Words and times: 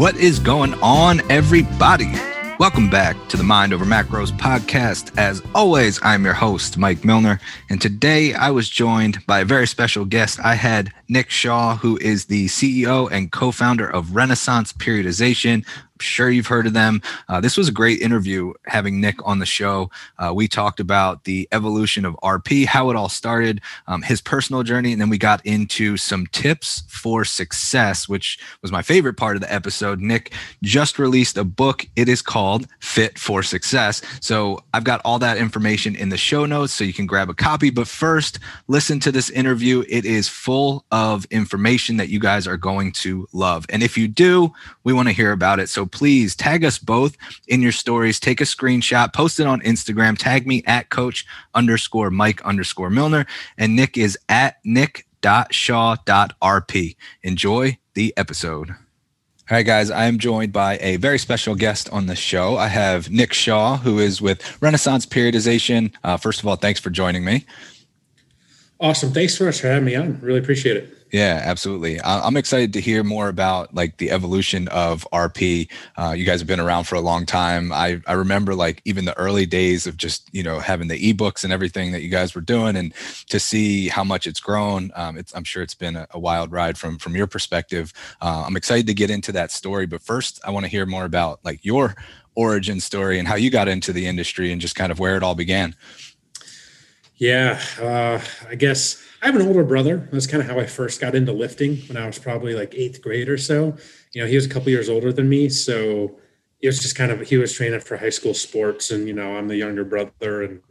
What 0.00 0.16
is 0.16 0.38
going 0.38 0.72
on, 0.80 1.20
everybody? 1.30 2.10
Welcome 2.58 2.88
back 2.88 3.18
to 3.28 3.36
the 3.36 3.42
Mind 3.42 3.74
Over 3.74 3.84
Macros 3.84 4.32
podcast. 4.32 5.14
As 5.18 5.42
always, 5.54 6.00
I'm 6.02 6.24
your 6.24 6.32
host, 6.32 6.78
Mike 6.78 7.04
Milner. 7.04 7.38
And 7.68 7.82
today 7.82 8.32
I 8.32 8.48
was 8.48 8.70
joined 8.70 9.26
by 9.26 9.40
a 9.40 9.44
very 9.44 9.66
special 9.66 10.06
guest. 10.06 10.40
I 10.42 10.54
had 10.54 10.90
Nick 11.10 11.28
Shaw, 11.28 11.76
who 11.76 11.98
is 11.98 12.24
the 12.24 12.46
CEO 12.46 13.12
and 13.12 13.30
co 13.30 13.50
founder 13.50 13.86
of 13.86 14.16
Renaissance 14.16 14.72
Periodization, 14.72 15.66
sure 16.00 16.30
you've 16.30 16.46
heard 16.46 16.66
of 16.66 16.72
them. 16.72 17.02
Uh, 17.28 17.40
this 17.40 17.56
was 17.56 17.68
a 17.68 17.72
great 17.72 18.00
interview 18.00 18.52
having 18.66 19.00
Nick 19.00 19.16
on 19.26 19.38
the 19.38 19.46
show. 19.46 19.90
Uh, 20.18 20.32
we 20.34 20.48
talked 20.48 20.80
about 20.80 21.24
the 21.24 21.48
evolution 21.52 22.04
of 22.04 22.14
RP, 22.22 22.66
how 22.66 22.90
it 22.90 22.96
all 22.96 23.08
started, 23.08 23.60
um, 23.86 24.02
his 24.02 24.20
personal 24.20 24.62
journey, 24.62 24.92
and 24.92 25.00
then 25.00 25.08
we 25.08 25.18
got 25.18 25.44
into 25.44 25.96
some 25.96 26.26
tips 26.28 26.82
for 26.88 27.24
success, 27.24 28.08
which 28.08 28.38
was 28.62 28.72
my 28.72 28.82
favorite 28.82 29.14
part 29.14 29.36
of 29.36 29.42
the 29.42 29.52
episode. 29.52 30.00
Nick 30.00 30.32
just 30.62 30.98
released 30.98 31.36
a 31.36 31.44
book. 31.44 31.86
It 31.96 32.08
is 32.08 32.22
called 32.22 32.66
Fit 32.80 33.18
for 33.18 33.42
Success. 33.42 34.02
So 34.20 34.62
I've 34.74 34.84
got 34.84 35.00
all 35.04 35.18
that 35.18 35.38
information 35.38 35.96
in 35.96 36.08
the 36.08 36.16
show 36.16 36.46
notes 36.46 36.72
so 36.72 36.84
you 36.84 36.92
can 36.92 37.06
grab 37.06 37.28
a 37.30 37.34
copy. 37.34 37.70
But 37.70 37.88
first, 37.88 38.38
listen 38.68 39.00
to 39.00 39.12
this 39.12 39.30
interview. 39.30 39.84
It 39.88 40.04
is 40.04 40.28
full 40.28 40.84
of 40.90 41.24
information 41.26 41.96
that 41.96 42.08
you 42.08 42.18
guys 42.18 42.46
are 42.46 42.56
going 42.56 42.92
to 42.92 43.26
love. 43.32 43.66
And 43.68 43.82
if 43.82 43.96
you 43.96 44.08
do, 44.08 44.52
we 44.84 44.92
want 44.92 45.08
to 45.08 45.14
hear 45.14 45.32
about 45.32 45.60
it. 45.60 45.68
So 45.68 45.86
please 45.90 46.34
tag 46.36 46.64
us 46.64 46.78
both 46.78 47.16
in 47.48 47.62
your 47.62 47.72
stories. 47.72 48.20
Take 48.20 48.40
a 48.40 48.44
screenshot, 48.44 49.12
post 49.12 49.40
it 49.40 49.46
on 49.46 49.60
Instagram, 49.62 50.16
tag 50.16 50.46
me 50.46 50.62
at 50.66 50.90
coach 50.90 51.26
underscore 51.54 52.10
Mike 52.10 52.42
underscore 52.42 52.90
Milner. 52.90 53.26
And 53.58 53.76
Nick 53.76 53.96
is 53.98 54.18
at 54.28 54.56
nick.shaw.rp. 54.64 55.06
Enjoy 57.22 57.78
the 57.94 58.14
episode. 58.16 58.70
All 59.50 59.56
right, 59.56 59.66
guys, 59.66 59.90
I 59.90 60.04
am 60.04 60.18
joined 60.18 60.52
by 60.52 60.78
a 60.80 60.94
very 60.96 61.18
special 61.18 61.56
guest 61.56 61.90
on 61.90 62.06
the 62.06 62.14
show. 62.14 62.56
I 62.56 62.68
have 62.68 63.10
Nick 63.10 63.32
Shaw, 63.32 63.78
who 63.78 63.98
is 63.98 64.22
with 64.22 64.62
Renaissance 64.62 65.06
Periodization. 65.06 65.92
Uh, 66.04 66.16
first 66.16 66.38
of 66.38 66.46
all, 66.46 66.54
thanks 66.54 66.78
for 66.78 66.90
joining 66.90 67.24
me. 67.24 67.44
Awesome. 68.78 69.12
Thanks 69.12 69.36
so 69.36 69.46
much 69.46 69.60
for 69.60 69.66
having 69.66 69.86
me 69.86 69.96
on. 69.96 70.20
Really 70.20 70.38
appreciate 70.38 70.76
it. 70.76 70.99
Yeah, 71.12 71.40
absolutely. 71.44 72.00
I'm 72.02 72.36
excited 72.36 72.72
to 72.74 72.80
hear 72.80 73.02
more 73.02 73.28
about 73.28 73.74
like 73.74 73.96
the 73.96 74.12
evolution 74.12 74.68
of 74.68 75.06
RP. 75.12 75.68
Uh, 75.96 76.12
you 76.12 76.24
guys 76.24 76.38
have 76.38 76.46
been 76.46 76.60
around 76.60 76.84
for 76.84 76.94
a 76.94 77.00
long 77.00 77.26
time. 77.26 77.72
I, 77.72 78.00
I 78.06 78.12
remember 78.12 78.54
like 78.54 78.80
even 78.84 79.06
the 79.06 79.16
early 79.18 79.44
days 79.44 79.88
of 79.88 79.96
just, 79.96 80.32
you 80.32 80.44
know, 80.44 80.60
having 80.60 80.86
the 80.86 81.12
ebooks 81.12 81.42
and 81.42 81.52
everything 81.52 81.90
that 81.92 82.02
you 82.02 82.10
guys 82.10 82.34
were 82.36 82.40
doing 82.40 82.76
and 82.76 82.94
to 83.28 83.40
see 83.40 83.88
how 83.88 84.04
much 84.04 84.28
it's 84.28 84.38
grown. 84.38 84.92
Um, 84.94 85.18
it's, 85.18 85.34
I'm 85.34 85.42
sure 85.42 85.64
it's 85.64 85.74
been 85.74 85.96
a, 85.96 86.06
a, 86.12 86.18
wild 86.18 86.52
ride 86.52 86.78
from, 86.78 86.96
from 86.96 87.16
your 87.16 87.26
perspective. 87.26 87.92
Uh, 88.20 88.44
I'm 88.46 88.56
excited 88.56 88.86
to 88.86 88.94
get 88.94 89.10
into 89.10 89.32
that 89.32 89.50
story, 89.50 89.86
but 89.86 90.02
first 90.02 90.40
I 90.44 90.50
want 90.50 90.64
to 90.64 90.70
hear 90.70 90.86
more 90.86 91.04
about 91.04 91.40
like 91.44 91.64
your 91.64 91.96
origin 92.36 92.78
story 92.78 93.18
and 93.18 93.26
how 93.26 93.34
you 93.34 93.50
got 93.50 93.66
into 93.66 93.92
the 93.92 94.06
industry 94.06 94.52
and 94.52 94.60
just 94.60 94.76
kind 94.76 94.92
of 94.92 95.00
where 95.00 95.16
it 95.16 95.24
all 95.24 95.34
began. 95.34 95.74
Yeah, 97.16 97.60
uh, 97.80 98.20
I 98.48 98.54
guess 98.54 99.02
I 99.22 99.26
have 99.26 99.36
an 99.36 99.46
older 99.46 99.64
brother. 99.64 100.08
That's 100.12 100.26
kind 100.26 100.42
of 100.42 100.48
how 100.48 100.58
I 100.58 100.66
first 100.66 101.00
got 101.00 101.14
into 101.14 101.32
lifting 101.32 101.76
when 101.88 101.96
I 101.98 102.06
was 102.06 102.18
probably 102.18 102.54
like 102.54 102.74
eighth 102.74 103.02
grade 103.02 103.28
or 103.28 103.36
so. 103.36 103.76
You 104.12 104.22
know, 104.22 104.26
he 104.26 104.34
was 104.34 104.46
a 104.46 104.48
couple 104.48 104.70
years 104.70 104.88
older 104.88 105.12
than 105.12 105.28
me, 105.28 105.50
so 105.50 106.18
it 106.60 106.66
was 106.66 106.78
just 106.78 106.96
kind 106.96 107.12
of 107.12 107.20
he 107.20 107.36
was 107.36 107.52
training 107.52 107.80
for 107.80 107.98
high 107.98 108.10
school 108.10 108.32
sports, 108.32 108.90
and 108.90 109.06
you 109.06 109.12
know, 109.12 109.36
I'm 109.36 109.48
the 109.48 109.56
younger 109.56 109.84
brother, 109.84 110.42
and 110.42 110.62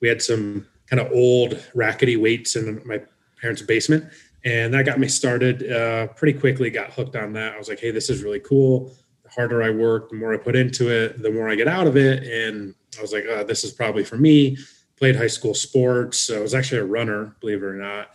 we 0.00 0.08
had 0.08 0.20
some 0.20 0.66
kind 0.88 1.00
of 1.00 1.12
old 1.12 1.62
rackety 1.74 2.16
weights 2.16 2.56
in 2.56 2.82
my 2.84 3.00
parents' 3.40 3.62
basement, 3.62 4.04
and 4.44 4.74
that 4.74 4.84
got 4.84 4.98
me 4.98 5.08
started 5.08 5.70
uh, 5.72 6.08
pretty 6.08 6.38
quickly. 6.38 6.68
Got 6.68 6.92
hooked 6.92 7.16
on 7.16 7.32
that. 7.32 7.54
I 7.54 7.58
was 7.58 7.70
like, 7.70 7.80
hey, 7.80 7.90
this 7.90 8.10
is 8.10 8.22
really 8.22 8.40
cool. 8.40 8.94
The 9.22 9.30
harder 9.30 9.62
I 9.62 9.70
work, 9.70 10.10
the 10.10 10.16
more 10.16 10.34
I 10.34 10.36
put 10.36 10.56
into 10.56 10.90
it, 10.90 11.22
the 11.22 11.30
more 11.30 11.48
I 11.48 11.54
get 11.54 11.68
out 11.68 11.86
of 11.86 11.96
it, 11.96 12.22
and 12.24 12.74
I 12.98 13.00
was 13.00 13.14
like, 13.14 13.24
oh, 13.26 13.44
this 13.44 13.64
is 13.64 13.72
probably 13.72 14.04
for 14.04 14.18
me 14.18 14.58
played 14.96 15.16
high 15.16 15.26
school 15.28 15.54
sports. 15.54 16.30
I 16.30 16.40
was 16.40 16.54
actually 16.54 16.80
a 16.80 16.84
runner, 16.84 17.36
believe 17.40 17.62
it 17.62 17.66
or 17.66 17.74
not. 17.74 18.10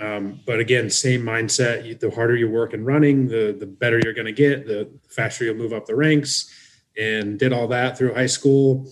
Um, 0.00 0.40
but 0.46 0.58
again, 0.58 0.90
same 0.90 1.22
mindset. 1.22 2.00
The 2.00 2.10
harder 2.10 2.34
you 2.34 2.50
work 2.50 2.74
in 2.74 2.84
running, 2.84 3.28
the 3.28 3.56
the 3.58 3.66
better 3.66 4.00
you're 4.02 4.14
going 4.14 4.26
to 4.26 4.32
get. 4.32 4.66
The 4.66 4.90
faster 5.08 5.44
you'll 5.44 5.54
move 5.54 5.72
up 5.72 5.86
the 5.86 5.94
ranks. 5.94 6.52
And 6.96 7.38
did 7.40 7.52
all 7.52 7.66
that 7.68 7.98
through 7.98 8.14
high 8.14 8.26
school. 8.26 8.88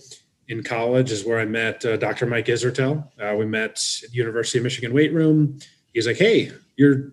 In 0.48 0.62
college 0.62 1.12
is 1.12 1.24
where 1.24 1.38
I 1.38 1.44
met 1.44 1.84
uh, 1.84 1.96
Dr. 1.96 2.26
Mike 2.26 2.46
Israetel. 2.46 3.08
Uh, 3.20 3.36
we 3.36 3.46
met 3.46 3.80
at 4.02 4.12
University 4.12 4.58
of 4.58 4.64
Michigan 4.64 4.92
weight 4.92 5.12
room. 5.12 5.58
He's 5.92 6.06
like, 6.06 6.16
"Hey, 6.16 6.50
you're 6.76 7.12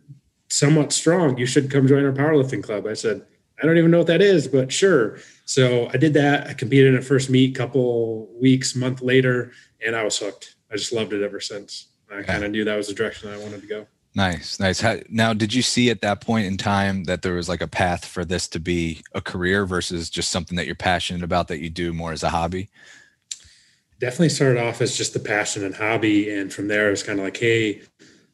somewhat 0.49 0.91
strong. 0.91 1.37
You 1.37 1.45
should 1.45 1.69
come 1.69 1.87
join 1.87 2.05
our 2.05 2.11
powerlifting 2.11 2.63
club." 2.63 2.87
I 2.87 2.93
said, 2.93 3.21
"I 3.61 3.65
don't 3.65 3.77
even 3.77 3.91
know 3.91 3.99
what 3.99 4.07
that 4.07 4.21
is, 4.21 4.47
but 4.47 4.71
sure." 4.71 5.19
So 5.45 5.89
I 5.93 5.97
did 5.97 6.13
that. 6.15 6.47
I 6.47 6.53
competed 6.53 6.93
in 6.93 6.99
a 6.99 7.03
first 7.03 7.29
meet. 7.29 7.55
Couple 7.55 8.27
weeks, 8.39 8.75
month 8.75 9.01
later, 9.01 9.51
and 9.85 9.95
I 9.95 10.03
was 10.03 10.17
hooked. 10.17 10.55
I 10.71 10.75
just 10.75 10.93
loved 10.93 11.13
it 11.13 11.23
ever 11.23 11.39
since. 11.39 11.87
I 12.11 12.23
kind 12.23 12.43
of 12.43 12.51
knew 12.51 12.63
that 12.65 12.75
was 12.75 12.87
the 12.87 12.93
direction 12.93 13.29
I 13.29 13.37
wanted 13.37 13.61
to 13.61 13.67
go. 13.67 13.87
Nice, 14.15 14.59
nice. 14.59 14.81
How, 14.81 14.97
now, 15.09 15.33
did 15.33 15.53
you 15.53 15.61
see 15.61 15.89
at 15.91 16.01
that 16.01 16.21
point 16.21 16.47
in 16.47 16.57
time 16.57 17.03
that 17.03 17.21
there 17.21 17.35
was 17.35 17.47
like 17.47 17.61
a 17.61 17.67
path 17.67 18.05
for 18.05 18.25
this 18.25 18.47
to 18.49 18.59
be 18.59 19.01
a 19.13 19.21
career 19.21 19.65
versus 19.65 20.09
just 20.09 20.31
something 20.31 20.55
that 20.57 20.65
you're 20.65 20.75
passionate 20.75 21.23
about 21.23 21.47
that 21.49 21.59
you 21.59 21.69
do 21.69 21.93
more 21.93 22.11
as 22.11 22.23
a 22.23 22.29
hobby? 22.29 22.69
Definitely 23.99 24.29
started 24.29 24.61
off 24.61 24.81
as 24.81 24.97
just 24.97 25.13
the 25.13 25.19
passion 25.19 25.63
and 25.63 25.75
hobby, 25.75 26.29
and 26.31 26.51
from 26.51 26.67
there 26.67 26.87
it 26.87 26.91
was 26.91 27.03
kind 27.03 27.19
of 27.19 27.25
like, 27.25 27.37
hey, 27.37 27.81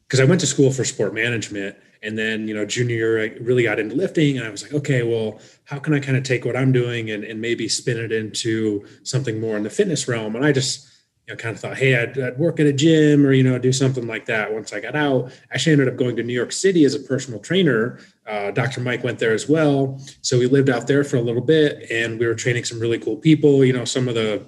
because 0.06 0.20
I 0.20 0.24
went 0.24 0.40
to 0.40 0.46
school 0.46 0.70
for 0.70 0.84
sport 0.84 1.12
management, 1.12 1.76
and 2.02 2.16
then 2.16 2.48
you 2.48 2.54
know 2.54 2.64
junior 2.64 2.96
year 2.96 3.22
I 3.22 3.36
really 3.40 3.64
got 3.64 3.78
into 3.78 3.96
lifting, 3.96 4.38
and 4.38 4.46
I 4.46 4.50
was 4.50 4.62
like, 4.62 4.72
okay, 4.72 5.02
well, 5.02 5.40
how 5.64 5.78
can 5.78 5.92
I 5.92 6.00
kind 6.00 6.16
of 6.16 6.22
take 6.22 6.46
what 6.46 6.56
I'm 6.56 6.72
doing 6.72 7.10
and, 7.10 7.22
and 7.22 7.40
maybe 7.40 7.68
spin 7.68 7.98
it 7.98 8.12
into 8.12 8.86
something 9.02 9.40
more 9.40 9.58
in 9.58 9.62
the 9.62 9.70
fitness 9.70 10.08
realm? 10.08 10.36
And 10.36 10.44
I 10.44 10.52
just 10.52 10.88
you 11.26 11.34
know, 11.34 11.36
kind 11.36 11.54
of 11.54 11.60
thought, 11.60 11.76
hey, 11.76 11.96
I'd, 11.96 12.18
I'd, 12.18 12.38
work 12.38 12.60
at 12.60 12.66
a 12.66 12.72
gym 12.72 13.26
or, 13.26 13.32
you 13.32 13.42
know, 13.42 13.58
do 13.58 13.72
something 13.72 14.06
like 14.06 14.26
that 14.26 14.52
once 14.52 14.72
I 14.72 14.80
got 14.80 14.94
out. 14.94 15.32
Actually 15.50 15.72
ended 15.72 15.88
up 15.88 15.96
going 15.96 16.14
to 16.16 16.22
New 16.22 16.32
York 16.32 16.52
City 16.52 16.84
as 16.84 16.94
a 16.94 17.00
personal 17.00 17.40
trainer. 17.40 17.98
Uh, 18.26 18.52
Dr. 18.52 18.80
Mike 18.80 19.02
went 19.02 19.18
there 19.18 19.32
as 19.32 19.48
well. 19.48 20.00
So 20.22 20.38
we 20.38 20.46
lived 20.46 20.70
out 20.70 20.86
there 20.86 21.02
for 21.02 21.16
a 21.16 21.20
little 21.20 21.42
bit 21.42 21.90
and 21.90 22.18
we 22.20 22.26
were 22.26 22.34
training 22.34 22.64
some 22.64 22.78
really 22.78 22.98
cool 22.98 23.16
people, 23.16 23.64
you 23.64 23.72
know, 23.72 23.84
some 23.84 24.06
of 24.08 24.14
the, 24.14 24.46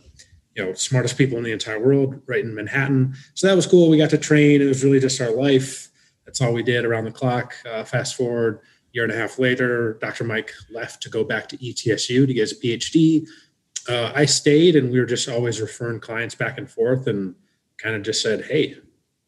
you 0.55 0.65
know, 0.65 0.73
smartest 0.75 1.19
people 1.19 1.37
in 1.39 1.45
the 1.45 1.53
entire 1.53 1.81
world 1.81 2.21
right 2.27 2.45
in 2.45 2.55
Manhattan. 2.55 3.15
So 3.35 3.49
that 3.49 3.57
was 3.57 3.67
cool. 3.67 3.89
We 3.89 3.99
got 3.99 4.11
to 4.11 4.19
train. 4.19 4.63
It 4.63 4.67
was 4.67 4.85
really 4.85 5.01
just 5.01 5.21
our 5.21 5.33
life. 5.33 5.89
That's 6.27 6.41
all 6.41 6.53
we 6.53 6.63
did 6.63 6.85
around 6.85 7.07
the 7.07 7.11
clock. 7.11 7.55
Uh, 7.69 7.83
fast 7.83 8.15
forward 8.15 8.61
year 8.93 9.05
and 9.05 9.13
a 9.13 9.17
half 9.17 9.39
later, 9.39 9.95
Dr. 10.01 10.25
Mike 10.25 10.53
left 10.71 11.03
to 11.03 11.11
go 11.11 11.25
back 11.25 11.49
to 11.49 11.57
ETSU 11.59 12.27
to 12.27 12.35
get 12.35 12.49
his 12.49 12.61
PhD 12.61 13.27
uh, 13.89 14.13
I 14.15 14.27
stayed 14.27 14.77
and 14.77 14.91
we 14.91 15.01
were 15.01 15.07
just 15.07 15.29
always 15.29 15.61
referring 15.61 16.01
clients 16.01 16.35
back 16.35 16.59
and 16.59 16.71
forth 16.71 17.07
and 17.07 17.35
kind 17.79 17.97
of 17.97 18.03
just 18.03 18.23
said, 18.23 18.45
Hey, 18.45 18.77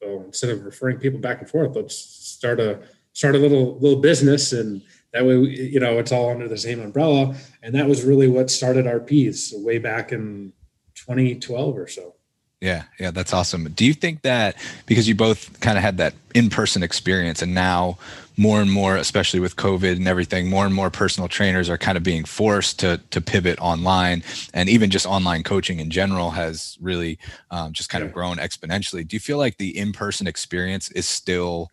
well, 0.02 0.24
instead 0.26 0.50
of 0.50 0.64
referring 0.64 0.98
people 0.98 1.20
back 1.20 1.40
and 1.40 1.48
forth, 1.48 1.76
let's 1.76 1.96
start 1.96 2.60
a, 2.60 2.80
start 3.12 3.34
a 3.34 3.38
little, 3.38 3.78
little 3.78 4.00
business. 4.00 4.52
And 4.52 4.82
that 5.12 5.24
way, 5.24 5.36
we, 5.36 5.60
you 5.60 5.80
know, 5.80 5.98
it's 5.98 6.12
all 6.12 6.30
under 6.30 6.48
the 6.48 6.58
same 6.58 6.80
umbrella. 6.80 7.34
And 7.62 7.74
that 7.74 7.86
was 7.86 8.04
really 8.04 8.28
what 8.28 8.50
started 8.50 8.86
RP 8.86 9.64
way 9.64 9.78
back 9.78 10.12
in 10.12 10.52
2012 10.94 11.76
or 11.76 11.86
so. 11.86 12.14
Yeah, 12.60 12.84
yeah, 12.98 13.10
that's 13.10 13.32
awesome. 13.32 13.70
Do 13.70 13.86
you 13.86 13.94
think 13.94 14.20
that 14.22 14.56
because 14.84 15.08
you 15.08 15.14
both 15.14 15.58
kind 15.60 15.78
of 15.78 15.82
had 15.82 15.96
that 15.96 16.12
in-person 16.34 16.82
experience 16.82 17.40
and 17.40 17.54
now 17.54 17.96
more 18.36 18.60
and 18.60 18.70
more, 18.70 18.96
especially 18.96 19.40
with 19.40 19.56
COVID 19.56 19.96
and 19.96 20.08
everything, 20.08 20.48
more 20.48 20.64
and 20.64 20.74
more 20.74 20.90
personal 20.90 21.28
trainers 21.28 21.68
are 21.68 21.78
kind 21.78 21.96
of 21.96 22.02
being 22.02 22.24
forced 22.24 22.78
to 22.80 23.00
to 23.10 23.20
pivot 23.20 23.58
online, 23.60 24.22
and 24.54 24.68
even 24.68 24.90
just 24.90 25.06
online 25.06 25.42
coaching 25.42 25.80
in 25.80 25.90
general 25.90 26.30
has 26.30 26.78
really 26.80 27.18
um, 27.50 27.72
just 27.72 27.90
kind 27.90 28.02
yeah. 28.02 28.08
of 28.08 28.14
grown 28.14 28.38
exponentially. 28.38 29.06
Do 29.06 29.16
you 29.16 29.20
feel 29.20 29.38
like 29.38 29.58
the 29.58 29.76
in-person 29.76 30.26
experience 30.26 30.90
is 30.92 31.06
still 31.06 31.70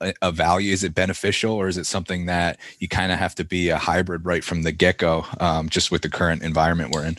a, 0.00 0.12
a 0.22 0.32
value? 0.32 0.72
Is 0.72 0.82
it 0.82 0.94
beneficial, 0.94 1.52
or 1.52 1.68
is 1.68 1.78
it 1.78 1.86
something 1.86 2.26
that 2.26 2.58
you 2.78 2.88
kind 2.88 3.12
of 3.12 3.18
have 3.18 3.34
to 3.36 3.44
be 3.44 3.68
a 3.68 3.78
hybrid 3.78 4.26
right 4.26 4.42
from 4.42 4.62
the 4.62 4.72
get-go, 4.72 5.24
um, 5.40 5.68
just 5.68 5.90
with 5.90 6.02
the 6.02 6.10
current 6.10 6.42
environment 6.42 6.90
we're 6.90 7.06
in? 7.06 7.18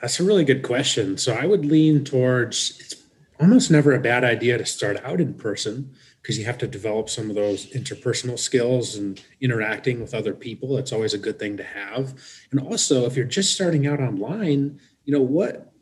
That's 0.00 0.20
a 0.20 0.24
really 0.24 0.44
good 0.44 0.62
question. 0.62 1.18
So 1.18 1.34
I 1.34 1.46
would 1.46 1.64
lean 1.64 2.04
towards 2.04 2.78
it's 2.80 2.94
almost 3.40 3.70
never 3.70 3.92
a 3.92 4.00
bad 4.00 4.24
idea 4.24 4.56
to 4.56 4.64
start 4.64 5.02
out 5.04 5.20
in 5.20 5.34
person 5.34 5.94
because 6.26 6.40
you 6.40 6.44
have 6.44 6.58
to 6.58 6.66
develop 6.66 7.08
some 7.08 7.30
of 7.30 7.36
those 7.36 7.66
interpersonal 7.66 8.36
skills 8.36 8.96
and 8.96 9.22
interacting 9.40 10.00
with 10.00 10.12
other 10.12 10.34
people. 10.34 10.76
It's 10.76 10.90
always 10.90 11.14
a 11.14 11.18
good 11.18 11.38
thing 11.38 11.56
to 11.56 11.62
have. 11.62 12.14
And 12.50 12.58
also, 12.58 13.06
if 13.06 13.14
you're 13.14 13.24
just 13.24 13.54
starting 13.54 13.86
out 13.86 14.00
online, 14.00 14.80
you 15.04 15.14
know 15.14 15.22
what 15.22 15.72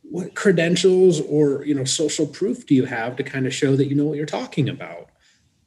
what 0.00 0.34
credentials 0.34 1.20
or 1.20 1.66
you 1.66 1.74
know 1.74 1.84
social 1.84 2.26
proof 2.26 2.66
do 2.66 2.74
you 2.74 2.86
have 2.86 3.14
to 3.16 3.22
kind 3.22 3.46
of 3.46 3.52
show 3.52 3.76
that 3.76 3.88
you 3.88 3.94
know 3.94 4.04
what 4.04 4.16
you're 4.16 4.24
talking 4.24 4.70
about? 4.70 5.10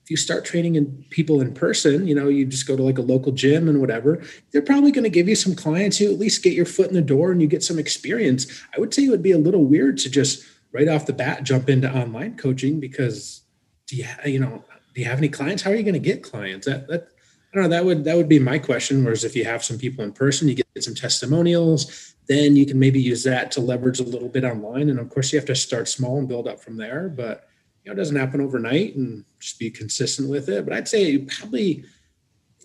if 0.03 0.09
you 0.11 0.15
start 0.15 0.45
training 0.45 0.75
in 0.75 1.03
people 1.09 1.41
in 1.41 1.53
person, 1.53 2.07
you 2.07 2.15
know, 2.15 2.29
you 2.29 2.45
just 2.45 2.65
go 2.65 2.77
to 2.77 2.81
like 2.81 2.97
a 2.97 3.01
local 3.01 3.33
gym 3.33 3.67
and 3.67 3.81
whatever, 3.81 4.23
they're 4.53 4.61
probably 4.61 4.89
going 4.89 5.03
to 5.03 5.09
give 5.09 5.27
you 5.27 5.35
some 5.35 5.53
clients. 5.53 5.99
You 5.99 6.09
at 6.09 6.17
least 6.17 6.43
get 6.43 6.53
your 6.53 6.65
foot 6.65 6.87
in 6.87 6.93
the 6.93 7.01
door 7.01 7.29
and 7.29 7.41
you 7.41 7.47
get 7.49 7.61
some 7.61 7.77
experience. 7.77 8.47
I 8.73 8.79
would 8.79 8.93
say 8.93 9.03
it 9.03 9.09
would 9.09 9.21
be 9.21 9.33
a 9.33 9.37
little 9.37 9.65
weird 9.65 9.97
to 9.97 10.09
just 10.09 10.45
right 10.71 10.87
off 10.87 11.07
the 11.07 11.11
bat 11.11 11.43
jump 11.43 11.69
into 11.69 11.93
online 11.93 12.37
coaching 12.37 12.79
because 12.79 13.41
do 13.87 13.95
you, 13.95 14.05
you 14.25 14.39
know, 14.39 14.63
do 14.93 15.01
you 15.01 15.07
have 15.07 15.17
any 15.17 15.29
clients? 15.29 15.63
How 15.63 15.71
are 15.71 15.75
you 15.75 15.83
going 15.83 15.93
to 15.93 15.99
get 15.99 16.23
clients? 16.23 16.65
That 16.65 16.87
that 16.87 17.09
I 17.53 17.55
don't 17.55 17.63
know. 17.63 17.69
That 17.69 17.85
would 17.85 18.03
that 18.03 18.17
would 18.17 18.29
be 18.29 18.39
my 18.39 18.59
question. 18.59 19.03
Whereas 19.03 19.23
if 19.23 19.35
you 19.35 19.45
have 19.45 19.63
some 19.63 19.77
people 19.77 20.03
in 20.03 20.11
person, 20.11 20.47
you 20.47 20.55
get 20.55 20.67
some 20.79 20.95
testimonials, 20.95 22.15
then 22.27 22.55
you 22.55 22.65
can 22.65 22.79
maybe 22.79 23.01
use 23.01 23.23
that 23.23 23.51
to 23.51 23.61
leverage 23.61 23.99
a 23.99 24.03
little 24.03 24.29
bit 24.29 24.43
online. 24.43 24.89
And 24.89 24.99
of 24.99 25.09
course, 25.09 25.31
you 25.31 25.39
have 25.39 25.47
to 25.47 25.55
start 25.55 25.87
small 25.87 26.19
and 26.19 26.27
build 26.27 26.47
up 26.47 26.59
from 26.59 26.77
there. 26.77 27.09
But 27.09 27.47
you 27.83 27.89
know, 27.89 27.93
it 27.93 27.95
doesn't 27.95 28.15
happen 28.15 28.41
overnight, 28.41 28.95
and 28.95 29.23
just 29.39 29.59
be 29.59 29.69
consistent 29.69 30.29
with 30.29 30.49
it. 30.49 30.65
But 30.65 30.73
I'd 30.73 30.87
say 30.87 31.19
probably 31.19 31.85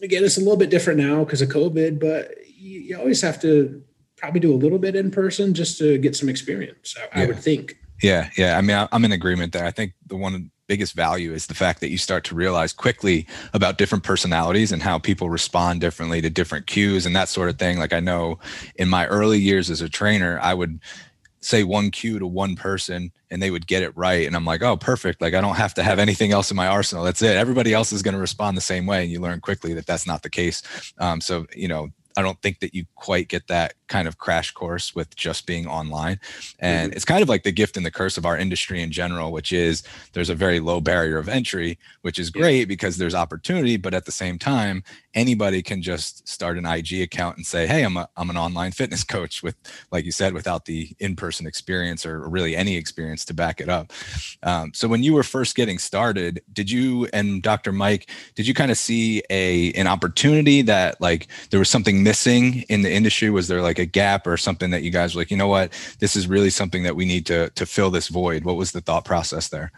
again, 0.02 0.24
it's 0.24 0.36
a 0.36 0.40
little 0.40 0.56
bit 0.56 0.70
different 0.70 0.98
now 0.98 1.24
because 1.24 1.42
of 1.42 1.48
COVID. 1.48 2.00
But 2.00 2.34
you, 2.56 2.80
you, 2.80 2.98
always 2.98 3.20
have 3.22 3.40
to 3.42 3.82
probably 4.16 4.40
do 4.40 4.52
a 4.52 4.56
little 4.56 4.78
bit 4.78 4.96
in 4.96 5.10
person 5.10 5.54
just 5.54 5.78
to 5.78 5.98
get 5.98 6.16
some 6.16 6.28
experience. 6.28 6.96
I, 6.98 7.18
yeah. 7.18 7.24
I 7.24 7.26
would 7.26 7.38
think. 7.38 7.78
Yeah, 8.02 8.30
yeah. 8.36 8.58
I 8.58 8.62
mean, 8.62 8.88
I'm 8.90 9.04
in 9.04 9.12
agreement 9.12 9.52
there. 9.52 9.64
I 9.64 9.70
think 9.70 9.92
the 10.06 10.16
one 10.16 10.50
biggest 10.72 10.94
value 10.94 11.34
is 11.34 11.48
the 11.48 11.54
fact 11.54 11.80
that 11.80 11.90
you 11.90 11.98
start 11.98 12.24
to 12.24 12.34
realize 12.34 12.72
quickly 12.72 13.26
about 13.52 13.76
different 13.76 14.04
personalities 14.04 14.72
and 14.72 14.82
how 14.82 14.98
people 14.98 15.28
respond 15.28 15.82
differently 15.82 16.22
to 16.22 16.30
different 16.30 16.66
cues 16.66 17.04
and 17.04 17.14
that 17.14 17.28
sort 17.28 17.50
of 17.50 17.58
thing. 17.58 17.78
Like 17.78 17.92
I 17.92 18.00
know 18.00 18.38
in 18.76 18.88
my 18.88 19.06
early 19.08 19.38
years 19.38 19.68
as 19.68 19.82
a 19.82 19.88
trainer, 19.90 20.40
I 20.40 20.54
would 20.54 20.80
say 21.42 21.62
one 21.62 21.90
cue 21.90 22.18
to 22.18 22.26
one 22.26 22.56
person 22.56 23.12
and 23.30 23.42
they 23.42 23.50
would 23.50 23.66
get 23.66 23.82
it 23.82 23.94
right. 23.94 24.26
And 24.26 24.34
i'm 24.34 24.46
like 24.46 24.62
oh 24.62 24.78
perfect. 24.78 25.20
Like 25.20 25.34
i 25.34 25.42
don't 25.42 25.56
have 25.56 25.74
to 25.74 25.82
have 25.82 25.98
anything 25.98 26.32
else 26.32 26.50
in 26.50 26.56
my 26.56 26.68
arsenal. 26.68 27.04
That's 27.04 27.20
it. 27.20 27.36
Everybody 27.36 27.74
else 27.74 27.92
is 27.92 28.02
going 28.02 28.14
to 28.14 28.20
respond 28.20 28.56
the 28.56 28.62
same 28.62 28.86
way. 28.86 29.02
And 29.02 29.12
you 29.12 29.20
learn 29.20 29.40
quickly 29.40 29.74
that 29.74 29.86
that's 29.86 30.06
not 30.06 30.22
the 30.22 30.30
case. 30.30 30.62
Um, 30.96 31.20
so 31.20 31.46
you 31.54 31.68
know 31.68 31.90
I 32.16 32.22
don't 32.22 32.40
think 32.40 32.60
that 32.60 32.74
you 32.74 32.86
quite 32.94 33.28
get 33.28 33.46
that 33.48 33.74
kind 33.92 34.08
of 34.08 34.16
crash 34.16 34.52
course 34.52 34.94
with 34.94 35.14
just 35.16 35.46
being 35.46 35.66
online. 35.66 36.18
And 36.60 36.88
mm-hmm. 36.88 36.96
it's 36.96 37.04
kind 37.04 37.22
of 37.22 37.28
like 37.28 37.42
the 37.42 37.52
gift 37.52 37.76
and 37.76 37.84
the 37.84 37.90
curse 37.90 38.16
of 38.16 38.24
our 38.24 38.38
industry 38.38 38.80
in 38.80 38.90
general, 38.90 39.32
which 39.32 39.52
is 39.52 39.82
there's 40.14 40.30
a 40.30 40.34
very 40.34 40.60
low 40.60 40.80
barrier 40.80 41.18
of 41.18 41.28
entry, 41.28 41.78
which 42.00 42.18
is 42.18 42.30
great 42.30 42.60
yeah. 42.60 42.64
because 42.64 42.96
there's 42.96 43.14
opportunity, 43.14 43.76
but 43.76 43.92
at 43.92 44.06
the 44.06 44.12
same 44.12 44.38
time, 44.38 44.82
anybody 45.14 45.62
can 45.62 45.82
just 45.82 46.26
start 46.26 46.56
an 46.56 46.64
IG 46.64 47.02
account 47.02 47.36
and 47.36 47.46
say, 47.46 47.66
"Hey, 47.66 47.82
I'm 47.82 47.96
a 47.96 48.08
I'm 48.16 48.30
an 48.30 48.36
online 48.36 48.72
fitness 48.72 49.04
coach 49.14 49.42
with 49.42 49.56
like 49.90 50.04
you 50.04 50.12
said 50.12 50.32
without 50.32 50.64
the 50.64 50.88
in-person 50.98 51.46
experience 51.46 52.06
or 52.06 52.28
really 52.28 52.56
any 52.56 52.76
experience 52.76 53.24
to 53.26 53.34
back 53.34 53.60
it 53.60 53.68
up." 53.68 53.92
Um, 54.42 54.72
so 54.74 54.88
when 54.88 55.02
you 55.02 55.12
were 55.14 55.22
first 55.22 55.54
getting 55.54 55.78
started, 55.78 56.42
did 56.52 56.70
you 56.70 57.08
and 57.12 57.42
Dr. 57.42 57.72
Mike, 57.72 58.08
did 58.34 58.46
you 58.46 58.54
kind 58.54 58.70
of 58.70 58.78
see 58.78 59.22
a 59.30 59.72
an 59.72 59.86
opportunity 59.86 60.62
that 60.62 61.00
like 61.00 61.28
there 61.50 61.60
was 61.60 61.70
something 61.70 62.02
missing 62.02 62.62
in 62.68 62.82
the 62.82 62.92
industry? 62.92 63.30
Was 63.30 63.48
there 63.48 63.62
like 63.62 63.78
a 63.82 63.86
gap 63.86 64.26
or 64.26 64.36
something 64.36 64.70
that 64.70 64.82
you 64.82 64.90
guys 64.90 65.14
were 65.14 65.20
like, 65.20 65.30
you 65.30 65.36
know 65.36 65.48
what, 65.48 65.72
this 65.98 66.16
is 66.16 66.26
really 66.26 66.50
something 66.50 66.82
that 66.84 66.96
we 66.96 67.04
need 67.04 67.26
to 67.26 67.50
to 67.50 67.66
fill 67.66 67.90
this 67.90 68.08
void? 68.08 68.44
What 68.44 68.56
was 68.56 68.72
the 68.72 68.80
thought 68.80 69.04
process 69.04 69.48
there? 69.48 69.70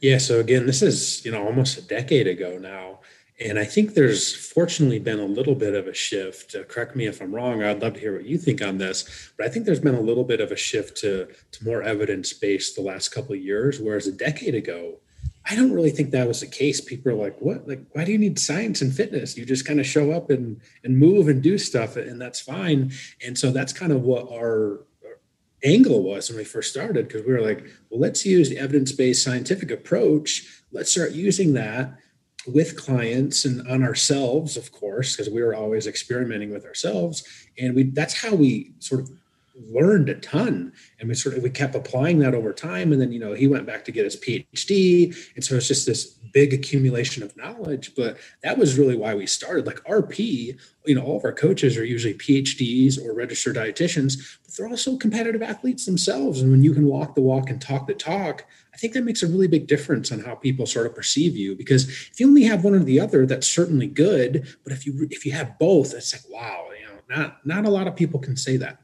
Yeah, 0.00 0.18
so 0.18 0.40
again, 0.40 0.66
this 0.66 0.82
is 0.82 1.24
you 1.24 1.32
know 1.32 1.44
almost 1.44 1.78
a 1.78 1.82
decade 1.82 2.26
ago 2.26 2.58
now, 2.58 3.00
and 3.40 3.58
I 3.58 3.64
think 3.64 3.94
there's 3.94 4.34
fortunately 4.34 4.98
been 4.98 5.20
a 5.20 5.26
little 5.26 5.54
bit 5.54 5.74
of 5.74 5.86
a 5.86 5.94
shift. 5.94 6.54
Uh, 6.54 6.64
correct 6.64 6.96
me 6.96 7.06
if 7.06 7.20
I'm 7.20 7.34
wrong. 7.34 7.62
I'd 7.62 7.82
love 7.82 7.94
to 7.94 8.00
hear 8.00 8.14
what 8.14 8.26
you 8.26 8.38
think 8.38 8.62
on 8.62 8.78
this, 8.78 9.32
but 9.36 9.46
I 9.46 9.48
think 9.48 9.66
there's 9.66 9.80
been 9.80 9.94
a 9.94 10.00
little 10.00 10.24
bit 10.24 10.40
of 10.40 10.52
a 10.52 10.56
shift 10.56 10.96
to 10.98 11.28
to 11.52 11.64
more 11.64 11.82
evidence 11.82 12.32
based 12.32 12.76
the 12.76 12.82
last 12.82 13.08
couple 13.08 13.34
of 13.34 13.40
years, 13.40 13.80
whereas 13.80 14.06
a 14.06 14.12
decade 14.12 14.54
ago 14.54 14.98
I 15.48 15.54
don't 15.54 15.72
really 15.72 15.90
think 15.90 16.10
that 16.10 16.26
was 16.26 16.40
the 16.40 16.46
case. 16.46 16.80
People 16.80 17.12
are 17.12 17.14
like, 17.14 17.38
what? 17.40 17.68
Like, 17.68 17.80
why 17.92 18.04
do 18.04 18.10
you 18.10 18.18
need 18.18 18.38
science 18.38 18.82
and 18.82 18.92
fitness? 18.92 19.36
You 19.36 19.44
just 19.44 19.64
kind 19.64 19.78
of 19.78 19.86
show 19.86 20.10
up 20.10 20.28
and 20.30 20.60
and 20.82 20.98
move 20.98 21.28
and 21.28 21.40
do 21.42 21.56
stuff, 21.56 21.96
and 21.96 22.20
that's 22.20 22.40
fine. 22.40 22.92
And 23.24 23.38
so 23.38 23.50
that's 23.52 23.72
kind 23.72 23.92
of 23.92 24.02
what 24.02 24.28
our 24.32 24.80
uh, 25.04 25.16
angle 25.62 26.02
was 26.02 26.28
when 26.28 26.38
we 26.38 26.44
first 26.44 26.70
started, 26.70 27.06
because 27.06 27.24
we 27.24 27.32
were 27.32 27.42
like, 27.42 27.64
well, 27.90 28.00
let's 28.00 28.26
use 28.26 28.48
the 28.48 28.58
evidence-based 28.58 29.22
scientific 29.22 29.70
approach. 29.70 30.62
Let's 30.72 30.90
start 30.90 31.12
using 31.12 31.52
that 31.54 31.96
with 32.46 32.76
clients 32.76 33.44
and 33.44 33.66
on 33.68 33.82
ourselves, 33.82 34.56
of 34.56 34.70
course, 34.72 35.16
because 35.16 35.32
we 35.32 35.42
were 35.42 35.54
always 35.54 35.86
experimenting 35.86 36.52
with 36.52 36.64
ourselves. 36.64 37.24
And 37.58 37.74
we 37.76 37.84
that's 37.84 38.14
how 38.22 38.34
we 38.34 38.72
sort 38.80 39.02
of 39.02 39.10
learned 39.58 40.08
a 40.08 40.14
ton 40.16 40.72
and 41.00 41.08
we 41.08 41.14
sort 41.14 41.36
of 41.36 41.42
we 41.42 41.48
kept 41.48 41.74
applying 41.74 42.18
that 42.18 42.34
over 42.34 42.52
time 42.52 42.92
and 42.92 43.00
then 43.00 43.10
you 43.10 43.18
know 43.18 43.32
he 43.32 43.46
went 43.46 43.66
back 43.66 43.84
to 43.84 43.92
get 43.92 44.04
his 44.04 44.16
phd 44.16 45.16
and 45.34 45.44
so 45.44 45.56
it's 45.56 45.68
just 45.68 45.86
this 45.86 46.06
big 46.32 46.52
accumulation 46.52 47.22
of 47.22 47.34
knowledge 47.36 47.94
but 47.96 48.18
that 48.42 48.58
was 48.58 48.78
really 48.78 48.96
why 48.96 49.14
we 49.14 49.26
started. 49.26 49.66
Like 49.66 49.82
rp 49.84 50.58
you 50.84 50.94
know 50.94 51.02
all 51.02 51.16
of 51.16 51.24
our 51.24 51.32
coaches 51.32 51.76
are 51.78 51.84
usually 51.84 52.14
phds 52.14 53.02
or 53.02 53.14
registered 53.14 53.56
dietitians 53.56 54.38
but 54.44 54.54
they're 54.54 54.68
also 54.68 54.96
competitive 54.98 55.42
athletes 55.42 55.86
themselves 55.86 56.42
and 56.42 56.50
when 56.50 56.62
you 56.62 56.74
can 56.74 56.86
walk 56.86 57.14
the 57.14 57.22
walk 57.22 57.48
and 57.48 57.60
talk 57.60 57.86
the 57.86 57.94
talk 57.94 58.44
i 58.74 58.76
think 58.76 58.92
that 58.92 59.04
makes 59.04 59.22
a 59.22 59.26
really 59.26 59.48
big 59.48 59.66
difference 59.66 60.12
on 60.12 60.20
how 60.20 60.34
people 60.34 60.66
sort 60.66 60.86
of 60.86 60.94
perceive 60.94 61.34
you 61.34 61.56
because 61.56 61.88
if 61.88 62.20
you 62.20 62.26
only 62.26 62.44
have 62.44 62.62
one 62.62 62.74
or 62.74 62.80
the 62.80 63.00
other 63.00 63.24
that's 63.24 63.48
certainly 63.48 63.86
good 63.86 64.46
but 64.64 64.72
if 64.72 64.86
you 64.86 65.08
if 65.10 65.24
you 65.24 65.32
have 65.32 65.58
both 65.58 65.94
it's 65.94 66.12
like 66.12 66.30
wow 66.30 66.66
you 66.78 66.86
know 66.86 67.00
not 67.08 67.44
not 67.46 67.64
a 67.64 67.70
lot 67.70 67.88
of 67.88 67.96
people 67.96 68.20
can 68.20 68.36
say 68.36 68.56
that 68.56 68.80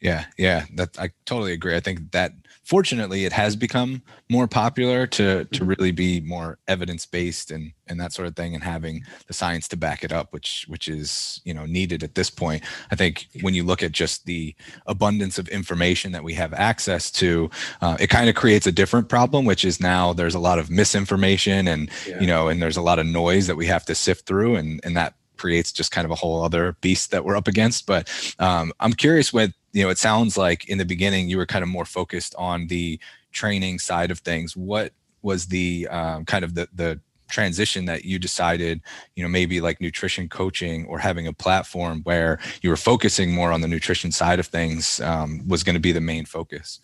yeah, 0.00 0.26
yeah, 0.36 0.64
that 0.74 0.98
I 0.98 1.10
totally 1.24 1.52
agree. 1.52 1.76
I 1.76 1.80
think 1.80 2.12
that 2.12 2.32
fortunately 2.64 3.24
it 3.24 3.32
has 3.32 3.56
become 3.56 4.02
more 4.30 4.46
popular 4.46 5.06
to 5.06 5.44
to 5.46 5.64
really 5.64 5.92
be 5.92 6.20
more 6.20 6.58
evidence 6.68 7.06
based 7.06 7.50
and 7.50 7.72
and 7.86 8.00
that 8.00 8.12
sort 8.12 8.28
of 8.28 8.36
thing, 8.36 8.54
and 8.54 8.62
having 8.62 9.02
the 9.26 9.32
science 9.32 9.66
to 9.68 9.76
back 9.76 10.04
it 10.04 10.12
up, 10.12 10.32
which 10.32 10.66
which 10.68 10.88
is 10.88 11.40
you 11.44 11.54
know 11.54 11.64
needed 11.64 12.02
at 12.02 12.14
this 12.14 12.28
point. 12.28 12.62
I 12.90 12.96
think 12.96 13.28
when 13.40 13.54
you 13.54 13.64
look 13.64 13.82
at 13.82 13.92
just 13.92 14.26
the 14.26 14.54
abundance 14.86 15.38
of 15.38 15.48
information 15.48 16.12
that 16.12 16.24
we 16.24 16.34
have 16.34 16.52
access 16.52 17.10
to, 17.12 17.50
uh, 17.80 17.96
it 17.98 18.08
kind 18.08 18.28
of 18.28 18.34
creates 18.34 18.66
a 18.66 18.72
different 18.72 19.08
problem, 19.08 19.44
which 19.44 19.64
is 19.64 19.80
now 19.80 20.12
there's 20.12 20.34
a 20.34 20.38
lot 20.38 20.58
of 20.58 20.70
misinformation 20.70 21.66
and 21.68 21.90
yeah. 22.06 22.20
you 22.20 22.26
know 22.26 22.48
and 22.48 22.60
there's 22.60 22.76
a 22.76 22.82
lot 22.82 22.98
of 22.98 23.06
noise 23.06 23.46
that 23.46 23.56
we 23.56 23.66
have 23.66 23.86
to 23.86 23.94
sift 23.94 24.26
through, 24.26 24.56
and 24.56 24.80
and 24.84 24.96
that 24.96 25.14
creates 25.36 25.72
just 25.72 25.90
kind 25.90 26.04
of 26.04 26.10
a 26.10 26.14
whole 26.14 26.42
other 26.42 26.76
beast 26.80 27.10
that 27.10 27.24
we're 27.24 27.36
up 27.36 27.48
against. 27.48 27.86
But 27.86 28.08
um, 28.38 28.72
I'm 28.80 28.92
curious 28.92 29.32
with 29.32 29.52
you 29.74 29.82
know, 29.82 29.90
it 29.90 29.98
sounds 29.98 30.38
like 30.38 30.68
in 30.68 30.78
the 30.78 30.84
beginning 30.84 31.28
you 31.28 31.36
were 31.36 31.46
kind 31.46 31.62
of 31.62 31.68
more 31.68 31.84
focused 31.84 32.34
on 32.36 32.68
the 32.68 32.98
training 33.32 33.80
side 33.80 34.10
of 34.10 34.20
things. 34.20 34.56
What 34.56 34.92
was 35.20 35.46
the 35.46 35.88
um, 35.88 36.24
kind 36.24 36.44
of 36.44 36.54
the 36.54 36.68
the 36.74 37.00
transition 37.28 37.86
that 37.86 38.04
you 38.04 38.18
decided, 38.18 38.80
you 39.16 39.22
know, 39.22 39.28
maybe 39.28 39.60
like 39.60 39.80
nutrition 39.80 40.28
coaching 40.28 40.86
or 40.86 40.98
having 40.98 41.26
a 41.26 41.32
platform 41.32 42.00
where 42.04 42.38
you 42.62 42.70
were 42.70 42.76
focusing 42.76 43.32
more 43.32 43.50
on 43.50 43.60
the 43.60 43.66
nutrition 43.66 44.12
side 44.12 44.38
of 44.38 44.46
things 44.46 45.00
um, 45.00 45.42
was 45.48 45.64
going 45.64 45.74
to 45.74 45.80
be 45.80 45.90
the 45.90 46.00
main 46.00 46.24
focus? 46.24 46.80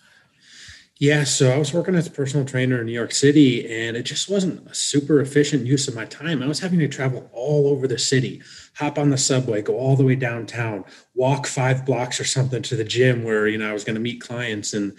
Yeah, 0.99 1.25
so 1.25 1.51
I 1.51 1.57
was 1.57 1.73
working 1.73 1.95
as 1.95 2.07
a 2.07 2.11
personal 2.11 2.45
trainer 2.45 2.81
in 2.81 2.87
New 2.87 2.93
York 2.93 3.13
City, 3.13 3.65
and 3.73 3.97
it 3.97 4.03
just 4.03 4.29
wasn't 4.29 4.71
a 4.71 4.75
super 4.75 5.21
efficient 5.21 5.65
use 5.65 5.89
of 5.89 5.95
my 5.95 6.05
time. 6.05 6.43
I 6.43 6.47
was 6.47 6.61
having 6.61 6.79
to 6.81 6.89
travel 6.89 7.31
all 7.33 7.69
over 7.69 7.89
the 7.89 7.99
city, 7.99 8.43
hop 8.81 8.99
on 8.99 9.11
the 9.11 9.19
subway, 9.19 9.63
go 9.63 9.77
all 9.77 9.95
the 9.95 10.05
way 10.05 10.17
downtown, 10.17 10.85
walk 11.15 11.47
five 11.47 11.85
blocks 11.85 12.19
or 12.19 12.25
something 12.25 12.63
to 12.63 12.77
the 12.77 12.85
gym 12.85 13.23
where 13.23 13.47
you 13.47 13.59
know 13.59 13.69
I 13.69 13.73
was 13.75 13.85
going 13.85 13.95
to 13.95 14.01
meet 14.01 14.21
clients, 14.21 14.73
and 14.73 14.97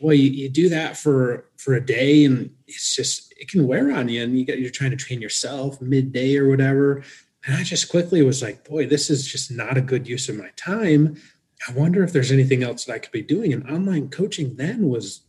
well, 0.00 0.14
you, 0.14 0.30
you 0.30 0.48
do 0.48 0.68
that 0.68 0.96
for 0.96 1.46
for 1.56 1.74
a 1.74 1.84
day, 1.84 2.24
and 2.24 2.50
it's 2.66 2.94
just 2.94 3.32
it 3.38 3.48
can 3.48 3.66
wear 3.66 3.92
on 3.92 4.08
you, 4.08 4.22
and 4.22 4.36
you 4.36 4.44
get 4.44 4.58
you're 4.58 4.70
trying 4.70 4.90
to 4.90 4.96
train 4.96 5.22
yourself 5.22 5.80
midday 5.80 6.36
or 6.36 6.48
whatever. 6.48 7.02
And 7.46 7.56
I 7.56 7.62
just 7.62 7.88
quickly 7.88 8.22
was 8.22 8.42
like, 8.42 8.68
boy, 8.68 8.86
this 8.86 9.10
is 9.10 9.26
just 9.26 9.50
not 9.50 9.76
a 9.76 9.80
good 9.80 10.06
use 10.06 10.28
of 10.28 10.36
my 10.36 10.50
time. 10.56 11.16
I 11.68 11.72
wonder 11.72 12.02
if 12.04 12.12
there's 12.12 12.32
anything 12.32 12.62
else 12.62 12.84
that 12.84 12.92
I 12.92 12.98
could 12.98 13.12
be 13.12 13.22
doing. 13.22 13.52
And 13.52 13.68
online 13.68 14.08
coaching 14.10 14.56
then 14.56 14.88
was 14.88 15.22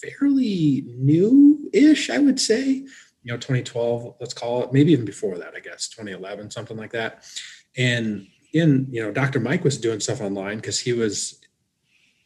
fairly 0.00 0.84
new-ish, 0.86 2.10
I 2.10 2.18
would 2.18 2.40
say. 2.40 2.86
You 3.22 3.32
know, 3.32 3.38
2012, 3.38 4.16
let's 4.20 4.34
call 4.34 4.64
it, 4.64 4.72
maybe 4.72 4.92
even 4.92 5.04
before 5.04 5.36
that, 5.38 5.54
I 5.54 5.60
guess, 5.60 5.88
2011, 5.88 6.50
something 6.50 6.76
like 6.76 6.92
that. 6.92 7.24
And 7.76 8.26
in, 8.52 8.88
you 8.90 9.02
know, 9.02 9.12
Dr. 9.12 9.40
Mike 9.40 9.62
was 9.62 9.78
doing 9.78 10.00
stuff 10.00 10.20
online 10.20 10.56
because 10.56 10.78
he 10.80 10.92
was 10.92 11.40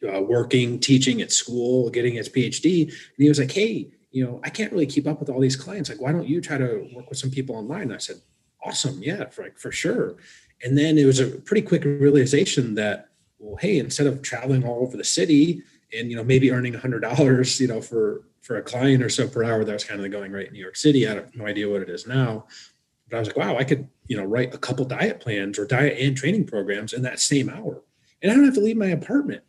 uh, 0.07 0.21
working, 0.21 0.79
teaching 0.79 1.21
at 1.21 1.31
school, 1.31 1.89
getting 1.89 2.13
his 2.13 2.29
PhD. 2.29 2.83
And 2.83 2.93
he 3.17 3.29
was 3.29 3.39
like, 3.39 3.51
hey, 3.51 3.91
you 4.11 4.25
know, 4.25 4.39
I 4.43 4.49
can't 4.49 4.71
really 4.71 4.85
keep 4.85 5.07
up 5.07 5.19
with 5.19 5.29
all 5.29 5.41
these 5.41 5.57
clients. 5.57 5.89
Like, 5.89 6.01
why 6.01 6.11
don't 6.11 6.27
you 6.27 6.39
try 6.39 6.57
to 6.57 6.89
work 6.93 7.09
with 7.09 7.19
some 7.19 7.31
people 7.31 7.55
online? 7.55 7.83
And 7.83 7.93
I 7.93 7.97
said, 7.97 8.17
awesome. 8.63 9.01
Yeah, 9.03 9.25
for, 9.29 9.43
like 9.43 9.57
for 9.57 9.71
sure. 9.71 10.15
And 10.63 10.77
then 10.77 10.97
it 10.97 11.05
was 11.05 11.19
a 11.19 11.27
pretty 11.27 11.61
quick 11.61 11.83
realization 11.83 12.75
that, 12.75 13.09
well, 13.37 13.57
hey, 13.57 13.77
instead 13.77 14.07
of 14.07 14.21
traveling 14.21 14.63
all 14.63 14.81
over 14.81 14.95
the 14.95 15.03
city, 15.03 15.61
and 15.93 16.09
you 16.09 16.15
know 16.15 16.23
maybe 16.23 16.51
earning 16.51 16.75
a 16.75 16.79
hundred 16.79 17.01
dollars 17.01 17.59
you 17.59 17.67
know 17.67 17.81
for 17.81 18.23
for 18.45 18.57
a 18.57 18.61
client 18.61 19.01
or 19.01 19.09
so 19.09 19.27
per 19.27 19.43
hour 19.43 19.65
that 19.65 19.73
was 19.73 19.83
kind 19.83 19.99
of 19.99 20.03
the 20.03 20.09
going 20.09 20.31
rate 20.31 20.47
in 20.47 20.53
new 20.53 20.61
york 20.61 20.75
city. 20.75 21.07
I 21.07 21.15
have 21.15 21.35
no 21.35 21.47
idea 21.47 21.67
what 21.67 21.81
it 21.81 21.89
is 21.89 22.05
now. 22.05 22.45
But 23.09 23.17
i 23.17 23.19
was 23.19 23.27
like 23.27 23.37
wow 23.37 23.57
i 23.57 23.63
could 23.63 23.87
you 24.07 24.15
know 24.15 24.23
write 24.23 24.53
a 24.53 24.59
couple 24.59 24.85
diet 24.85 25.19
plans 25.19 25.57
or 25.57 25.65
diet 25.65 25.97
and 25.99 26.15
training 26.15 26.45
programs 26.45 26.93
in 26.93 27.01
that 27.01 27.19
same 27.19 27.49
hour. 27.49 27.81
And 28.21 28.31
i 28.31 28.35
don't 28.35 28.45
have 28.45 28.53
to 28.53 28.59
leave 28.59 28.77
my 28.77 28.87
apartment. 28.87 29.43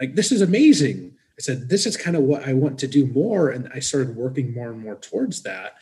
Like 0.00 0.16
this 0.16 0.32
is 0.32 0.42
amazing. 0.42 1.14
I 1.38 1.40
said 1.40 1.68
this 1.68 1.86
is 1.86 1.96
kind 1.96 2.16
of 2.16 2.24
what 2.24 2.46
i 2.46 2.52
want 2.52 2.80
to 2.80 2.88
do 2.88 3.06
more. 3.06 3.50
And 3.50 3.70
i 3.72 3.78
started 3.78 4.16
working 4.16 4.52
more 4.52 4.72
and 4.72 4.80
more 4.80 4.96
towards 4.96 5.42
that. 5.44 5.76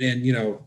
And 0.00 0.24
you 0.24 0.32
know 0.32 0.66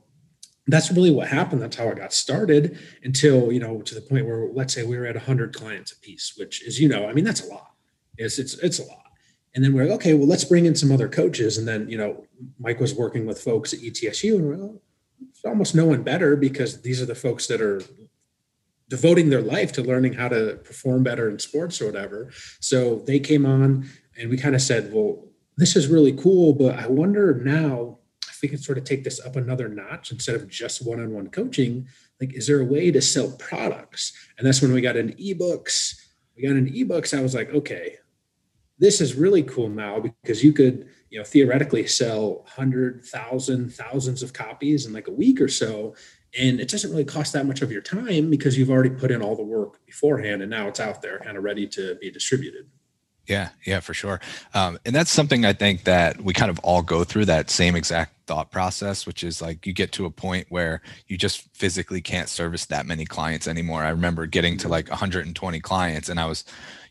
that's 0.68 0.91
really 0.91 1.10
what 1.10 1.27
happened. 1.27 1.63
That's 1.63 1.77
how 1.77 1.89
i 1.89 1.96
got 1.96 2.13
started 2.13 2.77
until 3.03 3.51
you 3.51 3.60
know 3.60 3.82
to 3.82 3.96
the 3.96 4.01
point 4.01 4.27
where 4.27 4.50
let's 4.53 4.75
say 4.75 4.84
we 4.84 5.00
were 5.00 5.08
at 5.08 5.15
100 5.15 5.56
clients 5.56 5.94
a 5.94 6.00
piece 6.00 6.36
which 6.38 6.63
is 6.63 6.79
you 6.79 6.88
know 6.88 7.08
i 7.08 7.13
mean 7.13 7.25
that's 7.25 7.44
a 7.44 7.50
lot. 7.50 7.72
It's 8.20 8.38
it's 8.38 8.53
it's 8.60 8.77
a 8.77 8.84
lot. 8.84 9.09
And 9.56 9.63
then 9.63 9.74
we're 9.74 9.86
like, 9.86 9.94
okay, 9.94 10.13
well, 10.13 10.27
let's 10.27 10.46
bring 10.46 10.65
in 10.65 10.75
some 10.75 10.91
other 10.91 11.10
coaches. 11.10 11.58
And 11.58 11.68
then, 11.68 11.89
you 11.89 11.98
know, 11.98 12.25
Mike 12.60 12.79
was 12.79 12.94
working 12.94 13.25
with 13.25 13.41
folks 13.41 13.74
at 13.74 13.79
ETSU 13.79 14.36
and 14.36 14.48
we're 14.48 14.56
like, 14.56 14.72
oh, 14.72 14.82
almost 15.50 15.75
no 15.75 15.86
one 15.86 16.03
better 16.03 16.36
because 16.36 16.82
these 16.82 17.01
are 17.01 17.06
the 17.06 17.15
folks 17.15 17.48
that 17.48 17.62
are 17.62 17.82
devoting 18.89 19.29
their 19.29 19.41
life 19.41 19.72
to 19.72 19.82
learning 19.82 20.13
how 20.13 20.27
to 20.27 20.60
perform 20.63 21.03
better 21.03 21.29
in 21.29 21.39
sports 21.39 21.82
or 21.82 21.86
whatever. 21.86 22.32
So 22.60 23.00
they 23.00 23.20
came 23.20 23.46
on 23.46 23.89
and 24.18 24.29
we 24.29 24.38
kind 24.38 24.56
of 24.56 24.62
said, 24.62 24.91
well, 24.94 25.25
this 25.58 25.75
is 25.75 25.88
really 25.88 26.13
cool, 26.13 26.53
but 26.53 26.75
I 26.75 26.88
wonder 26.88 27.41
now 27.44 28.00
if 28.29 28.41
we 28.41 28.48
can 28.50 28.58
sort 28.58 28.77
of 28.77 28.84
take 28.84 29.03
this 29.03 29.20
up 29.20 29.36
another 29.36 29.68
notch 29.68 30.12
instead 30.12 30.36
of 30.36 30.48
just 30.48 30.86
one-on-one 30.86 31.29
coaching. 31.29 31.88
Like, 32.22 32.34
is 32.34 32.48
there 32.48 32.62
a 32.62 32.65
way 32.65 32.91
to 32.91 33.01
sell 33.01 33.32
products? 33.32 34.13
And 34.38 34.48
that's 34.48 34.62
when 34.62 34.72
we 34.72 34.82
got 34.82 34.96
into 34.96 35.13
ebooks. 35.15 35.96
We 36.36 36.44
got 36.44 36.56
into 36.56 36.72
ebooks. 36.72 37.18
I 37.18 37.22
was 37.22 37.36
like, 37.36 37.53
okay, 37.53 37.98
this 38.79 39.01
is 39.01 39.15
really 39.15 39.43
cool 39.43 39.69
now 39.69 40.00
because 40.00 40.43
you 40.43 40.53
could, 40.53 40.88
you 41.09 41.19
know, 41.19 41.25
theoretically 41.25 41.86
sell 41.86 42.45
hundred 42.48 43.05
thousand, 43.05 43.74
thousands 43.74 44.24
of 44.24 44.33
copies 44.33 44.86
in 44.86 44.93
like 44.93 45.07
a 45.07 45.12
week 45.12 45.41
or 45.41 45.48
so 45.48 45.93
and 46.38 46.59
it 46.59 46.69
doesn't 46.69 46.91
really 46.91 47.05
cost 47.05 47.33
that 47.33 47.45
much 47.45 47.62
of 47.62 47.71
your 47.71 47.81
time 47.81 48.29
because 48.29 48.57
you've 48.57 48.69
already 48.69 48.89
put 48.89 49.12
in 49.12 49.21
all 49.21 49.36
the 49.36 49.43
work 49.43 49.83
beforehand 49.86 50.41
and 50.41 50.51
now 50.51 50.67
it's 50.67 50.79
out 50.79 51.01
there 51.01 51.19
kind 51.19 51.38
of 51.38 51.43
ready 51.43 51.67
to 51.67 51.95
be 51.95 52.12
distributed. 52.12 52.69
Yeah 53.27 53.50
yeah 53.65 53.79
for 53.79 53.93
sure. 53.93 54.19
Um, 54.53 54.79
and 54.86 54.95
that's 54.95 55.12
something 55.12 55.45
i 55.45 55.53
think 55.53 55.83
that 55.83 56.21
we 56.21 56.33
kind 56.33 56.51
of 56.51 56.59
all 56.59 56.81
go 56.81 57.03
through 57.03 57.25
that 57.25 57.50
same 57.50 57.75
exact 57.75 58.18
thought 58.29 58.51
process 58.51 59.07
which 59.07 59.24
is 59.24 59.41
like 59.41 59.65
you 59.65 59.74
get 59.74 59.91
to 59.91 60.05
a 60.05 60.12
point 60.12 60.45
where 60.50 60.81
you 61.07 61.17
just 61.17 61.43
physically 61.55 62.00
can't 62.00 62.29
service 62.29 62.67
that 62.67 62.86
many 62.86 63.05
clients 63.05 63.48
anymore 63.48 63.83
i 63.83 63.89
remember 63.89 64.27
getting 64.27 64.55
to 64.55 64.67
like 64.67 64.88
120 64.89 65.59
clients 65.62 66.09
and 66.09 66.19
i 66.19 66.25
was 66.25 66.45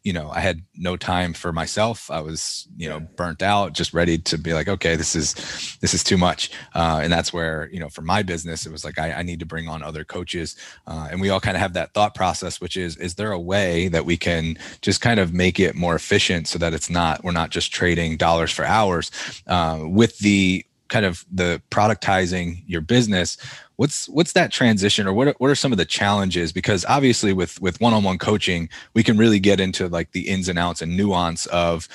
you 0.09 0.12
know, 0.12 0.30
I 0.30 0.40
had 0.40 0.62
no 0.76 0.97
time 0.97 1.33
for 1.35 1.52
myself. 1.52 2.11
I 2.11 2.21
was, 2.21 2.68
you 2.76 2.88
know, 2.88 3.00
burnt 3.00 3.42
out, 3.42 3.73
just 3.73 3.92
ready 3.92 4.18
to 4.18 4.38
be 4.38 4.54
like, 4.54 4.68
okay, 4.68 4.97
this 4.97 5.14
is, 5.14 5.35
this 5.80 5.92
is 5.92 6.04
too 6.04 6.16
much. 6.16 6.50
Uh, 6.75 7.00
and 7.02 7.12
that's 7.12 7.33
where, 7.33 7.68
you 7.73 7.80
know, 7.80 7.88
for 7.88 8.02
my 8.02 8.23
business, 8.23 8.64
it 8.64 8.73
was 8.73 8.85
like, 8.85 8.99
I, 8.99 9.12
I 9.12 9.23
need 9.23 9.40
to 9.40 9.47
bring 9.47 9.68
on 9.68 9.83
other 9.83 10.04
coaches. 10.04 10.57
Uh, 10.87 11.09
and 11.11 11.21
we 11.21 11.30
all 11.30 11.40
kind 11.40 11.57
of 11.57 11.61
have 11.61 11.75
that 11.75 11.95
thought 11.95 12.14
process, 12.14 12.61
which 12.61 12.76
is, 12.76 12.97
is 12.97 13.16
there 13.16 13.33
a 13.33 13.40
way 13.40 13.88
that 13.88 14.04
we 14.04 14.16
can 14.16 14.57
just 14.83 15.00
kind 15.00 15.21
of 15.21 15.35
make 15.35 15.59
it 15.59 15.75
more 15.75 15.95
efficient 15.95 16.49
so 16.49 16.59
that 16.59 16.73
it's 16.73 16.88
not, 16.88 17.23
we're 17.25 17.33
not 17.33 17.50
just 17.50 17.73
trading 17.73 18.16
dollars 18.16 18.52
for 18.52 18.64
hours 18.64 19.11
uh, 19.47 19.80
with 19.83 20.18
the, 20.18 20.64
kind 20.88 21.04
of 21.04 21.25
the 21.30 21.61
productizing 21.71 22.62
your 22.66 22.80
business 22.80 23.37
what's 23.78 24.09
what's 24.09 24.33
that 24.33 24.50
transition 24.50 25.07
or 25.07 25.12
what 25.12 25.28
are, 25.28 25.35
what 25.38 25.50
are 25.50 25.54
some 25.54 25.71
of 25.71 25.78
the 25.78 25.85
challenges? 25.85 26.52
Because 26.52 26.85
obviously 26.87 27.33
with 27.33 27.61
with 27.62 27.80
one-on-one 27.80 28.18
coaching 28.18 28.68
we 28.92 29.02
can 29.02 29.16
really 29.16 29.38
get 29.38 29.61
into 29.61 29.88
like 29.88 30.11
the 30.11 30.28
ins 30.28 30.49
and 30.49 30.59
outs 30.59 30.83
and 30.83 30.97
nuance 30.97 31.47
of 31.47 31.88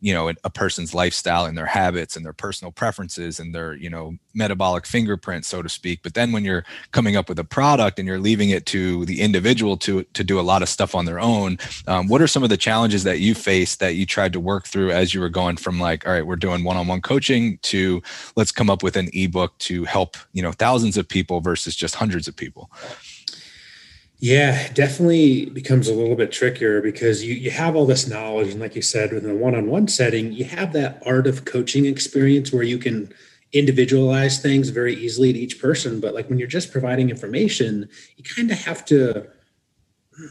you 0.00 0.12
know 0.12 0.32
a 0.44 0.50
person's 0.50 0.94
lifestyle 0.94 1.44
and 1.46 1.56
their 1.56 1.66
habits 1.66 2.16
and 2.16 2.24
their 2.24 2.32
personal 2.32 2.72
preferences 2.72 3.40
and 3.40 3.54
their 3.54 3.74
you 3.74 3.88
know 3.88 4.16
metabolic 4.34 4.86
fingerprint 4.86 5.44
so 5.44 5.62
to 5.62 5.68
speak. 5.68 6.00
But 6.02 6.14
then 6.14 6.32
when 6.32 6.44
you're 6.44 6.64
coming 6.92 7.16
up 7.16 7.28
with 7.28 7.38
a 7.38 7.44
product 7.44 7.98
and 7.98 8.06
you're 8.06 8.20
leaving 8.20 8.50
it 8.50 8.66
to 8.66 9.04
the 9.06 9.20
individual 9.20 9.76
to 9.78 10.02
to 10.02 10.24
do 10.24 10.38
a 10.38 10.42
lot 10.42 10.62
of 10.62 10.68
stuff 10.68 10.94
on 10.94 11.04
their 11.04 11.18
own 11.18 11.58
um, 11.86 12.08
what 12.08 12.20
are 12.20 12.26
some 12.26 12.42
of 12.42 12.48
the 12.48 12.56
challenges 12.56 13.04
that 13.04 13.20
you 13.20 13.34
faced 13.34 13.80
that 13.80 13.94
you 13.94 14.06
tried 14.06 14.32
to 14.32 14.40
work 14.40 14.66
through 14.66 14.90
as 14.90 15.14
you 15.14 15.20
were 15.20 15.28
going 15.28 15.56
from 15.56 15.80
like 15.80 16.06
all 16.06 16.12
right 16.12 16.26
we're 16.26 16.36
doing 16.36 16.64
one-on-one 16.64 17.00
coaching 17.00 17.58
to 17.62 18.02
let's 18.36 18.52
come 18.52 18.70
up 18.70 18.82
with 18.82 18.96
an 18.96 19.08
ebook 19.12 19.56
to 19.58 19.84
help 19.84 20.16
you 20.32 20.42
know 20.42 20.52
thousands 20.52 20.96
of 20.96 21.08
people 21.08 21.40
versus 21.40 21.74
just 21.74 21.94
hundreds 21.94 22.28
of 22.28 22.36
people 22.36 22.70
yeah, 24.18 24.72
definitely 24.72 25.46
becomes 25.46 25.88
a 25.88 25.94
little 25.94 26.16
bit 26.16 26.32
trickier 26.32 26.80
because 26.80 27.22
you 27.22 27.34
you 27.34 27.50
have 27.50 27.76
all 27.76 27.84
this 27.84 28.08
knowledge, 28.08 28.50
and 28.50 28.60
like 28.60 28.74
you 28.74 28.82
said, 28.82 29.12
within 29.12 29.30
a 29.30 29.34
one-on-one 29.34 29.88
setting, 29.88 30.32
you 30.32 30.44
have 30.44 30.72
that 30.72 31.02
art 31.04 31.26
of 31.26 31.44
coaching 31.44 31.84
experience 31.84 32.52
where 32.52 32.62
you 32.62 32.78
can 32.78 33.12
individualize 33.52 34.38
things 34.38 34.70
very 34.70 34.94
easily 34.94 35.32
to 35.32 35.38
each 35.38 35.60
person. 35.60 36.00
But 36.00 36.14
like 36.14 36.28
when 36.28 36.38
you're 36.38 36.48
just 36.48 36.72
providing 36.72 37.10
information, 37.10 37.88
you 38.16 38.24
kind 38.24 38.50
of 38.50 38.58
have 38.58 38.84
to 38.86 39.28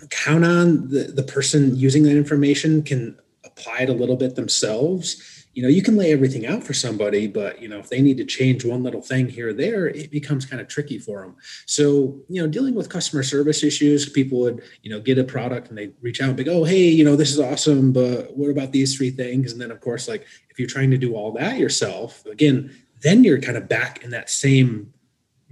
count 0.09 0.45
on 0.45 0.89
the, 0.89 1.03
the 1.03 1.23
person 1.23 1.75
using 1.75 2.03
that 2.03 2.17
information 2.17 2.81
can 2.81 3.17
apply 3.43 3.81
it 3.81 3.89
a 3.89 3.93
little 3.93 4.15
bit 4.15 4.35
themselves 4.35 5.34
you 5.55 5.63
know 5.63 5.69
you 5.69 5.81
can 5.81 5.95
lay 5.95 6.11
everything 6.11 6.45
out 6.45 6.63
for 6.63 6.73
somebody 6.73 7.27
but 7.27 7.61
you 7.61 7.67
know 7.67 7.79
if 7.79 7.89
they 7.89 8.01
need 8.01 8.17
to 8.17 8.25
change 8.25 8.63
one 8.65 8.83
little 8.83 9.01
thing 9.01 9.27
here 9.27 9.49
or 9.49 9.53
there 9.53 9.87
it 9.87 10.11
becomes 10.11 10.45
kind 10.45 10.61
of 10.61 10.67
tricky 10.67 10.99
for 10.99 11.21
them 11.21 11.35
so 11.65 12.19
you 12.27 12.41
know 12.41 12.47
dealing 12.47 12.75
with 12.75 12.89
customer 12.89 13.23
service 13.23 13.63
issues 13.63 14.07
people 14.09 14.39
would 14.41 14.61
you 14.83 14.89
know 14.89 14.99
get 14.99 15.17
a 15.17 15.23
product 15.23 15.69
and 15.69 15.77
they 15.77 15.91
reach 16.01 16.21
out 16.21 16.27
and 16.27 16.37
be 16.37 16.43
like, 16.43 16.53
oh 16.53 16.63
hey 16.63 16.87
you 16.87 17.03
know 17.03 17.15
this 17.15 17.31
is 17.31 17.39
awesome 17.39 17.91
but 17.91 18.35
what 18.35 18.49
about 18.49 18.71
these 18.71 18.95
three 18.95 19.09
things? 19.09 19.53
And 19.53 19.61
then 19.61 19.71
of 19.71 19.79
course 19.79 20.07
like 20.07 20.25
if 20.49 20.59
you're 20.59 20.67
trying 20.67 20.91
to 20.91 20.97
do 20.97 21.15
all 21.15 21.31
that 21.31 21.57
yourself 21.57 22.25
again 22.25 22.75
then 23.01 23.23
you're 23.23 23.39
kind 23.39 23.57
of 23.57 23.69
back 23.69 24.03
in 24.03 24.09
that 24.09 24.29
same 24.29 24.93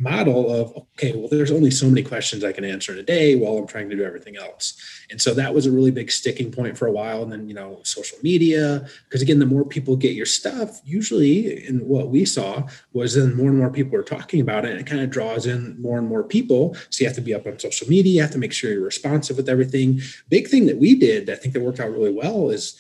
model 0.04 0.54
of 0.54 0.76
okay 0.76 1.16
well 1.16 1.28
there's 1.30 1.52
only 1.52 1.72
so 1.72 1.88
many 1.88 2.04
questions 2.04 2.44
i 2.44 2.52
can 2.52 2.66
answer 2.66 2.92
in 2.92 3.00
a 3.00 3.04
day 3.04 3.36
while 3.36 3.58
i'm 3.58 3.68
trying 3.68 3.90
to 3.90 3.96
do 3.96 4.04
everything 4.04 4.38
else. 4.38 4.78
And 5.10 5.22
so 5.22 5.34
that 5.34 5.54
was 5.54 5.66
a 5.66 5.72
really 5.72 5.92
big 5.92 6.12
sticking 6.12 6.52
point 6.52 6.78
for 6.78 6.88
a 6.88 6.92
while. 6.92 7.24
And 7.24 7.32
then 7.32 7.48
you 7.48 7.54
know 7.54 7.80
social 7.84 8.18
media 8.22 8.88
because 9.06 9.22
again 9.22 9.40
the 9.40 9.46
more 9.46 9.66
people 9.66 9.96
get 9.96 10.14
your 10.14 10.26
stuff 10.26 10.82
usually 10.84 11.66
in 11.68 11.80
what 11.88 12.10
we 12.10 12.26
saw 12.26 12.68
was 12.94 13.16
then 13.16 13.36
more 13.36 13.50
and 13.50 13.58
more 13.58 13.70
people 13.70 13.98
are 13.98 14.04
talking 14.04 14.42
about 14.42 14.66
it. 14.66 14.72
And 14.72 14.80
it 14.80 14.88
kind 14.88 15.02
of 15.02 15.10
draws 15.10 15.46
in 15.46 15.82
more 15.82 15.98
and 15.98 16.08
more 16.08 16.24
people. 16.24 16.76
So 16.90 17.02
you 17.04 17.08
have 17.08 17.16
to 17.16 17.22
be 17.22 17.34
up 17.34 17.48
on 17.48 17.60
social 17.60 17.88
media. 17.88 18.14
You 18.14 18.22
have 18.22 18.32
to 18.32 18.38
make 18.38 18.54
sure 18.54 18.72
you're 18.72 18.84
responsive 18.84 19.38
with 19.38 19.50
everything. 19.50 20.02
Big 20.30 20.48
thing 20.48 20.66
that 20.68 20.78
we 20.78 20.96
did 20.96 21.30
i 21.30 21.36
think 21.36 21.54
that 21.54 21.62
worked 21.62 21.80
out 21.80 21.92
really 21.92 22.14
well 22.14 22.50
is 22.50 22.80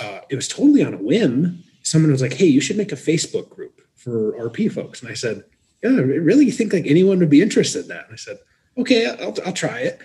uh, 0.00 0.20
it 0.28 0.36
was 0.36 0.46
totally 0.46 0.84
on 0.84 0.94
a 0.94 0.98
whim. 0.98 1.64
Someone 1.82 2.12
was 2.12 2.22
like 2.22 2.34
hey 2.34 2.46
you 2.46 2.60
should 2.60 2.76
make 2.76 2.92
a 2.92 2.96
facebook 2.96 3.48
group 3.48 3.80
for 3.94 4.32
rp 4.48 4.70
folks. 4.72 5.00
And 5.02 5.10
i 5.10 5.14
said 5.14 5.44
yeah, 5.82 5.90
really 5.90 6.46
you 6.46 6.52
think 6.52 6.72
like 6.72 6.86
anyone 6.86 7.18
would 7.18 7.30
be 7.30 7.42
interested 7.42 7.82
in 7.82 7.88
that? 7.88 8.06
And 8.06 8.14
I 8.14 8.16
said, 8.16 8.38
okay, 8.76 9.06
I'll, 9.06 9.34
I'll 9.44 9.52
try 9.52 9.80
it. 9.80 10.00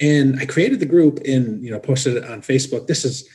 And 0.00 0.38
I 0.40 0.46
created 0.46 0.80
the 0.80 0.86
group 0.86 1.20
and, 1.24 1.62
you 1.62 1.70
know, 1.70 1.78
posted 1.78 2.16
it 2.16 2.24
on 2.24 2.42
Facebook. 2.42 2.86
This 2.86 3.04
is, 3.04 3.28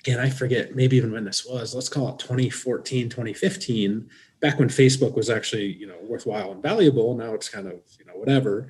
again, 0.00 0.18
I 0.18 0.30
forget 0.30 0.74
maybe 0.74 0.96
even 0.96 1.12
when 1.12 1.24
this 1.24 1.46
was, 1.46 1.74
let's 1.74 1.88
call 1.88 2.08
it 2.08 2.18
2014, 2.18 3.08
2015, 3.08 4.08
back 4.40 4.58
when 4.58 4.68
Facebook 4.68 5.14
was 5.14 5.30
actually, 5.30 5.74
you 5.74 5.86
know, 5.86 5.98
worthwhile 6.02 6.52
and 6.52 6.62
valuable. 6.62 7.14
Now 7.14 7.34
it's 7.34 7.48
kind 7.48 7.66
of, 7.66 7.74
you 7.98 8.04
know, 8.06 8.14
whatever. 8.14 8.68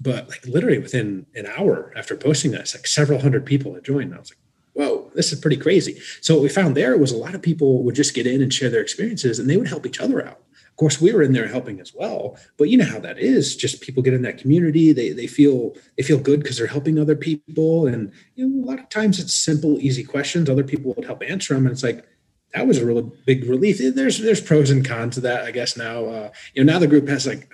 But 0.00 0.28
like 0.28 0.46
literally 0.46 0.78
within 0.78 1.26
an 1.34 1.46
hour 1.46 1.92
after 1.96 2.16
posting 2.16 2.50
this, 2.50 2.74
like 2.74 2.86
several 2.86 3.20
hundred 3.20 3.46
people 3.46 3.74
had 3.74 3.84
joined. 3.84 4.14
I 4.14 4.18
was 4.18 4.30
like, 4.30 4.38
whoa, 4.74 5.10
this 5.14 5.32
is 5.32 5.40
pretty 5.40 5.56
crazy. 5.56 5.98
So 6.20 6.34
what 6.34 6.42
we 6.42 6.50
found 6.50 6.76
there 6.76 6.98
was 6.98 7.12
a 7.12 7.16
lot 7.16 7.34
of 7.34 7.40
people 7.40 7.82
would 7.84 7.94
just 7.94 8.14
get 8.14 8.26
in 8.26 8.42
and 8.42 8.52
share 8.52 8.68
their 8.68 8.82
experiences 8.82 9.38
and 9.38 9.48
they 9.48 9.56
would 9.56 9.68
help 9.68 9.86
each 9.86 10.00
other 10.00 10.26
out. 10.26 10.40
Of 10.76 10.78
course, 10.78 11.00
we 11.00 11.10
were 11.10 11.22
in 11.22 11.32
there 11.32 11.48
helping 11.48 11.80
as 11.80 11.94
well, 11.94 12.36
but 12.58 12.68
you 12.68 12.76
know 12.76 12.84
how 12.84 13.00
that 13.00 13.18
is. 13.18 13.56
Just 13.56 13.80
people 13.80 14.02
get 14.02 14.12
in 14.12 14.20
that 14.20 14.36
community, 14.36 14.92
they 14.92 15.08
they 15.08 15.26
feel 15.26 15.74
they 15.96 16.02
feel 16.02 16.18
good 16.18 16.40
because 16.40 16.58
they're 16.58 16.66
helping 16.66 16.98
other 16.98 17.16
people, 17.16 17.86
and 17.86 18.12
you 18.34 18.46
know 18.46 18.62
a 18.62 18.66
lot 18.66 18.78
of 18.78 18.90
times 18.90 19.18
it's 19.18 19.32
simple, 19.32 19.80
easy 19.80 20.04
questions. 20.04 20.50
Other 20.50 20.62
people 20.62 20.92
would 20.92 21.06
help 21.06 21.22
answer 21.22 21.54
them, 21.54 21.64
and 21.64 21.72
it's 21.72 21.82
like 21.82 22.06
that 22.52 22.66
was 22.66 22.76
a 22.76 22.84
really 22.84 23.10
big 23.24 23.48
relief. 23.48 23.78
There's 23.78 24.18
there's 24.18 24.42
pros 24.42 24.70
and 24.70 24.86
cons 24.86 25.14
to 25.14 25.22
that, 25.22 25.44
I 25.44 25.50
guess. 25.50 25.78
Now, 25.78 26.04
uh, 26.04 26.30
you 26.52 26.62
know, 26.62 26.74
now 26.74 26.78
the 26.78 26.86
group 26.86 27.08
has 27.08 27.26
like 27.26 27.50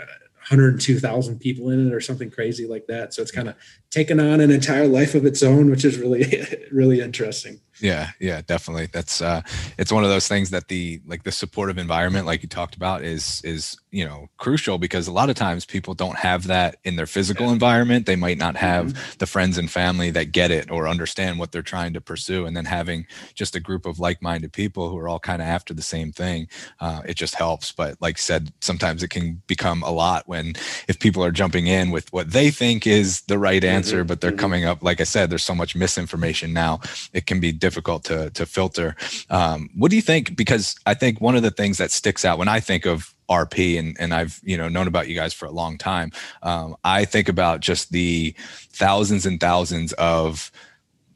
102,000 0.49 1.39
people 1.39 1.71
in 1.71 1.87
it 1.87 1.95
or 1.95 2.01
something 2.01 2.29
crazy 2.29 2.67
like 2.67 2.89
that. 2.89 3.15
So 3.15 3.23
it's 3.23 3.31
kind 3.31 3.49
of 3.49 3.55
taken 3.91 4.19
on 4.19 4.41
an 4.41 4.51
entire 4.51 4.89
life 4.89 5.15
of 5.15 5.25
its 5.25 5.45
own, 5.45 5.71
which 5.71 5.85
is 5.85 5.97
really, 5.97 6.45
really 6.73 7.01
interesting. 7.01 7.61
Yeah, 7.83 8.11
yeah, 8.21 8.43
definitely. 8.47 8.87
That's 8.93 9.21
uh 9.21 9.43
it's 9.77 9.93
one 9.93 10.05
of 10.05 10.11
those 10.11 10.29
things 10.29 10.51
that 10.51 10.69
the 10.69 11.03
like 11.05 11.25
the 11.25 11.33
supportive 11.33 11.79
environment 11.79 12.27
like 12.27 12.43
you 12.45 12.49
talked 12.49 12.77
about 12.77 13.03
is 13.03 13.43
is, 13.45 13.77
you 13.93 14.05
know, 14.05 14.29
crucial 14.39 14.79
because 14.79 15.07
a 15.07 15.13
lot 15.13 15.31
of 15.31 15.37
times 15.37 15.65
people 15.65 15.95
don't 15.95 16.19
have 16.19 16.47
that 16.47 16.77
in 16.85 16.97
their 16.97 17.07
physical 17.07 17.47
yeah. 17.47 17.53
environment. 17.53 18.07
They 18.07 18.17
might 18.17 18.39
not 18.39 18.57
have 18.57 18.87
mm-hmm. 18.87 19.13
the 19.19 19.27
friends 19.27 19.59
and 19.59 19.71
family 19.71 20.11
that 20.11 20.33
get 20.33 20.51
it 20.51 20.71
or 20.71 20.89
understand 20.89 21.39
what 21.39 21.53
they're 21.53 21.63
trying 21.63 21.93
to 21.93 22.01
pursue 22.01 22.47
and 22.47 22.57
then 22.57 22.65
having 22.65 23.07
just 23.35 23.55
a 23.55 23.61
group 23.61 23.87
of 23.87 24.01
like-minded 24.01 24.53
people 24.53 24.89
who 24.89 24.99
are 24.99 25.09
all 25.09 25.21
kind 25.21 25.43
of 25.43 25.47
after 25.47 25.75
the 25.75 25.83
same 25.83 26.11
thing, 26.11 26.49
uh, 26.81 27.03
it 27.05 27.15
just 27.15 27.35
helps, 27.35 27.71
but 27.71 27.97
like 28.01 28.19
said 28.19 28.53
sometimes 28.61 29.03
it 29.03 29.09
can 29.09 29.43
become 29.47 29.83
a 29.83 29.91
lot 29.91 30.27
when 30.27 30.55
if 30.89 30.99
people 30.99 31.23
are 31.23 31.31
jumping 31.31 31.67
in 31.67 31.91
with 31.91 32.13
what 32.13 32.33
they 32.33 32.51
think 32.51 32.87
is 32.87 33.21
the 33.23 33.39
right 33.39 33.65
answer 33.65 33.99
mm-hmm. 33.99 34.07
but 34.07 34.21
they're 34.21 34.31
mm-hmm. 34.31 34.41
coming 34.41 34.65
up 34.65 34.83
like 34.83 35.01
I 35.01 35.05
said 35.05 35.31
there's 35.31 35.45
so 35.45 35.55
much 35.55 35.77
misinformation 35.77 36.53
now. 36.53 36.81
It 37.13 37.27
can 37.27 37.39
be 37.41 37.53
difficult 37.53 37.83
difficult 37.83 38.05
to 38.05 38.31
to 38.31 38.47
filter. 38.47 38.95
Um, 39.31 39.71
what 39.77 39.91
do 39.91 39.97
you 39.97 40.03
think? 40.03 40.37
Because 40.37 40.77
I 40.87 40.95
think 40.95 41.21
one 41.21 41.37
of 41.37 41.43
the 41.43 41.51
things 41.51 41.79
that 41.79 41.91
sticks 41.91 42.25
out 42.25 42.39
when 42.39 42.49
I 42.49 42.61
think 42.61 42.87
of 42.87 43.15
RP 43.31 43.79
and 43.79 43.97
and 43.99 44.13
I've 44.13 44.41
you 44.43 44.57
know 44.57 44.69
known 44.69 44.87
about 44.87 45.09
you 45.09 45.15
guys 45.15 45.33
for 45.33 45.47
a 45.47 45.51
long 45.51 45.79
time. 45.79 46.13
Um, 46.43 46.77
I 46.85 47.05
think 47.05 47.29
about 47.29 47.61
just 47.61 47.93
the 47.93 48.35
thousands 48.71 49.27
and 49.27 49.41
thousands 49.41 49.93
of 49.95 50.51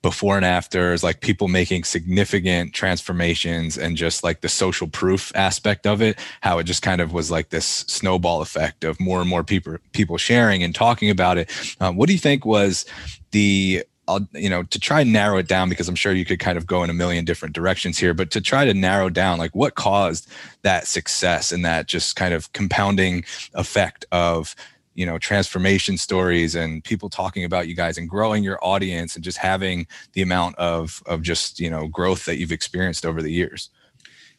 before 0.07 0.37
and 0.37 0.45
afters, 0.45 1.03
like 1.03 1.21
people 1.21 1.49
making 1.49 1.83
significant 1.83 2.73
transformations 2.73 3.77
and 3.77 3.97
just 3.97 4.23
like 4.23 4.41
the 4.41 4.49
social 4.49 4.87
proof 4.87 5.33
aspect 5.35 5.85
of 5.85 6.01
it, 6.01 6.17
how 6.43 6.59
it 6.59 6.65
just 6.65 6.81
kind 6.81 7.01
of 7.01 7.13
was 7.13 7.29
like 7.29 7.49
this 7.49 7.67
snowball 7.67 8.41
effect 8.41 8.85
of 8.85 9.01
more 9.01 9.21
and 9.21 9.29
more 9.29 9.43
people 9.43 9.77
people 9.93 10.17
sharing 10.17 10.63
and 10.63 10.77
talking 10.77 11.11
about 11.11 11.39
it. 11.39 11.51
Um, 11.81 11.97
what 11.97 12.07
do 12.07 12.13
you 12.13 12.21
think 12.21 12.47
was 12.47 12.87
the 13.33 13.85
I'll, 14.09 14.27
you 14.33 14.49
know, 14.49 14.63
to 14.63 14.79
try 14.79 15.01
and 15.01 15.13
narrow 15.13 15.39
it 15.39 15.49
down 15.49 15.69
because 15.69 15.89
I'm 15.89 15.97
sure 15.97 16.13
you 16.13 16.25
could 16.25 16.39
kind 16.39 16.57
of 16.57 16.67
go 16.67 16.85
in 16.85 16.91
a 16.91 16.95
million 16.95 17.25
different 17.25 17.55
directions 17.55 17.99
here, 17.99 18.15
but 18.15 18.31
to 18.33 18.41
try 18.41 18.65
to 18.65 18.75
narrow 18.75 19.11
down 19.11 19.39
like 19.39 19.55
what 19.55 19.75
caused 19.75 20.29
that 20.63 20.87
success 20.87 21.51
and 21.51 21.65
that 21.65 21.87
just 21.87 22.15
kind 22.15 22.33
of 22.33 22.53
compounding 22.53 23.25
effect 23.55 24.05
of, 24.13 24.55
you 24.95 25.05
know, 25.05 25.19
transformation 25.19 25.97
stories 25.99 26.55
and 26.55 26.85
people 26.85 27.11
talking 27.11 27.45
about 27.45 27.69
you 27.69 27.75
guys 27.75 27.99
and 27.99 28.09
growing 28.09 28.45
your 28.45 28.59
audience 28.63 29.15
and 29.15 29.25
just 29.25 29.39
having 29.39 29.87
the 30.13 30.23
amount 30.23 30.57
of, 30.57 31.03
of 31.07 31.23
just, 31.23 31.59
you 31.59 31.69
know, 31.69 31.89
growth 31.89 32.25
that 32.27 32.37
you've 32.39 32.53
experienced 32.53 33.05
over 33.05 33.21
the 33.21 33.33
years. 33.33 33.71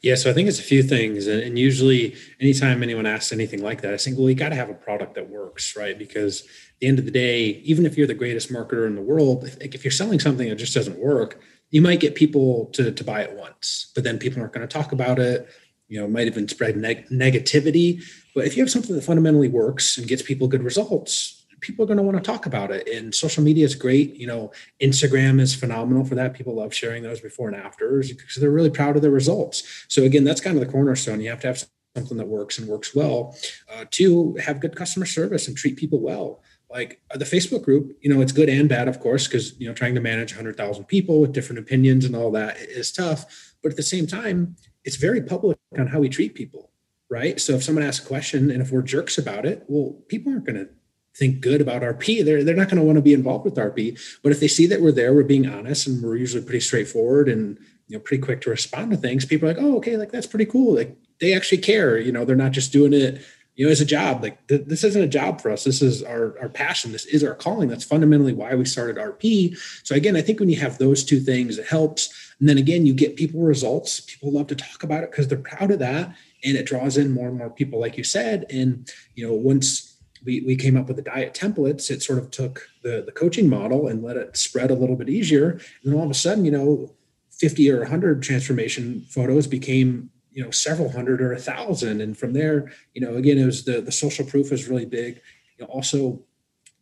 Yeah, 0.02 0.14
so 0.16 0.30
I 0.30 0.34
think 0.34 0.48
it's 0.48 0.60
a 0.60 0.64
few 0.64 0.84
things, 0.84 1.26
and, 1.26 1.58
usually, 1.58 2.16
anytime 2.40 2.84
anyone 2.84 3.08
asks 3.08 3.32
anything 3.32 3.64
like 3.64 3.82
that, 3.82 3.94
I 3.96 3.98
think, 3.98 4.18
well, 4.18 4.30
you 4.30 4.36
got 4.36 4.50
to 4.50 4.56
have 4.56 4.70
a 4.70 4.76
product 4.76 5.16
that 5.16 5.30
works, 5.30 5.76
right? 5.76 5.98
Because 5.98 6.42
at 6.42 6.80
the 6.80 6.88
end 6.88 7.00
of 7.00 7.06
the 7.06 7.12
day, 7.12 7.46
even 7.64 7.86
if 7.86 7.98
you're 7.98 8.06
the 8.06 8.14
greatest 8.14 8.52
marketer 8.52 8.86
in 8.86 8.96
the 8.96 9.02
world, 9.02 9.46
if, 9.46 9.58
if 9.60 9.84
you're 9.84 9.92
selling 9.92 10.20
something 10.20 10.48
that 10.48 10.56
just 10.56 10.76
doesn't 10.76 11.00
work, 11.00 11.42
you 11.72 11.82
might 11.82 12.00
get 12.00 12.16
people 12.16 12.68
to 12.74 12.92
to 12.92 13.04
buy 13.04 13.22
it 13.22 13.36
once, 13.36 13.92
but 13.96 14.04
then 14.04 14.18
people 14.18 14.42
aren't 14.42 14.54
going 14.54 14.66
to 14.68 14.72
talk 14.72 14.92
about 14.92 15.20
it. 15.20 15.50
You 15.90 16.00
know, 16.00 16.08
might 16.08 16.28
even 16.28 16.48
spread 16.48 16.78
neg- 16.78 17.10
negativity. 17.10 18.04
But 18.36 18.46
if 18.46 18.56
you 18.56 18.64
have 18.64 18.72
something 18.72 18.96
that 18.96 19.04
fundamentally 19.04 19.48
works 19.48 19.98
and 19.98 20.08
gets 20.08 20.22
people 20.22 20.48
good 20.48 20.64
results, 20.64 21.37
people 21.60 21.84
are 21.84 21.88
going 21.88 21.98
to 21.98 22.04
want 22.04 22.18
to 22.18 22.24
talk 22.24 22.46
about 22.46 22.72
it 22.72 22.88
and 22.88 23.14
social 23.14 23.44
media 23.44 23.66
is 23.66 23.76
great 23.76 24.16
you 24.16 24.28
know 24.28 24.52
instagram 24.82 25.40
is 25.40 25.56
phenomenal 25.56 26.06
for 26.06 26.16
that. 26.16 26.34
People 26.34 26.56
love 26.56 26.74
sharing 26.74 27.04
those 27.04 27.20
before 27.20 27.48
and 27.48 27.58
afters 27.58 28.12
because 28.12 28.36
they're 28.36 28.50
really 28.50 28.70
proud 28.70 28.96
of 28.96 29.02
their 29.02 29.12
results. 29.12 29.86
So 29.88 30.04
again 30.04 30.24
that's 30.24 30.42
kind 30.42 30.58
of 30.58 30.66
the 30.66 30.72
cornerstone. 30.72 31.22
You 31.22 31.30
have 31.30 31.42
to 31.42 31.48
have 31.48 31.64
something 31.96 32.18
that 32.18 32.28
works 32.28 32.58
and 32.58 32.68
works 32.68 32.96
well. 32.96 33.36
Uh, 33.72 33.86
to 33.92 34.36
have 34.36 34.60
good 34.60 34.76
customer 34.76 35.06
service 35.06 35.48
and 35.48 35.58
treat 35.58 35.78
people 35.78 36.00
well. 36.00 36.44
Like 36.70 37.02
uh, 37.12 37.18
the 37.18 37.26
facebook 37.26 37.64
group 37.64 37.98
you 38.02 38.14
know 38.14 38.22
it's 38.22 38.34
good 38.34 38.50
and 38.50 38.68
bad 38.68 38.88
of 38.90 39.00
course 39.00 39.26
because 39.28 39.58
you 39.60 39.68
know 39.68 39.74
trying 39.74 39.96
to 39.96 40.02
manage 40.02 40.34
100000 40.34 40.84
people 40.86 41.22
with 41.22 41.32
different 41.32 41.60
opinions 41.60 42.04
and 42.04 42.16
all 42.16 42.32
that 42.32 42.58
is 42.58 42.92
tough 42.92 43.54
but 43.64 43.72
at 43.72 43.78
the 43.78 43.84
same 43.84 44.06
time 44.06 44.58
it's 44.84 44.98
very 44.98 45.22
public 45.22 45.58
on 45.78 45.88
how 45.88 46.00
we 46.00 46.10
treat 46.10 46.36
people 46.36 46.72
right? 47.10 47.40
So 47.40 47.54
if 47.54 47.64
someone 47.64 47.86
asks 47.86 48.04
a 48.04 48.08
question 48.08 48.52
and 48.52 48.62
if 48.62 48.70
we're 48.70 48.82
jerks 48.82 49.18
about 49.18 49.46
it 49.46 49.64
well 49.70 49.98
people 50.10 50.34
aren't 50.34 50.46
going 50.46 50.58
to 50.58 50.70
think 51.18 51.42
good 51.42 51.62
about 51.62 51.82
RP, 51.82 52.24
they're, 52.24 52.44
they're 52.44 52.56
not 52.56 52.70
going 52.70 52.78
to 52.78 52.84
want 52.84 52.98
to 52.98 53.02
be 53.02 53.14
involved 53.14 53.46
with 53.46 53.56
RP. 53.56 54.00
But 54.24 54.32
if 54.32 54.40
they 54.40 54.48
see 54.48 54.68
that 54.68 54.82
we're 54.82 54.92
there, 54.92 55.14
we're 55.14 55.24
being 55.24 55.50
honest 55.50 55.88
and 55.88 56.02
we're 56.04 56.16
usually 56.16 56.44
pretty 56.44 56.60
straightforward 56.60 57.28
and 57.28 57.58
you 57.88 57.98
know 57.98 58.04
pretty 58.04 58.22
quick 58.22 58.42
to 58.42 58.50
respond 58.50 58.92
to 58.92 58.98
things, 58.98 59.26
people 59.26 59.50
are 59.50 59.54
like, 59.54 59.64
oh, 59.64 59.78
okay, 59.78 59.98
like 59.98 60.12
that's 60.12 60.28
pretty 60.28 60.46
cool. 60.46 60.76
Like 60.76 60.96
they 61.20 61.34
actually 61.34 61.60
care. 61.60 61.98
You 61.98 62.12
know, 62.12 62.26
they're 62.26 62.36
not 62.36 62.52
just 62.52 62.72
doing 62.72 62.94
it 62.94 63.22
you 63.58 63.66
know 63.66 63.72
as 63.72 63.82
a 63.82 63.86
job. 63.86 64.24
Like 64.24 64.48
th- 64.48 64.66
this 64.66 64.84
isn't 64.84 65.04
a 65.04 65.08
job 65.08 65.42
for 65.42 65.52
us. 65.52 65.66
This 65.66 65.82
is 65.82 66.04
our, 66.04 66.40
our 66.40 66.48
passion. 66.48 66.92
This 66.92 67.06
is 67.06 67.24
our 67.24 67.34
calling. 67.34 67.68
That's 67.68 67.84
fundamentally 67.84 68.34
why 68.34 68.56
we 68.56 68.66
started 68.66 68.98
rp 68.98 69.58
so 69.84 69.96
again 69.96 70.16
i 70.16 70.22
think 70.22 70.40
when 70.40 70.50
you 70.50 70.60
have 70.60 70.78
those 70.78 71.04
two 71.04 71.20
things 71.20 71.58
it 71.58 71.68
helps. 71.68 72.14
And 72.40 72.48
then 72.48 72.58
again 72.58 72.86
you 72.86 72.94
get 72.94 73.18
people 73.18 73.42
results. 73.42 74.00
People 74.02 74.32
love 74.32 74.48
to 74.48 74.56
talk 74.56 74.84
about 74.84 75.04
it 75.04 75.12
because 75.12 75.28
they're 75.28 75.40
proud 75.40 75.72
of 75.72 75.80
that 75.80 76.16
and 76.44 76.56
it 76.56 76.68
draws 76.68 76.98
in 76.98 77.12
more 77.12 77.28
and 77.28 77.38
more 77.38 77.50
people 77.50 77.80
like 77.80 77.98
you 77.98 78.04
said. 78.04 78.46
And 78.50 78.90
you 79.16 79.28
know 79.28 79.34
once 79.34 79.87
we, 80.26 80.42
we 80.42 80.56
came 80.56 80.78
up 80.78 80.88
with 80.88 80.98
the 80.98 81.02
diet 81.02 81.34
templates. 81.34 81.90
It 81.90 82.02
sort 82.02 82.20
of 82.20 82.32
took 82.32 82.68
the, 82.84 83.04
the 83.06 83.12
coaching 83.12 83.50
model 83.50 83.88
and 83.88 84.04
let 84.04 84.18
it 84.18 84.38
spread 84.38 84.72
a 84.72 84.76
little 84.76 84.96
bit 84.96 85.10
easier. 85.10 85.52
And 85.52 85.62
then 85.92 85.94
all 85.94 86.06
of 86.06 86.12
a 86.12 86.16
sudden, 86.16 86.46
you 86.46 86.52
know, 86.52 86.94
50 87.32 87.70
or 87.72 87.80
100 87.80 88.24
transformation 88.24 89.06
photos 89.10 89.48
became, 89.48 90.10
you 90.32 90.44
know, 90.44 90.52
several 90.52 90.92
hundred 90.92 91.22
or 91.22 91.34
a 91.34 91.40
thousand. 91.40 92.02
And 92.02 92.18
from 92.18 92.34
there, 92.34 92.72
you 92.94 93.02
know, 93.02 93.16
again, 93.16 93.38
it 93.38 93.46
was 93.46 93.64
the, 93.64 93.82
the 93.82 93.92
social 93.92 94.26
proof 94.26 94.52
was 94.52 94.68
really 94.68 94.86
big. 94.86 95.22
You 95.58 95.66
know, 95.66 95.72
also, 95.72 96.22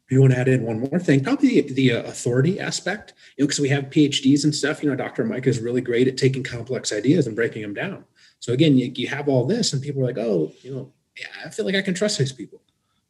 you 0.09 0.21
want 0.21 0.33
to 0.33 0.39
add 0.39 0.47
in 0.47 0.63
one 0.63 0.79
more 0.79 0.99
thing, 0.99 1.23
probably 1.23 1.61
the, 1.61 1.73
the 1.73 1.91
uh, 1.93 2.03
authority 2.03 2.59
aspect, 2.59 3.13
you 3.35 3.43
know, 3.43 3.47
because 3.47 3.59
we 3.59 3.69
have 3.69 3.85
PhDs 3.85 4.43
and 4.43 4.53
stuff. 4.53 4.83
You 4.83 4.89
know, 4.89 4.95
Dr. 4.95 5.23
Mike 5.23 5.47
is 5.47 5.59
really 5.59 5.81
great 5.81 6.07
at 6.07 6.17
taking 6.17 6.43
complex 6.43 6.93
ideas 6.93 7.25
and 7.25 7.35
breaking 7.35 7.63
them 7.63 7.73
down. 7.73 8.05
So 8.39 8.53
again, 8.53 8.77
you, 8.77 8.91
you 8.93 9.07
have 9.07 9.27
all 9.27 9.45
this, 9.45 9.73
and 9.73 9.81
people 9.81 10.03
are 10.03 10.05
like, 10.05 10.19
oh, 10.19 10.51
you 10.61 10.75
know, 10.75 10.91
yeah, 11.17 11.27
I 11.45 11.49
feel 11.49 11.65
like 11.65 11.75
I 11.75 11.81
can 11.81 11.93
trust 11.93 12.19
these 12.19 12.31
people. 12.31 12.61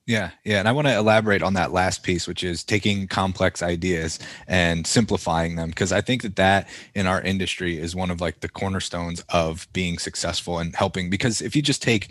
Yeah, 0.07 0.31
yeah. 0.43 0.59
And 0.59 0.67
I 0.67 0.71
want 0.71 0.85
to 0.85 0.95
elaborate 0.95 1.41
on 1.41 1.55
that 1.55 1.71
last 1.71 2.03
piece, 2.03 2.27
which 2.27 2.43
is 2.43 2.63
taking 2.63 3.07
complex 3.07 3.63
ideas 3.63 4.19
and 4.47 4.85
simplifying 4.85 5.55
them. 5.55 5.69
Because 5.69 5.91
I 5.91 6.01
think 6.01 6.21
that 6.21 6.35
that 6.35 6.69
in 6.93 7.07
our 7.07 7.21
industry 7.21 7.79
is 7.79 7.95
one 7.95 8.11
of 8.11 8.21
like 8.21 8.41
the 8.41 8.49
cornerstones 8.49 9.23
of 9.29 9.67
being 9.73 9.97
successful 9.97 10.59
and 10.59 10.75
helping. 10.75 11.09
Because 11.09 11.41
if 11.41 11.55
you 11.55 11.63
just 11.63 11.81
take 11.81 12.09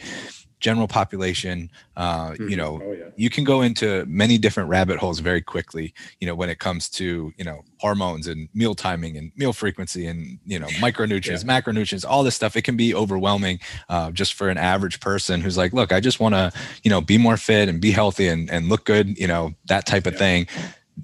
general 0.65 0.89
population 0.89 1.71
uh, 1.99 2.31
mm-hmm. 2.31 2.49
you 2.49 2.57
know 2.57 2.81
oh, 2.83 2.93
yeah. 2.93 3.05
you 3.17 3.29
can 3.29 3.45
go 3.45 3.61
into 3.61 4.03
many 4.07 4.39
different 4.39 4.67
rabbit 4.71 4.97
holes 4.97 5.19
very 5.19 5.43
quickly 5.43 5.93
you 6.21 6.27
know 6.27 6.35
when 6.35 6.49
it 6.49 6.59
comes 6.59 6.89
to 6.89 7.35
you 7.37 7.45
know 7.45 7.61
hormones 7.81 8.27
and 8.27 8.49
meal 8.55 8.75
timing 8.75 9.15
and 9.19 9.31
meal 9.37 9.53
frequency 9.53 10.07
and 10.07 10.39
you 10.47 10.59
know 10.59 10.67
micronutrients 10.81 11.45
yeah. 11.47 11.61
macronutrients 11.61 12.07
all 12.09 12.23
this 12.23 12.35
stuff 12.35 12.57
it 12.57 12.63
can 12.63 12.79
be 12.79 12.95
overwhelming 12.95 13.61
uh, 13.91 14.11
just 14.11 14.33
for 14.33 14.49
an 14.49 14.57
average 14.57 15.01
person 15.01 15.43
who's 15.43 15.59
like 15.59 15.75
look 15.75 15.93
i 15.93 16.01
just 16.01 16.19
want 16.19 16.35
to 16.35 16.51
you 16.83 16.91
know 16.91 17.03
be 17.03 17.19
more 17.19 17.37
fit 17.37 17.69
and 17.69 17.83
be 17.83 17.91
healthy 17.91 18.27
and, 18.27 18.51
and 18.51 18.71
look 18.71 18.87
good 18.87 19.19
you 19.19 19.27
know 19.27 19.53
that 19.67 19.85
type 19.85 20.07
of 20.07 20.15
yeah. 20.15 20.19
thing 20.19 20.47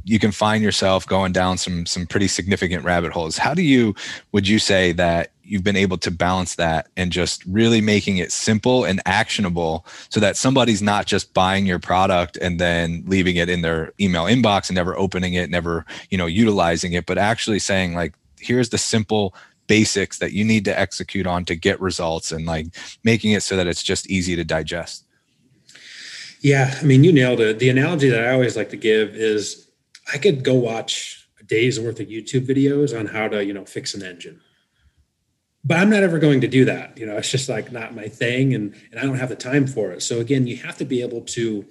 you 0.04 0.18
can 0.18 0.32
find 0.32 0.62
yourself 0.62 1.06
going 1.06 1.32
down 1.32 1.58
some 1.58 1.84
some 1.84 2.06
pretty 2.06 2.28
significant 2.28 2.82
rabbit 2.82 3.12
holes 3.12 3.36
how 3.36 3.52
do 3.52 3.60
you 3.60 3.94
would 4.32 4.48
you 4.48 4.58
say 4.58 4.92
that 4.92 5.32
you've 5.50 5.64
been 5.64 5.76
able 5.76 5.98
to 5.98 6.10
balance 6.10 6.54
that 6.54 6.88
and 6.96 7.10
just 7.10 7.44
really 7.44 7.80
making 7.80 8.18
it 8.18 8.30
simple 8.30 8.84
and 8.84 9.02
actionable 9.04 9.84
so 10.08 10.20
that 10.20 10.36
somebody's 10.36 10.80
not 10.80 11.06
just 11.06 11.34
buying 11.34 11.66
your 11.66 11.80
product 11.80 12.36
and 12.36 12.60
then 12.60 13.02
leaving 13.06 13.36
it 13.36 13.48
in 13.48 13.62
their 13.62 13.92
email 14.00 14.24
inbox 14.24 14.68
and 14.68 14.76
never 14.76 14.96
opening 14.96 15.34
it 15.34 15.50
never 15.50 15.84
you 16.10 16.16
know 16.16 16.26
utilizing 16.26 16.92
it 16.92 17.04
but 17.04 17.18
actually 17.18 17.58
saying 17.58 17.94
like 17.94 18.14
here's 18.38 18.68
the 18.68 18.78
simple 18.78 19.34
basics 19.66 20.18
that 20.18 20.32
you 20.32 20.44
need 20.44 20.64
to 20.64 20.78
execute 20.78 21.26
on 21.26 21.44
to 21.44 21.54
get 21.54 21.80
results 21.80 22.32
and 22.32 22.46
like 22.46 22.66
making 23.04 23.32
it 23.32 23.42
so 23.42 23.56
that 23.56 23.66
it's 23.66 23.82
just 23.82 24.08
easy 24.10 24.34
to 24.34 24.44
digest. 24.44 25.06
Yeah 26.40 26.76
i 26.80 26.84
mean 26.84 27.04
you 27.04 27.12
nailed 27.12 27.40
it. 27.40 27.58
The 27.58 27.68
analogy 27.70 28.08
that 28.08 28.24
i 28.24 28.32
always 28.32 28.56
like 28.56 28.70
to 28.70 28.76
give 28.76 29.14
is 29.14 29.68
i 30.12 30.18
could 30.18 30.42
go 30.44 30.54
watch 30.54 31.28
a 31.38 31.44
day's 31.44 31.78
worth 31.78 32.00
of 32.00 32.06
youtube 32.06 32.46
videos 32.46 32.98
on 32.98 33.06
how 33.06 33.28
to 33.28 33.44
you 33.44 33.52
know 33.52 33.64
fix 33.64 33.94
an 33.94 34.02
engine 34.02 34.40
but 35.64 35.76
I'm 35.76 35.90
not 35.90 36.02
ever 36.02 36.18
going 36.18 36.40
to 36.40 36.48
do 36.48 36.64
that. 36.64 36.96
You 36.96 37.06
know, 37.06 37.16
it's 37.16 37.30
just 37.30 37.48
like 37.48 37.70
not 37.70 37.94
my 37.94 38.08
thing 38.08 38.54
and, 38.54 38.74
and 38.90 39.00
I 39.00 39.04
don't 39.04 39.16
have 39.16 39.28
the 39.28 39.36
time 39.36 39.66
for 39.66 39.90
it. 39.92 40.02
So 40.02 40.20
again, 40.20 40.46
you 40.46 40.56
have 40.56 40.78
to 40.78 40.84
be 40.84 41.02
able 41.02 41.22
to 41.22 41.66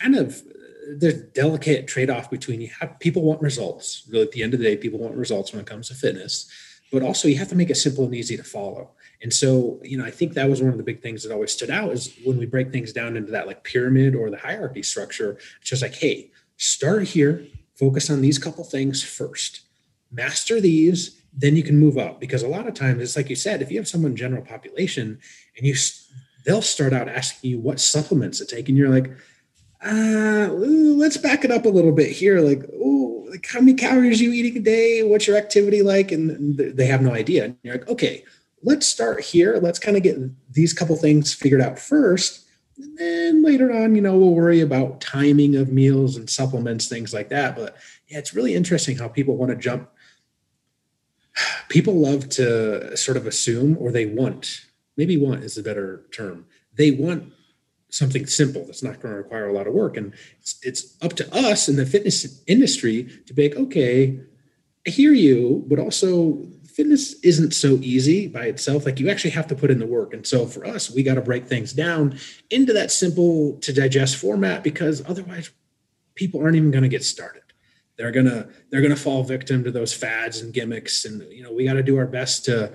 kind 0.00 0.16
of 0.16 0.42
there's 0.96 1.14
delicate 1.32 1.86
trade-off 1.86 2.30
between 2.30 2.60
you 2.60 2.70
have 2.80 2.98
people 3.00 3.22
want 3.22 3.40
results. 3.40 4.06
Really 4.10 4.24
at 4.24 4.32
the 4.32 4.42
end 4.42 4.54
of 4.54 4.60
the 4.60 4.66
day, 4.66 4.76
people 4.76 4.98
want 4.98 5.14
results 5.14 5.52
when 5.52 5.60
it 5.60 5.66
comes 5.66 5.88
to 5.88 5.94
fitness, 5.94 6.50
but 6.92 7.02
also 7.02 7.28
you 7.28 7.38
have 7.38 7.48
to 7.48 7.56
make 7.56 7.70
it 7.70 7.76
simple 7.76 8.04
and 8.04 8.14
easy 8.14 8.36
to 8.36 8.44
follow. 8.44 8.90
And 9.22 9.32
so, 9.32 9.80
you 9.82 9.96
know, 9.96 10.04
I 10.04 10.10
think 10.10 10.34
that 10.34 10.50
was 10.50 10.60
one 10.60 10.72
of 10.72 10.76
the 10.76 10.82
big 10.82 11.00
things 11.00 11.22
that 11.22 11.32
always 11.32 11.52
stood 11.52 11.70
out 11.70 11.92
is 11.92 12.14
when 12.24 12.36
we 12.36 12.44
break 12.44 12.70
things 12.70 12.92
down 12.92 13.16
into 13.16 13.32
that 13.32 13.46
like 13.46 13.64
pyramid 13.64 14.14
or 14.14 14.30
the 14.30 14.36
hierarchy 14.36 14.82
structure, 14.82 15.38
it's 15.60 15.70
just 15.70 15.82
like, 15.82 15.94
hey, 15.94 16.30
start 16.58 17.04
here, 17.04 17.46
focus 17.74 18.10
on 18.10 18.20
these 18.20 18.38
couple 18.38 18.64
things 18.64 19.02
first, 19.02 19.62
master 20.10 20.60
these, 20.60 21.22
then 21.36 21.56
you 21.56 21.62
can 21.62 21.78
move 21.78 21.98
up. 21.98 22.20
Because 22.20 22.42
a 22.42 22.48
lot 22.48 22.66
of 22.66 22.74
times 22.74 23.02
it's 23.02 23.16
like 23.16 23.28
you 23.28 23.36
said 23.36 23.62
if 23.62 23.70
you 23.70 23.78
have 23.78 23.88
someone 23.88 24.16
general 24.16 24.42
population 24.42 25.18
and 25.56 25.66
you 25.66 25.74
they'll 26.44 26.62
start 26.62 26.92
out 26.92 27.08
asking 27.08 27.50
you 27.50 27.58
what 27.58 27.80
supplements 27.80 28.38
to 28.38 28.44
take 28.44 28.68
and 28.68 28.76
you're 28.76 28.90
like 28.90 29.10
uh 29.82 30.48
let's 30.52 31.16
back 31.16 31.44
it 31.44 31.50
up 31.50 31.64
a 31.64 31.70
little 31.70 31.92
bit 31.92 32.10
here. 32.10 32.40
Like 32.40 32.64
oh 32.74 33.26
like 33.30 33.46
how 33.46 33.60
many 33.60 33.74
calories 33.74 34.20
are 34.20 34.24
you 34.24 34.32
eating 34.32 34.56
a 34.56 34.64
day? 34.64 35.02
What's 35.02 35.26
your 35.26 35.36
activity 35.36 35.82
like? 35.82 36.12
And 36.12 36.56
they 36.56 36.86
have 36.86 37.02
no 37.02 37.12
idea. 37.12 37.46
And 37.46 37.56
you're 37.62 37.74
like 37.74 37.88
okay 37.88 38.24
let's 38.66 38.86
start 38.86 39.22
here. 39.22 39.58
Let's 39.60 39.78
kind 39.78 39.94
of 39.94 40.02
get 40.02 40.16
these 40.50 40.72
couple 40.72 40.96
things 40.96 41.34
figured 41.34 41.60
out 41.60 41.78
first. 41.78 42.46
And 42.78 42.96
then 42.96 43.42
later 43.44 43.70
on 43.72 43.94
you 43.94 44.00
know 44.00 44.16
we'll 44.16 44.34
worry 44.34 44.60
about 44.60 45.00
timing 45.00 45.56
of 45.56 45.72
meals 45.72 46.16
and 46.16 46.30
supplements 46.30 46.88
things 46.88 47.12
like 47.12 47.28
that. 47.30 47.56
But 47.56 47.76
yeah 48.08 48.18
it's 48.18 48.34
really 48.34 48.54
interesting 48.54 48.96
how 48.96 49.08
people 49.08 49.36
want 49.36 49.50
to 49.50 49.56
jump 49.56 49.90
people 51.68 51.94
love 51.94 52.28
to 52.28 52.96
sort 52.96 53.16
of 53.16 53.26
assume 53.26 53.76
or 53.78 53.90
they 53.90 54.06
want 54.06 54.66
maybe 54.96 55.16
want 55.16 55.42
is 55.42 55.58
a 55.58 55.62
better 55.62 56.04
term 56.12 56.46
they 56.76 56.90
want 56.90 57.32
something 57.94 58.26
simple 58.26 58.64
that's 58.66 58.82
not 58.82 59.00
going 59.00 59.12
to 59.12 59.18
require 59.18 59.48
a 59.48 59.52
lot 59.52 59.68
of 59.68 59.72
work. 59.72 59.96
And 59.96 60.12
it's, 60.40 60.58
it's 60.62 60.96
up 61.00 61.12
to 61.14 61.34
us 61.34 61.68
in 61.68 61.76
the 61.76 61.86
fitness 61.86 62.42
industry 62.46 63.04
to 63.26 63.32
be 63.32 63.48
like 63.48 63.56
okay 63.56 64.18
i 64.86 64.90
hear 64.90 65.12
you 65.12 65.64
but 65.68 65.78
also 65.78 66.44
fitness 66.66 67.14
isn't 67.20 67.52
so 67.52 67.78
easy 67.82 68.26
by 68.26 68.46
itself. 68.46 68.84
Like 68.84 68.98
you 68.98 69.08
actually 69.08 69.30
have 69.30 69.46
to 69.46 69.54
put 69.54 69.70
in 69.70 69.78
the 69.78 69.86
work. 69.86 70.12
And 70.12 70.26
so 70.26 70.44
for 70.44 70.66
us 70.66 70.90
we 70.90 71.04
got 71.04 71.14
to 71.14 71.20
break 71.20 71.46
things 71.46 71.72
down 71.72 72.18
into 72.50 72.72
that 72.72 72.90
simple 72.90 73.58
to 73.60 73.72
digest 73.72 74.16
format 74.16 74.64
because 74.64 75.00
otherwise 75.08 75.50
people 76.16 76.42
aren't 76.42 76.56
even 76.56 76.72
going 76.72 76.82
to 76.82 76.88
get 76.88 77.04
started 77.04 77.43
they're 77.96 78.12
gonna 78.12 78.48
they're 78.70 78.82
gonna 78.82 78.96
fall 78.96 79.22
victim 79.22 79.64
to 79.64 79.70
those 79.70 79.92
fads 79.92 80.40
and 80.40 80.52
gimmicks. 80.52 81.04
And 81.04 81.22
you 81.32 81.42
know 81.42 81.52
we 81.52 81.64
got 81.64 81.74
to 81.74 81.82
do 81.82 81.98
our 81.98 82.06
best 82.06 82.44
to 82.46 82.72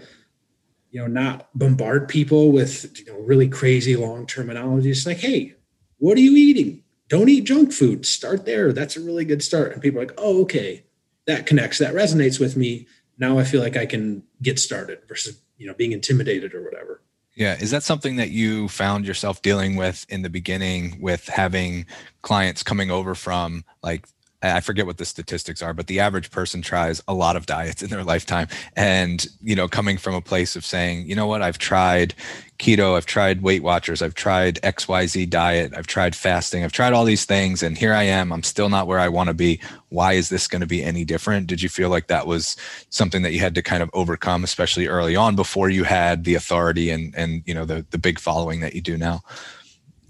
you 0.92 1.02
know 1.02 1.08
not 1.08 1.50
bombard 1.58 2.08
people 2.08 2.52
with 2.52 3.00
you 3.00 3.06
know 3.06 3.20
really 3.20 3.48
crazy 3.48 3.96
long 3.96 4.26
terminology 4.26 4.90
it's 4.90 5.06
like 5.06 5.18
hey 5.18 5.56
what 6.00 6.18
are 6.18 6.22
you 6.22 6.36
eating? 6.36 6.84
Don't 7.10 7.30
eat 7.30 7.44
junk 7.44 7.74
food. 7.74 8.06
Start 8.06 8.46
there. 8.46 8.72
That's 8.72 8.96
a 8.96 9.02
really 9.02 9.26
good 9.26 9.44
start. 9.44 9.74
And 9.74 9.82
people 9.82 10.00
are 10.00 10.06
like 10.06 10.16
oh 10.18 10.42
okay. 10.44 10.86
That 11.28 11.46
connects, 11.46 11.78
that 11.78 11.94
resonates 11.94 12.40
with 12.40 12.58
me. 12.58 12.88
Now 13.20 13.38
I 13.38 13.44
feel 13.44 13.62
like 13.62 13.78
I 13.78 13.86
can 13.86 14.24
get 14.42 14.58
started 14.58 15.00
versus, 15.08 15.40
you 15.58 15.68
know, 15.68 15.76
being 15.76 15.92
intimidated 15.92 16.56
or 16.56 16.64
whatever. 16.64 17.02
Yeah. 17.36 17.56
Is 17.60 17.72
that 17.72 17.84
something 17.84 18.16
that 18.16 18.32
you 18.32 18.68
found 18.68 19.06
yourself 19.06 19.42
dealing 19.42 19.76
with 19.76 20.06
in 20.10 20.24
the 20.24 20.30
beginning 20.30 21.00
with 21.00 21.28
having 21.28 21.86
clients 22.22 22.64
coming 22.64 22.90
over 22.90 23.14
from 23.16 23.64
like 23.84 24.08
I 24.42 24.62
forget 24.62 24.86
what 24.86 24.98
the 24.98 25.06
statistics 25.06 25.62
are, 25.62 25.74
but 25.74 25.88
the 25.88 26.00
average 26.00 26.32
person 26.32 26.62
tries 26.62 27.02
a 27.10 27.14
lot 27.14 27.36
of 27.36 27.46
diets 27.46 27.84
in 27.84 27.90
their 27.90 28.06
lifetime. 28.06 28.48
And, 28.74 29.28
you 29.42 29.54
know, 29.54 29.68
coming 29.68 29.98
from 29.98 30.16
a 30.16 30.22
place 30.22 30.56
of 30.56 30.64
saying, 30.64 31.08
you 31.08 31.16
know 31.16 31.28
what, 31.28 31.42
I've 31.42 31.58
tried 31.58 32.14
keto, 32.58 32.96
I've 32.96 33.06
tried 33.06 33.42
Weight 33.42 33.64
Watchers, 33.64 34.02
I've 34.02 34.14
tried 34.14 34.56
XYZ 34.62 35.30
diet, 35.30 35.74
I've 35.76 35.88
tried 35.88 36.16
fasting, 36.16 36.64
I've 36.64 36.72
tried 36.72 36.94
all 36.94 37.04
these 37.04 37.26
things, 37.26 37.62
and 37.62 37.78
here 37.78 37.94
I 37.94 38.04
am. 38.04 38.32
I'm 38.32 38.44
still 38.44 38.70
not 38.70 38.88
where 38.88 39.00
I 39.00 39.10
want 39.10 39.28
to 39.28 39.34
be. 39.34 39.60
Why 39.90 40.14
is 40.14 40.30
this 40.30 40.48
going 40.48 40.62
to 40.62 40.68
be 40.68 40.84
any 40.84 41.04
different? 41.04 41.48
Did 41.48 41.62
you 41.62 41.68
feel 41.68 41.90
like 41.90 42.08
that 42.08 42.28
was 42.28 42.56
something 42.90 43.24
that 43.24 43.34
you 43.34 43.40
had 43.40 43.56
to 43.56 43.62
kind 43.62 43.84
of 43.84 43.90
overcome, 43.94 44.46
especially 44.46 44.88
early 44.88 45.18
on 45.18 45.36
before 45.36 45.70
you 45.70 45.84
had 45.84 46.24
the 46.24 46.36
authority 46.36 46.92
and 46.92 47.14
and 47.16 47.44
you 47.46 47.54
know 47.54 47.66
the 47.66 47.86
the 47.90 47.98
big 47.98 48.20
following 48.20 48.62
that 48.62 48.76
you 48.76 48.82
do 48.82 48.98
now? 48.98 49.22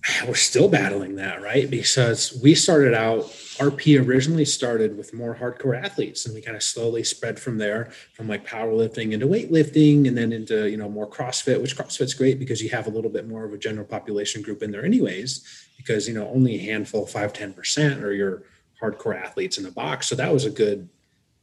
we're 0.28 0.36
still 0.36 0.70
battling 0.70 1.16
that, 1.16 1.42
right? 1.42 1.70
Because 1.70 2.40
we 2.42 2.56
started 2.56 2.94
out, 2.94 3.24
RP 3.60 4.06
originally 4.06 4.46
started 4.46 4.98
with 4.98 5.14
more 5.14 5.36
hardcore 5.36 5.82
athletes, 5.82 6.26
and 6.26 6.34
we 6.34 6.42
kind 6.42 6.56
of 6.56 6.64
slowly 6.64 7.04
spread 7.04 7.40
from 7.40 7.58
there, 7.58 7.92
from 8.14 8.28
like 8.28 8.48
powerlifting 8.48 9.12
into 9.12 9.28
weightlifting, 9.28 10.08
and 10.08 10.18
then 10.18 10.32
into 10.32 10.70
you 10.70 10.78
know 10.78 10.90
more 10.90 11.10
CrossFit. 11.10 11.62
Which 11.62 11.76
CrossFit's 11.76 12.14
great 12.14 12.40
because 12.40 12.62
you 12.62 12.70
have 12.70 12.88
a 12.88 12.92
little 12.92 13.12
bit 13.12 13.28
more 13.28 13.44
of 13.44 13.54
a 13.54 13.58
general 13.58 13.86
population 13.86 14.42
group 14.42 14.64
in 14.64 14.72
there, 14.72 14.86
anyways. 14.86 15.68
Because 15.78 16.08
you 16.08 16.14
know 16.14 16.30
only 16.30 16.56
a 16.56 16.64
handful, 16.64 17.06
five 17.06 17.34
ten 17.34 17.54
percent, 17.54 18.04
are 18.04 18.14
your 18.14 18.44
hardcore 18.82 19.20
athletes 19.20 19.58
in 19.58 19.64
the 19.64 19.72
box. 19.72 20.08
So 20.08 20.16
that 20.16 20.32
was 20.32 20.46
a 20.46 20.50
good 20.50 20.88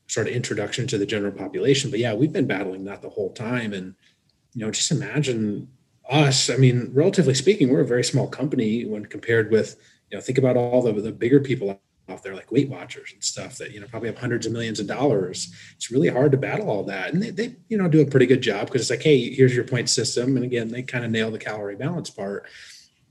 sort 0.08 0.28
of 0.28 0.32
introduction 0.32 0.86
to 0.86 0.98
the 0.98 1.06
general 1.06 1.32
population. 1.32 1.90
But 1.90 2.00
yeah, 2.00 2.14
we've 2.14 2.32
been 2.32 2.46
battling 2.46 2.84
that 2.84 3.02
the 3.02 3.10
whole 3.10 3.32
time, 3.32 3.74
and 3.74 3.94
you 4.54 4.64
know 4.64 4.70
just 4.70 4.90
imagine 4.90 5.68
us, 6.08 6.50
I 6.50 6.56
mean, 6.56 6.90
relatively 6.92 7.34
speaking, 7.34 7.70
we're 7.70 7.80
a 7.80 7.86
very 7.86 8.04
small 8.04 8.28
company 8.28 8.84
when 8.84 9.06
compared 9.06 9.50
with, 9.50 9.76
you 10.10 10.16
know, 10.16 10.22
think 10.22 10.38
about 10.38 10.56
all 10.56 10.82
the, 10.82 10.92
the 10.92 11.12
bigger 11.12 11.40
people 11.40 11.80
out 12.08 12.22
there 12.22 12.34
like 12.34 12.52
Weight 12.52 12.68
Watchers 12.68 13.12
and 13.12 13.22
stuff 13.22 13.58
that, 13.58 13.72
you 13.72 13.80
know, 13.80 13.86
probably 13.88 14.08
have 14.08 14.18
hundreds 14.18 14.46
of 14.46 14.52
millions 14.52 14.78
of 14.78 14.86
dollars. 14.86 15.52
It's 15.74 15.90
really 15.90 16.08
hard 16.08 16.30
to 16.32 16.38
battle 16.38 16.70
all 16.70 16.84
that. 16.84 17.12
And 17.12 17.22
they, 17.22 17.30
they 17.30 17.56
you 17.68 17.76
know, 17.76 17.88
do 17.88 18.00
a 18.00 18.06
pretty 18.06 18.26
good 18.26 18.42
job 18.42 18.66
because 18.66 18.82
it's 18.82 18.90
like, 18.90 19.02
hey, 19.02 19.34
here's 19.34 19.54
your 19.54 19.64
point 19.64 19.90
system. 19.90 20.36
And 20.36 20.44
again, 20.44 20.68
they 20.68 20.82
kind 20.82 21.04
of 21.04 21.10
nail 21.10 21.30
the 21.30 21.38
calorie 21.38 21.76
balance 21.76 22.10
part. 22.10 22.46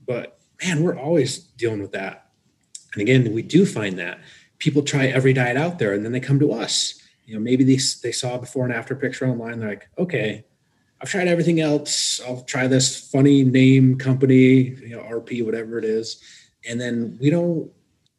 But 0.06 0.38
man, 0.64 0.82
we're 0.82 0.98
always 0.98 1.38
dealing 1.38 1.82
with 1.82 1.92
that. 1.92 2.30
And 2.94 3.02
again, 3.02 3.32
we 3.34 3.42
do 3.42 3.66
find 3.66 3.98
that 3.98 4.20
people 4.58 4.82
try 4.82 5.06
every 5.06 5.34
diet 5.34 5.58
out 5.58 5.78
there 5.78 5.92
and 5.92 6.02
then 6.04 6.12
they 6.12 6.20
come 6.20 6.38
to 6.40 6.52
us. 6.52 7.02
You 7.26 7.34
know, 7.34 7.40
maybe 7.40 7.64
they, 7.64 7.78
they 8.02 8.12
saw 8.12 8.36
a 8.36 8.38
before 8.38 8.64
and 8.64 8.72
after 8.72 8.94
picture 8.94 9.26
online. 9.26 9.58
They're 9.58 9.68
like, 9.68 9.88
okay, 9.98 10.44
I've 11.06 11.12
tried 11.12 11.28
everything 11.28 11.60
else. 11.60 12.20
I'll 12.26 12.40
try 12.40 12.66
this 12.66 13.08
funny 13.12 13.44
name 13.44 13.96
company, 13.96 14.74
you 14.74 14.88
know, 14.88 15.02
RP, 15.02 15.44
whatever 15.44 15.78
it 15.78 15.84
is. 15.84 16.20
And 16.68 16.80
then 16.80 17.16
we 17.20 17.30
don't 17.30 17.70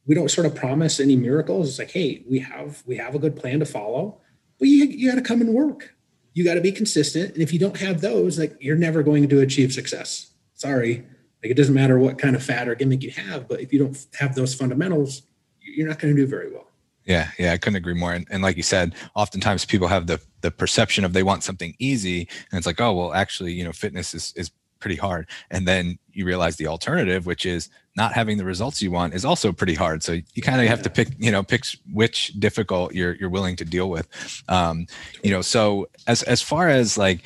we 0.05 0.15
don't 0.15 0.31
sort 0.31 0.47
of 0.47 0.55
promise 0.55 1.01
any 1.01 1.17
miracles. 1.17 1.67
It's 1.67 1.79
like, 1.79 1.91
hey, 1.91 2.23
we 2.29 2.39
have 2.39 2.83
we 2.85 2.95
have 2.95 3.13
a 3.13 3.19
good 3.19 3.35
plan 3.35 3.59
to 3.59 3.65
follow, 3.65 4.21
but 4.57 4.69
you 4.69 4.85
you 4.85 5.09
got 5.09 5.17
to 5.17 5.21
come 5.21 5.41
and 5.41 5.53
work. 5.53 5.95
You 6.31 6.45
got 6.45 6.53
to 6.53 6.61
be 6.61 6.71
consistent. 6.71 7.33
And 7.33 7.43
if 7.43 7.51
you 7.51 7.59
don't 7.59 7.75
have 7.75 7.99
those, 7.99 8.39
like 8.39 8.55
you're 8.61 8.77
never 8.77 9.03
going 9.03 9.27
to 9.27 9.41
achieve 9.41 9.73
success. 9.73 10.31
Sorry. 10.53 11.05
Like 11.43 11.51
it 11.51 11.57
doesn't 11.57 11.75
matter 11.75 11.99
what 11.99 12.17
kind 12.17 12.37
of 12.37 12.43
fat 12.43 12.69
or 12.69 12.75
gimmick 12.75 13.03
you 13.03 13.11
have, 13.11 13.49
but 13.49 13.59
if 13.59 13.73
you 13.73 13.79
don't 13.79 14.07
have 14.17 14.33
those 14.33 14.55
fundamentals, 14.55 15.23
you're 15.59 15.89
not 15.89 15.99
going 15.99 16.15
to 16.15 16.21
do 16.21 16.25
very 16.25 16.53
well. 16.53 16.66
Yeah, 17.07 17.31
yeah, 17.39 17.53
I 17.53 17.57
couldn't 17.57 17.77
agree 17.77 17.93
more. 17.93 18.13
And, 18.13 18.27
and, 18.29 18.43
like 18.43 18.57
you 18.57 18.63
said, 18.63 18.93
oftentimes 19.15 19.65
people 19.65 19.87
have 19.87 20.07
the 20.07 20.19
the 20.41 20.51
perception 20.51 21.05
of 21.05 21.13
they 21.13 21.23
want 21.23 21.43
something 21.43 21.73
easy, 21.79 22.27
and 22.51 22.57
it's 22.57 22.67
like, 22.67 22.81
oh, 22.81 22.93
well, 22.93 23.13
actually, 23.13 23.53
you 23.53 23.63
know, 23.63 23.71
fitness 23.71 24.13
is 24.13 24.33
is 24.35 24.51
pretty 24.79 24.97
hard. 24.97 25.27
And 25.49 25.67
then 25.67 25.97
you 26.11 26.25
realize 26.25 26.57
the 26.57 26.67
alternative, 26.67 27.25
which 27.25 27.45
is 27.45 27.69
not 27.95 28.13
having 28.13 28.37
the 28.37 28.45
results 28.45 28.81
you 28.81 28.91
want, 28.91 29.13
is 29.13 29.25
also 29.25 29.51
pretty 29.51 29.73
hard. 29.73 30.03
So 30.03 30.19
you 30.33 30.41
kind 30.43 30.61
of 30.61 30.67
have 30.67 30.81
to 30.83 30.89
pick, 30.89 31.07
you 31.17 31.31
know, 31.31 31.41
pick 31.43 31.63
which 31.91 32.33
difficult 32.39 32.93
you're 32.93 33.15
you're 33.15 33.29
willing 33.29 33.55
to 33.55 33.65
deal 33.65 33.89
with. 33.89 34.07
Um, 34.49 34.85
you 35.23 35.31
know, 35.31 35.41
so 35.41 35.87
as 36.07 36.23
as 36.23 36.41
far 36.41 36.69
as 36.69 36.97
like 36.97 37.23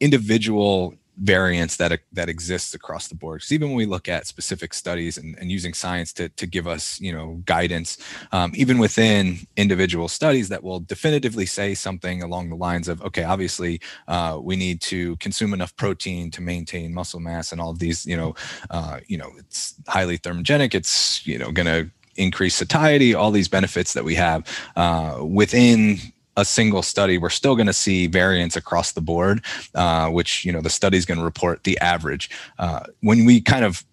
individual 0.00 0.94
variance 1.18 1.76
that 1.76 2.00
that 2.12 2.28
exists 2.28 2.74
across 2.74 3.08
the 3.08 3.14
board. 3.14 3.38
Because 3.38 3.52
even 3.52 3.68
when 3.68 3.76
we 3.76 3.86
look 3.86 4.08
at 4.08 4.26
specific 4.26 4.72
studies 4.72 5.18
and, 5.18 5.36
and 5.38 5.50
using 5.50 5.74
science 5.74 6.12
to 6.14 6.28
to 6.30 6.46
give 6.46 6.66
us 6.66 7.00
you 7.00 7.12
know 7.12 7.42
guidance, 7.44 7.98
um, 8.32 8.52
even 8.54 8.78
within 8.78 9.38
individual 9.56 10.08
studies 10.08 10.48
that 10.48 10.62
will 10.62 10.80
definitively 10.80 11.46
say 11.46 11.74
something 11.74 12.22
along 12.22 12.48
the 12.48 12.56
lines 12.56 12.88
of 12.88 13.02
okay, 13.02 13.24
obviously 13.24 13.80
uh, 14.08 14.38
we 14.42 14.56
need 14.56 14.80
to 14.80 15.16
consume 15.16 15.52
enough 15.52 15.74
protein 15.76 16.30
to 16.30 16.40
maintain 16.40 16.94
muscle 16.94 17.20
mass 17.20 17.52
and 17.52 17.60
all 17.60 17.70
of 17.70 17.78
these 17.78 18.06
you 18.06 18.16
know 18.16 18.34
uh, 18.70 18.98
you 19.06 19.18
know 19.18 19.30
it's 19.38 19.74
highly 19.88 20.18
thermogenic. 20.18 20.74
It's 20.74 21.26
you 21.26 21.38
know 21.38 21.52
going 21.52 21.66
to 21.66 21.90
increase 22.16 22.54
satiety, 22.54 23.14
all 23.14 23.30
these 23.30 23.48
benefits 23.48 23.92
that 23.94 24.04
we 24.04 24.14
have 24.14 24.46
uh, 24.76 25.18
within 25.22 25.98
a 26.36 26.44
single 26.44 26.82
study, 26.82 27.18
we're 27.18 27.30
still 27.30 27.54
going 27.54 27.66
to 27.66 27.72
see 27.72 28.06
variance 28.06 28.56
across 28.56 28.92
the 28.92 29.00
board, 29.00 29.44
uh, 29.74 30.08
which 30.08 30.44
you 30.44 30.52
know 30.52 30.60
the 30.60 30.70
study 30.70 30.96
is 30.96 31.04
going 31.04 31.18
to 31.18 31.24
report 31.24 31.64
the 31.64 31.78
average. 31.78 32.30
Uh, 32.58 32.80
when 33.00 33.24
we 33.24 33.40
kind 33.40 33.64
of 33.64 33.84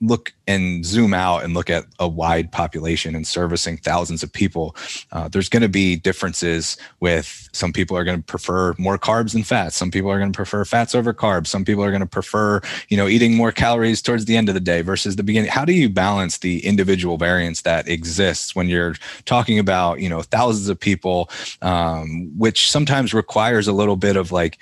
look 0.00 0.32
and 0.46 0.84
zoom 0.84 1.12
out 1.12 1.44
and 1.44 1.54
look 1.54 1.68
at 1.70 1.84
a 1.98 2.08
wide 2.08 2.50
population 2.50 3.14
and 3.14 3.26
servicing 3.26 3.76
thousands 3.76 4.22
of 4.22 4.32
people, 4.32 4.74
uh, 5.12 5.28
there's 5.28 5.48
going 5.48 5.62
to 5.62 5.68
be 5.68 5.96
differences 5.96 6.76
with 7.00 7.48
some 7.52 7.72
people 7.72 7.96
are 7.96 8.04
going 8.04 8.18
to 8.18 8.24
prefer 8.24 8.74
more 8.78 8.98
carbs 8.98 9.32
than 9.32 9.42
fats. 9.42 9.76
Some 9.76 9.90
people 9.90 10.10
are 10.10 10.18
going 10.18 10.32
to 10.32 10.36
prefer 10.36 10.64
fats 10.64 10.94
over 10.94 11.12
carbs. 11.12 11.48
Some 11.48 11.64
people 11.64 11.84
are 11.84 11.90
going 11.90 12.00
to 12.00 12.06
prefer, 12.06 12.60
you 12.88 12.96
know, 12.96 13.08
eating 13.08 13.34
more 13.36 13.52
calories 13.52 14.00
towards 14.02 14.24
the 14.24 14.36
end 14.36 14.48
of 14.48 14.54
the 14.54 14.60
day 14.60 14.82
versus 14.82 15.16
the 15.16 15.22
beginning. 15.22 15.50
How 15.50 15.64
do 15.64 15.72
you 15.72 15.88
balance 15.88 16.38
the 16.38 16.64
individual 16.64 17.16
variance 17.18 17.62
that 17.62 17.88
exists 17.88 18.54
when 18.56 18.68
you're 18.68 18.94
talking 19.26 19.58
about, 19.58 20.00
you 20.00 20.08
know, 20.08 20.22
thousands 20.22 20.68
of 20.68 20.80
people, 20.80 21.30
um, 21.62 22.30
which 22.38 22.70
sometimes 22.70 23.12
requires 23.12 23.68
a 23.68 23.72
little 23.72 23.96
bit 23.96 24.16
of 24.16 24.32
like, 24.32 24.58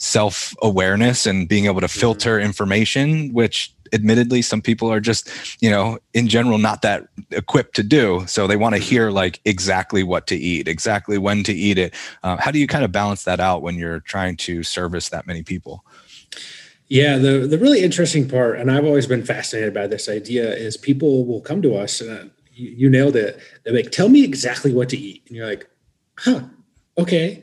self 0.00 0.54
awareness 0.62 1.26
and 1.26 1.46
being 1.46 1.66
able 1.66 1.80
to 1.80 1.86
mm-hmm. 1.86 2.00
filter 2.00 2.40
information, 2.40 3.32
which 3.32 3.72
admittedly 3.92 4.42
some 4.42 4.60
people 4.62 4.92
are 4.92 5.00
just 5.00 5.30
you 5.62 5.70
know 5.70 5.98
in 6.14 6.28
general 6.28 6.58
not 6.58 6.82
that 6.82 7.08
equipped 7.30 7.74
to 7.76 7.82
do. 7.82 8.24
So 8.26 8.46
they 8.46 8.56
want 8.56 8.74
to 8.74 8.80
hear 8.80 9.10
like 9.10 9.40
exactly 9.44 10.02
what 10.02 10.26
to 10.28 10.36
eat 10.36 10.68
exactly 10.68 11.18
when 11.18 11.42
to 11.44 11.52
eat 11.52 11.78
it. 11.78 11.94
Uh, 12.22 12.36
how 12.36 12.50
do 12.50 12.58
you 12.58 12.66
kind 12.66 12.84
of 12.84 12.92
balance 12.92 13.24
that 13.24 13.40
out 13.40 13.62
when 13.62 13.76
you're 13.76 14.00
trying 14.00 14.36
to 14.38 14.62
service 14.62 15.08
that 15.10 15.26
many 15.26 15.42
people? 15.42 15.84
Yeah 16.88 17.18
the, 17.18 17.46
the 17.46 17.58
really 17.58 17.84
interesting 17.84 18.28
part 18.28 18.58
and 18.58 18.68
i've 18.70 18.84
always 18.84 19.06
been 19.06 19.24
fascinated 19.24 19.72
by 19.72 19.86
this 19.86 20.08
idea 20.08 20.52
is 20.52 20.76
people 20.76 21.24
will 21.24 21.40
come 21.40 21.62
to 21.62 21.76
us 21.76 22.00
and 22.00 22.10
uh, 22.10 22.24
you, 22.52 22.70
you 22.70 22.90
nailed 22.90 23.16
it. 23.16 23.40
They're 23.64 23.72
like 23.72 23.90
tell 23.90 24.08
me 24.08 24.24
exactly 24.24 24.72
what 24.74 24.88
to 24.90 24.96
eat. 24.96 25.22
And 25.28 25.36
you're 25.36 25.46
like 25.46 25.68
huh 26.18 26.42
okay. 26.98 27.42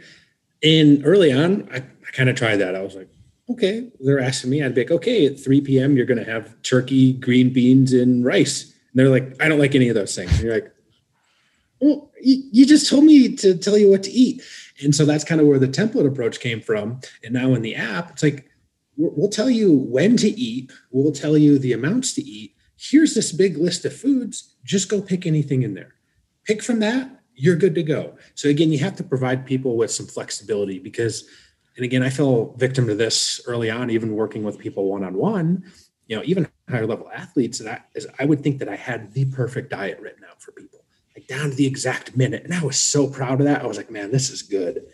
And 0.63 1.05
early 1.05 1.31
on 1.31 1.69
i, 1.71 1.77
I 1.77 2.11
kind 2.11 2.29
of 2.29 2.35
tried 2.35 2.57
that. 2.57 2.75
I 2.75 2.81
was 2.81 2.95
like 2.95 3.09
okay, 3.49 3.89
they're 3.99 4.19
asking 4.19 4.49
me, 4.49 4.63
I'd 4.63 4.75
be 4.75 4.81
like, 4.81 4.91
okay, 4.91 5.25
at 5.25 5.39
3 5.39 5.61
p.m., 5.61 5.95
you're 5.95 6.05
going 6.05 6.23
to 6.23 6.29
have 6.29 6.61
turkey, 6.63 7.13
green 7.13 7.51
beans, 7.51 7.93
and 7.93 8.25
rice. 8.25 8.63
And 8.63 8.99
they're 8.99 9.09
like, 9.09 9.41
I 9.41 9.47
don't 9.47 9.59
like 9.59 9.75
any 9.75 9.89
of 9.89 9.95
those 9.95 10.15
things. 10.15 10.31
And 10.31 10.41
you're 10.41 10.53
like, 10.53 10.71
well, 11.79 12.11
you, 12.21 12.43
you 12.51 12.65
just 12.65 12.89
told 12.89 13.05
me 13.05 13.35
to 13.37 13.57
tell 13.57 13.77
you 13.77 13.89
what 13.89 14.03
to 14.03 14.11
eat. 14.11 14.41
And 14.83 14.93
so 14.93 15.05
that's 15.05 15.23
kind 15.23 15.39
of 15.39 15.47
where 15.47 15.59
the 15.59 15.67
template 15.67 16.07
approach 16.07 16.39
came 16.39 16.61
from. 16.61 16.99
And 17.23 17.33
now 17.33 17.53
in 17.53 17.61
the 17.61 17.75
app, 17.75 18.11
it's 18.11 18.23
like, 18.23 18.49
we'll 18.97 19.29
tell 19.29 19.49
you 19.49 19.73
when 19.73 20.17
to 20.17 20.27
eat, 20.27 20.71
we'll 20.91 21.11
tell 21.11 21.37
you 21.37 21.57
the 21.59 21.73
amounts 21.73 22.13
to 22.13 22.21
eat. 22.23 22.55
Here's 22.77 23.13
this 23.13 23.31
big 23.31 23.57
list 23.57 23.85
of 23.85 23.95
foods. 23.95 24.55
Just 24.63 24.89
go 24.89 25.01
pick 25.01 25.25
anything 25.25 25.63
in 25.63 25.73
there. 25.73 25.95
Pick 26.45 26.61
from 26.61 26.79
that, 26.79 27.21
you're 27.35 27.55
good 27.55 27.75
to 27.75 27.83
go. 27.83 28.17
So 28.35 28.49
again, 28.49 28.71
you 28.71 28.79
have 28.79 28.95
to 28.97 29.03
provide 29.03 29.45
people 29.45 29.77
with 29.77 29.91
some 29.91 30.07
flexibility 30.07 30.79
because 30.79 31.27
and 31.77 31.85
again, 31.85 32.01
I 32.01 32.09
fell 32.09 32.55
victim 32.57 32.87
to 32.87 32.95
this 32.95 33.39
early 33.45 33.69
on, 33.69 33.91
even 33.91 34.15
working 34.15 34.43
with 34.43 34.57
people 34.57 34.89
one 34.89 35.03
on 35.03 35.15
one. 35.15 35.63
You 36.07 36.17
know, 36.17 36.23
even 36.25 36.47
higher 36.69 36.87
level 36.87 37.09
athletes, 37.13 37.59
that 37.59 37.89
is, 37.93 38.07
I 38.17 38.25
would 38.25 38.41
think 38.41 38.57
that 38.59 38.67
I 38.67 38.75
had 38.75 39.13
the 39.13 39.25
perfect 39.25 39.69
diet 39.69 39.99
written 39.99 40.23
out 40.23 40.41
for 40.41 40.51
people, 40.53 40.83
like 41.15 41.27
down 41.27 41.51
to 41.51 41.55
the 41.55 41.67
exact 41.67 42.17
minute. 42.17 42.43
And 42.43 42.53
I 42.53 42.63
was 42.63 42.79
so 42.79 43.07
proud 43.07 43.39
of 43.39 43.45
that. 43.45 43.61
I 43.61 43.67
was 43.67 43.77
like, 43.77 43.91
man, 43.91 44.11
this 44.11 44.31
is 44.31 44.41
good. 44.41 44.87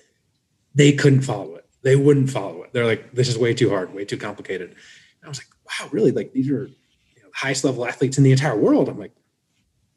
They 0.75 0.91
couldn't 0.91 1.21
follow 1.21 1.55
it. 1.55 1.65
They 1.83 1.95
wouldn't 1.95 2.29
follow 2.29 2.63
it. 2.63 2.73
They're 2.73 2.85
like, 2.85 3.13
this 3.13 3.29
is 3.29 3.37
way 3.37 3.53
too 3.53 3.69
hard, 3.69 3.93
way 3.93 4.03
too 4.03 4.17
complicated. 4.17 4.71
And 4.71 4.77
I 5.23 5.29
was 5.29 5.39
like, 5.39 5.47
wow, 5.65 5.89
really? 5.91 6.11
Like 6.11 6.33
these 6.33 6.49
are 6.49 6.65
you 6.65 7.21
know, 7.21 7.29
highest 7.33 7.63
level 7.63 7.85
athletes 7.85 8.17
in 8.17 8.25
the 8.25 8.31
entire 8.31 8.57
world. 8.57 8.89
I'm 8.89 8.99
like, 8.99 9.13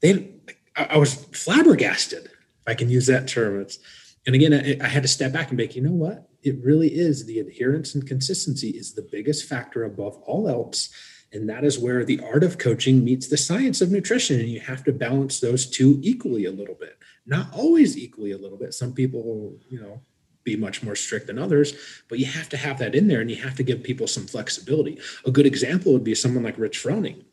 they. 0.00 0.14
Like, 0.14 0.60
I, 0.76 0.84
I 0.90 0.96
was 0.98 1.14
flabbergasted, 1.14 2.26
if 2.26 2.68
I 2.68 2.74
can 2.74 2.90
use 2.90 3.06
that 3.06 3.26
term. 3.26 3.60
It's 3.60 3.78
and 4.26 4.34
again, 4.34 4.52
I, 4.52 4.84
I, 4.84 4.88
had 4.88 5.02
to 5.02 5.08
step 5.08 5.32
back 5.32 5.48
and 5.48 5.56
be 5.56 5.64
like, 5.64 5.76
you 5.76 5.82
know 5.82 5.92
what? 5.92 6.28
It 6.46 6.64
really 6.64 6.94
is 6.94 7.26
the 7.26 7.40
adherence 7.40 7.96
and 7.96 8.06
consistency 8.06 8.70
is 8.70 8.94
the 8.94 9.08
biggest 9.10 9.48
factor 9.48 9.82
above 9.82 10.16
all 10.18 10.48
else. 10.48 10.90
And 11.32 11.48
that 11.48 11.64
is 11.64 11.76
where 11.76 12.04
the 12.04 12.20
art 12.20 12.44
of 12.44 12.56
coaching 12.56 13.02
meets 13.02 13.26
the 13.26 13.36
science 13.36 13.80
of 13.80 13.90
nutrition. 13.90 14.38
And 14.38 14.48
you 14.48 14.60
have 14.60 14.84
to 14.84 14.92
balance 14.92 15.40
those 15.40 15.68
two 15.68 15.98
equally 16.02 16.44
a 16.44 16.52
little 16.52 16.76
bit, 16.76 16.98
not 17.26 17.52
always 17.52 17.98
equally 17.98 18.30
a 18.30 18.38
little 18.38 18.56
bit. 18.56 18.74
Some 18.74 18.92
people, 18.92 19.58
you 19.68 19.80
know, 19.80 20.00
be 20.44 20.54
much 20.54 20.84
more 20.84 20.94
strict 20.94 21.26
than 21.26 21.36
others, 21.36 21.74
but 22.08 22.20
you 22.20 22.26
have 22.26 22.48
to 22.50 22.56
have 22.56 22.78
that 22.78 22.94
in 22.94 23.08
there 23.08 23.20
and 23.20 23.28
you 23.28 23.42
have 23.42 23.56
to 23.56 23.64
give 23.64 23.82
people 23.82 24.06
some 24.06 24.28
flexibility. 24.28 25.00
A 25.24 25.32
good 25.32 25.46
example 25.46 25.92
would 25.92 26.04
be 26.04 26.14
someone 26.14 26.44
like 26.44 26.56
Rich 26.58 26.78
Froning. 26.80 27.24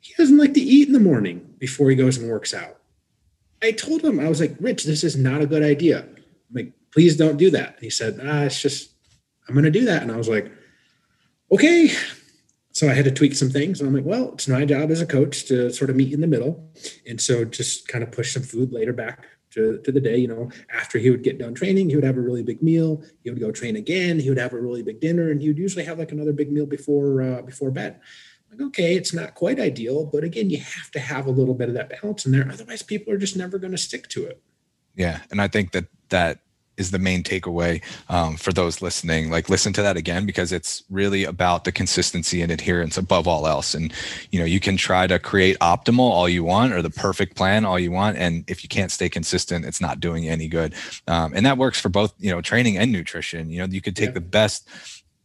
He 0.00 0.12
doesn't 0.14 0.38
like 0.38 0.54
to 0.54 0.60
eat 0.60 0.88
in 0.88 0.92
the 0.92 0.98
morning 0.98 1.54
before 1.58 1.88
he 1.88 1.94
goes 1.94 2.16
and 2.16 2.28
works 2.28 2.52
out. 2.52 2.78
I 3.62 3.70
told 3.70 4.02
him, 4.02 4.18
I 4.18 4.28
was 4.28 4.40
like, 4.40 4.56
Rich, 4.58 4.82
this 4.82 5.04
is 5.04 5.16
not 5.16 5.40
a 5.40 5.46
good 5.46 5.62
idea. 5.62 6.00
I'm 6.00 6.16
like, 6.52 6.72
please 6.92 7.16
don't 7.16 7.36
do 7.36 7.50
that. 7.50 7.74
And 7.74 7.82
he 7.82 7.90
said, 7.90 8.18
ah, 8.22 8.42
it's 8.42 8.60
just, 8.60 8.90
I'm 9.48 9.54
going 9.54 9.64
to 9.64 9.70
do 9.70 9.84
that. 9.86 10.02
And 10.02 10.12
I 10.12 10.16
was 10.16 10.28
like, 10.28 10.50
okay. 11.52 11.90
So 12.72 12.88
I 12.88 12.94
had 12.94 13.04
to 13.04 13.10
tweak 13.10 13.34
some 13.34 13.50
things. 13.50 13.80
And 13.80 13.88
I'm 13.88 13.94
like, 13.94 14.04
well, 14.04 14.32
it's 14.34 14.48
my 14.48 14.64
job 14.64 14.90
as 14.90 15.00
a 15.00 15.06
coach 15.06 15.46
to 15.46 15.70
sort 15.72 15.90
of 15.90 15.96
meet 15.96 16.12
in 16.12 16.20
the 16.20 16.26
middle. 16.26 16.70
And 17.08 17.20
so 17.20 17.44
just 17.44 17.88
kind 17.88 18.04
of 18.04 18.12
push 18.12 18.32
some 18.32 18.42
food 18.42 18.72
later 18.72 18.92
back 18.92 19.26
to, 19.50 19.78
to 19.78 19.92
the 19.92 20.00
day. 20.00 20.18
You 20.18 20.28
know, 20.28 20.50
after 20.72 20.98
he 20.98 21.10
would 21.10 21.24
get 21.24 21.38
done 21.38 21.54
training, 21.54 21.90
he 21.90 21.96
would 21.96 22.04
have 22.04 22.16
a 22.16 22.20
really 22.20 22.42
big 22.42 22.62
meal. 22.62 23.02
He 23.24 23.30
would 23.30 23.40
go 23.40 23.50
train 23.50 23.76
again. 23.76 24.20
He 24.20 24.28
would 24.28 24.38
have 24.38 24.52
a 24.52 24.60
really 24.60 24.82
big 24.82 25.00
dinner. 25.00 25.30
And 25.30 25.42
he 25.42 25.48
would 25.48 25.58
usually 25.58 25.84
have 25.84 25.98
like 25.98 26.12
another 26.12 26.32
big 26.32 26.52
meal 26.52 26.66
before, 26.66 27.22
uh, 27.22 27.42
before 27.42 27.70
bed 27.70 28.00
like 28.50 28.60
okay 28.60 28.96
it's 28.96 29.14
not 29.14 29.34
quite 29.34 29.60
ideal 29.60 30.04
but 30.06 30.24
again 30.24 30.50
you 30.50 30.58
have 30.58 30.90
to 30.90 30.98
have 30.98 31.26
a 31.26 31.30
little 31.30 31.54
bit 31.54 31.68
of 31.68 31.74
that 31.74 31.88
balance 32.02 32.26
in 32.26 32.32
there 32.32 32.48
otherwise 32.50 32.82
people 32.82 33.12
are 33.12 33.18
just 33.18 33.36
never 33.36 33.58
going 33.58 33.70
to 33.70 33.78
stick 33.78 34.08
to 34.08 34.24
it 34.24 34.42
yeah 34.96 35.20
and 35.30 35.40
i 35.40 35.46
think 35.46 35.72
that 35.72 35.86
that 36.08 36.40
is 36.80 36.90
the 36.90 36.98
main 36.98 37.22
takeaway 37.22 37.82
um, 38.08 38.36
for 38.36 38.52
those 38.52 38.82
listening. 38.82 39.30
Like, 39.30 39.48
listen 39.48 39.72
to 39.74 39.82
that 39.82 39.96
again 39.96 40.26
because 40.26 40.50
it's 40.50 40.82
really 40.90 41.24
about 41.24 41.64
the 41.64 41.72
consistency 41.72 42.42
and 42.42 42.50
adherence 42.50 42.96
above 42.96 43.28
all 43.28 43.46
else. 43.46 43.74
And 43.74 43.92
you 44.30 44.40
know, 44.40 44.46
you 44.46 44.58
can 44.58 44.76
try 44.76 45.06
to 45.06 45.18
create 45.18 45.58
optimal 45.60 46.10
all 46.10 46.28
you 46.28 46.42
want 46.42 46.72
or 46.72 46.82
the 46.82 46.90
perfect 46.90 47.36
plan 47.36 47.64
all 47.64 47.78
you 47.78 47.92
want, 47.92 48.16
and 48.16 48.44
if 48.48 48.62
you 48.62 48.68
can't 48.68 48.90
stay 48.90 49.08
consistent, 49.08 49.64
it's 49.64 49.80
not 49.80 50.00
doing 50.00 50.28
any 50.28 50.48
good. 50.48 50.74
Um, 51.06 51.32
and 51.34 51.46
that 51.46 51.58
works 51.58 51.80
for 51.80 51.88
both, 51.88 52.14
you 52.18 52.30
know, 52.30 52.40
training 52.40 52.78
and 52.78 52.90
nutrition. 52.90 53.50
You 53.50 53.60
know, 53.60 53.66
you 53.66 53.80
could 53.80 53.96
take 53.96 54.08
yeah. 54.08 54.14
the 54.14 54.20
best 54.20 54.68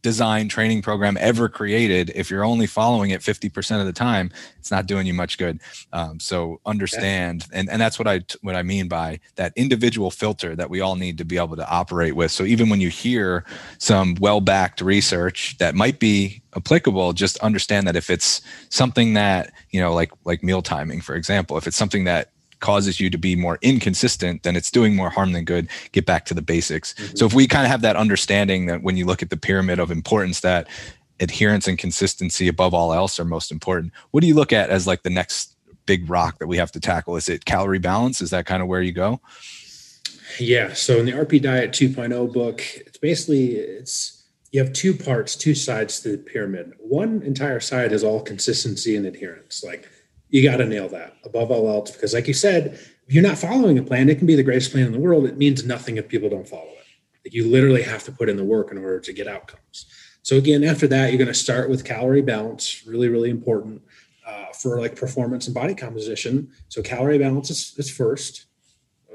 design 0.06 0.48
training 0.48 0.82
program 0.82 1.18
ever 1.20 1.48
created 1.48 2.12
if 2.14 2.30
you're 2.30 2.44
only 2.44 2.64
following 2.64 3.10
it 3.10 3.20
50% 3.20 3.80
of 3.80 3.86
the 3.86 3.92
time 3.92 4.30
it's 4.56 4.70
not 4.70 4.86
doing 4.86 5.04
you 5.04 5.12
much 5.12 5.36
good. 5.36 5.58
Um, 5.92 6.20
so 6.20 6.60
understand 6.64 7.44
and, 7.52 7.68
and 7.68 7.80
that's 7.82 7.98
what 7.98 8.06
i 8.06 8.20
what 8.40 8.54
i 8.54 8.62
mean 8.62 8.86
by 8.86 9.18
that 9.34 9.52
individual 9.56 10.12
filter 10.12 10.54
that 10.54 10.70
we 10.70 10.80
all 10.80 10.94
need 10.94 11.18
to 11.18 11.24
be 11.24 11.38
able 11.38 11.56
to 11.56 11.68
operate 11.68 12.14
with. 12.14 12.30
So 12.30 12.44
even 12.44 12.68
when 12.68 12.80
you 12.80 12.88
hear 12.88 13.44
some 13.78 14.14
well-backed 14.20 14.80
research 14.80 15.58
that 15.58 15.74
might 15.74 15.98
be 15.98 16.40
applicable 16.56 17.12
just 17.12 17.36
understand 17.38 17.88
that 17.88 17.96
if 17.96 18.08
it's 18.08 18.42
something 18.68 19.14
that 19.14 19.52
you 19.70 19.80
know 19.80 19.92
like 19.92 20.12
like 20.24 20.44
meal 20.44 20.62
timing 20.62 21.00
for 21.00 21.16
example 21.16 21.58
if 21.58 21.66
it's 21.66 21.76
something 21.76 22.04
that 22.04 22.30
causes 22.60 23.00
you 23.00 23.10
to 23.10 23.18
be 23.18 23.36
more 23.36 23.58
inconsistent, 23.62 24.42
then 24.42 24.56
it's 24.56 24.70
doing 24.70 24.96
more 24.96 25.10
harm 25.10 25.32
than 25.32 25.44
good. 25.44 25.68
Get 25.92 26.06
back 26.06 26.24
to 26.26 26.34
the 26.34 26.42
basics. 26.42 26.94
Mm-hmm. 26.94 27.16
So 27.16 27.26
if 27.26 27.34
we 27.34 27.46
kind 27.46 27.64
of 27.64 27.70
have 27.70 27.82
that 27.82 27.96
understanding 27.96 28.66
that 28.66 28.82
when 28.82 28.96
you 28.96 29.04
look 29.04 29.22
at 29.22 29.30
the 29.30 29.36
pyramid 29.36 29.78
of 29.78 29.90
importance, 29.90 30.40
that 30.40 30.68
adherence 31.20 31.66
and 31.66 31.78
consistency 31.78 32.48
above 32.48 32.74
all 32.74 32.92
else 32.92 33.18
are 33.18 33.24
most 33.24 33.50
important. 33.50 33.92
What 34.10 34.20
do 34.20 34.26
you 34.26 34.34
look 34.34 34.52
at 34.52 34.70
as 34.70 34.86
like 34.86 35.02
the 35.02 35.10
next 35.10 35.56
big 35.86 36.08
rock 36.10 36.38
that 36.38 36.46
we 36.46 36.56
have 36.56 36.72
to 36.72 36.80
tackle? 36.80 37.16
Is 37.16 37.28
it 37.28 37.44
calorie 37.44 37.78
balance? 37.78 38.20
Is 38.20 38.30
that 38.30 38.46
kind 38.46 38.62
of 38.62 38.68
where 38.68 38.82
you 38.82 38.92
go? 38.92 39.20
Yeah. 40.38 40.72
So 40.74 40.98
in 40.98 41.06
the 41.06 41.12
RP 41.12 41.40
Diet 41.40 41.70
2.0 41.70 42.32
book, 42.32 42.62
it's 42.76 42.98
basically 42.98 43.52
it's 43.52 44.24
you 44.50 44.62
have 44.62 44.72
two 44.72 44.94
parts, 44.94 45.36
two 45.36 45.54
sides 45.54 46.00
to 46.00 46.12
the 46.12 46.18
pyramid. 46.18 46.74
One 46.78 47.22
entire 47.22 47.60
side 47.60 47.92
is 47.92 48.04
all 48.04 48.20
consistency 48.20 48.96
and 48.96 49.06
adherence. 49.06 49.64
Like 49.64 49.88
you 50.28 50.42
got 50.42 50.56
to 50.56 50.66
nail 50.66 50.88
that 50.88 51.16
above 51.24 51.50
all 51.50 51.68
else 51.68 51.90
because 51.90 52.14
like 52.14 52.26
you 52.26 52.34
said 52.34 52.66
if 52.74 53.14
you're 53.14 53.22
not 53.22 53.38
following 53.38 53.78
a 53.78 53.82
plan 53.82 54.08
it 54.08 54.18
can 54.18 54.26
be 54.26 54.34
the 54.34 54.42
greatest 54.42 54.72
plan 54.72 54.86
in 54.86 54.92
the 54.92 54.98
world. 54.98 55.24
It 55.24 55.36
means 55.36 55.64
nothing 55.64 55.96
if 55.96 56.08
people 56.08 56.28
don't 56.28 56.48
follow 56.48 56.62
it. 56.62 56.84
Like 57.24 57.34
you 57.34 57.48
literally 57.48 57.82
have 57.82 58.04
to 58.04 58.12
put 58.12 58.28
in 58.28 58.36
the 58.36 58.44
work 58.44 58.70
in 58.70 58.78
order 58.78 59.00
to 59.00 59.12
get 59.12 59.28
outcomes. 59.28 59.86
So 60.22 60.36
again 60.36 60.64
after 60.64 60.86
that 60.88 61.10
you're 61.10 61.18
going 61.18 61.28
to 61.28 61.34
start 61.34 61.70
with 61.70 61.84
calorie 61.84 62.22
balance 62.22 62.84
really 62.86 63.08
really 63.08 63.30
important 63.30 63.82
uh, 64.26 64.46
for 64.52 64.80
like 64.80 64.96
performance 64.96 65.46
and 65.46 65.54
body 65.54 65.74
composition. 65.74 66.50
So 66.68 66.82
calorie 66.82 67.18
balance 67.18 67.50
is, 67.50 67.74
is 67.78 67.90
first 67.90 68.46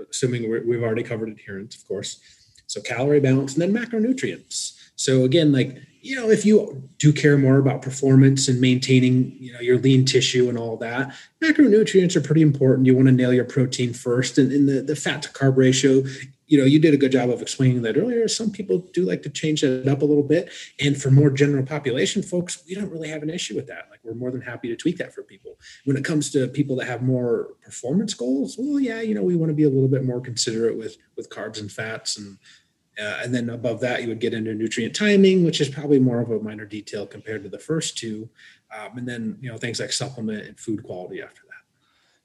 assuming 0.09 0.49
we've 0.67 0.83
already 0.83 1.03
covered 1.03 1.29
adherence 1.29 1.75
of 1.75 1.87
course. 1.87 2.19
So 2.67 2.81
calorie 2.81 3.19
balance 3.19 3.57
and 3.57 3.61
then 3.61 3.73
macronutrients. 3.73 4.77
So 4.95 5.25
again 5.25 5.51
like 5.51 5.77
you 6.01 6.15
know, 6.15 6.29
if 6.29 6.45
you 6.45 6.89
do 6.97 7.13
care 7.13 7.37
more 7.37 7.57
about 7.57 7.81
performance 7.81 8.47
and 8.47 8.59
maintaining, 8.59 9.35
you 9.39 9.53
know, 9.53 9.59
your 9.59 9.77
lean 9.77 10.03
tissue 10.03 10.49
and 10.49 10.57
all 10.57 10.75
that, 10.77 11.13
macronutrients 11.41 12.15
are 12.15 12.21
pretty 12.21 12.41
important. 12.41 12.87
You 12.87 12.95
want 12.95 13.07
to 13.07 13.11
nail 13.11 13.31
your 13.31 13.45
protein 13.45 13.93
first, 13.93 14.37
and, 14.37 14.51
and 14.51 14.67
the 14.67 14.81
the 14.81 14.95
fat 14.95 15.21
to 15.23 15.29
carb 15.29 15.57
ratio. 15.57 16.03
You 16.47 16.57
know, 16.57 16.65
you 16.65 16.79
did 16.79 16.93
a 16.93 16.97
good 16.97 17.13
job 17.13 17.29
of 17.29 17.41
explaining 17.41 17.81
that 17.83 17.97
earlier. 17.97 18.27
Some 18.27 18.51
people 18.51 18.79
do 18.91 19.05
like 19.05 19.23
to 19.23 19.29
change 19.29 19.61
that 19.61 19.87
up 19.87 20.01
a 20.01 20.05
little 20.05 20.23
bit, 20.23 20.51
and 20.79 20.99
for 20.99 21.11
more 21.11 21.29
general 21.29 21.65
population 21.65 22.23
folks, 22.23 22.63
we 22.67 22.75
don't 22.75 22.91
really 22.91 23.07
have 23.07 23.23
an 23.23 23.29
issue 23.29 23.55
with 23.55 23.67
that. 23.67 23.87
Like 23.89 23.99
we're 24.03 24.15
more 24.15 24.31
than 24.31 24.41
happy 24.41 24.67
to 24.69 24.75
tweak 24.75 24.97
that 24.97 25.13
for 25.13 25.23
people. 25.23 25.57
When 25.85 25.95
it 25.95 26.03
comes 26.03 26.31
to 26.31 26.47
people 26.47 26.75
that 26.77 26.87
have 26.87 27.03
more 27.03 27.49
performance 27.63 28.15
goals, 28.15 28.57
well, 28.57 28.79
yeah, 28.79 29.01
you 29.01 29.13
know, 29.13 29.23
we 29.23 29.35
want 29.35 29.51
to 29.51 29.55
be 29.55 29.63
a 29.63 29.69
little 29.69 29.87
bit 29.87 30.03
more 30.03 30.19
considerate 30.19 30.77
with 30.77 30.97
with 31.15 31.29
carbs 31.29 31.59
and 31.59 31.71
fats 31.71 32.17
and 32.17 32.37
uh, 32.99 33.21
and 33.23 33.33
then 33.33 33.49
above 33.49 33.79
that, 33.81 34.01
you 34.01 34.09
would 34.09 34.19
get 34.19 34.33
into 34.33 34.53
nutrient 34.53 34.95
timing, 34.95 35.43
which 35.43 35.61
is 35.61 35.69
probably 35.69 35.99
more 35.99 36.19
of 36.19 36.29
a 36.29 36.39
minor 36.39 36.65
detail 36.65 37.05
compared 37.05 37.43
to 37.43 37.49
the 37.49 37.59
first 37.59 37.97
two. 37.97 38.29
Um, 38.75 38.97
and 38.97 39.07
then, 39.07 39.37
you 39.41 39.49
know, 39.49 39.57
things 39.57 39.79
like 39.79 39.91
supplement 39.91 40.45
and 40.45 40.59
food 40.59 40.83
quality 40.83 41.21
after 41.21 41.41
that. 41.47 41.51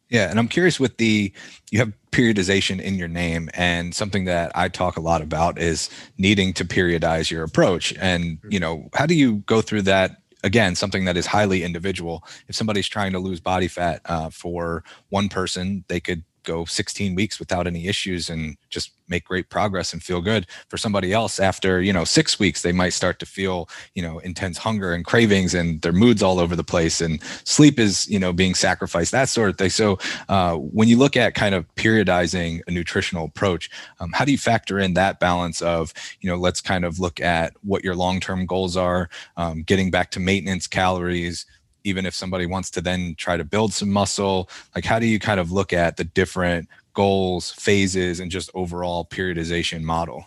Yeah. 0.08 0.30
And 0.30 0.38
I'm 0.38 0.48
curious 0.48 0.78
with 0.78 0.96
the, 0.98 1.32
you 1.70 1.78
have 1.78 1.92
periodization 2.12 2.80
in 2.80 2.94
your 2.94 3.08
name. 3.08 3.50
And 3.54 3.94
something 3.94 4.24
that 4.26 4.52
I 4.54 4.68
talk 4.68 4.96
a 4.96 5.00
lot 5.00 5.22
about 5.22 5.58
is 5.58 5.90
needing 6.18 6.52
to 6.54 6.64
periodize 6.64 7.30
your 7.30 7.42
approach. 7.42 7.92
And, 7.98 8.38
mm-hmm. 8.38 8.52
you 8.52 8.60
know, 8.60 8.88
how 8.94 9.06
do 9.06 9.14
you 9.14 9.36
go 9.46 9.60
through 9.60 9.82
that 9.82 10.18
again 10.44 10.74
something 10.74 11.06
that 11.06 11.16
is 11.16 11.26
highly 11.26 11.62
individual 11.64 12.22
if 12.46 12.54
somebody's 12.54 12.86
trying 12.86 13.10
to 13.10 13.18
lose 13.18 13.40
body 13.40 13.66
fat 13.66 14.00
uh, 14.04 14.28
for 14.28 14.84
one 15.08 15.30
person 15.30 15.82
they 15.88 15.98
could 15.98 16.22
go 16.46 16.64
16 16.64 17.14
weeks 17.14 17.38
without 17.38 17.66
any 17.66 17.86
issues 17.86 18.30
and 18.30 18.56
just 18.70 18.92
make 19.08 19.24
great 19.24 19.50
progress 19.50 19.92
and 19.92 20.02
feel 20.02 20.20
good. 20.20 20.46
For 20.68 20.78
somebody 20.78 21.12
else 21.12 21.38
after 21.38 21.82
you 21.82 21.92
know 21.92 22.04
six 22.04 22.38
weeks 22.38 22.62
they 22.62 22.72
might 22.72 22.90
start 22.90 23.18
to 23.18 23.26
feel 23.26 23.68
you 23.94 24.02
know 24.02 24.18
intense 24.20 24.56
hunger 24.56 24.94
and 24.94 25.04
cravings 25.04 25.52
and 25.54 25.82
their 25.82 25.92
moods 25.92 26.22
all 26.22 26.40
over 26.40 26.56
the 26.56 26.64
place 26.64 27.00
and 27.00 27.22
sleep 27.44 27.78
is 27.78 28.08
you 28.08 28.18
know 28.18 28.32
being 28.32 28.54
sacrificed 28.54 29.12
that 29.12 29.28
sort 29.28 29.50
of 29.50 29.58
thing. 29.58 29.70
So 29.70 29.98
uh, 30.28 30.56
when 30.56 30.88
you 30.88 30.96
look 30.96 31.16
at 31.16 31.34
kind 31.34 31.54
of 31.54 31.66
periodizing 31.74 32.62
a 32.66 32.70
nutritional 32.70 33.26
approach 33.26 33.68
um, 34.00 34.12
how 34.12 34.24
do 34.24 34.32
you 34.32 34.38
factor 34.38 34.78
in 34.78 34.94
that 34.94 35.20
balance 35.20 35.60
of 35.60 35.92
you 36.20 36.30
know 36.30 36.36
let's 36.36 36.60
kind 36.60 36.84
of 36.84 36.98
look 36.98 37.20
at 37.20 37.52
what 37.62 37.84
your 37.84 37.94
long-term 37.94 38.46
goals 38.46 38.76
are 38.76 39.08
um, 39.36 39.62
getting 39.62 39.90
back 39.90 40.10
to 40.12 40.20
maintenance 40.20 40.66
calories 40.66 41.44
even 41.86 42.04
if 42.04 42.14
somebody 42.14 42.46
wants 42.46 42.70
to 42.72 42.80
then 42.80 43.14
try 43.16 43.36
to 43.36 43.44
build 43.44 43.72
some 43.72 43.90
muscle 43.90 44.50
like 44.74 44.84
how 44.84 44.98
do 44.98 45.06
you 45.06 45.18
kind 45.18 45.38
of 45.38 45.52
look 45.52 45.72
at 45.72 45.96
the 45.96 46.04
different 46.04 46.68
goals 46.92 47.52
phases 47.52 48.20
and 48.20 48.30
just 48.30 48.50
overall 48.54 49.04
periodization 49.04 49.82
model? 49.82 50.26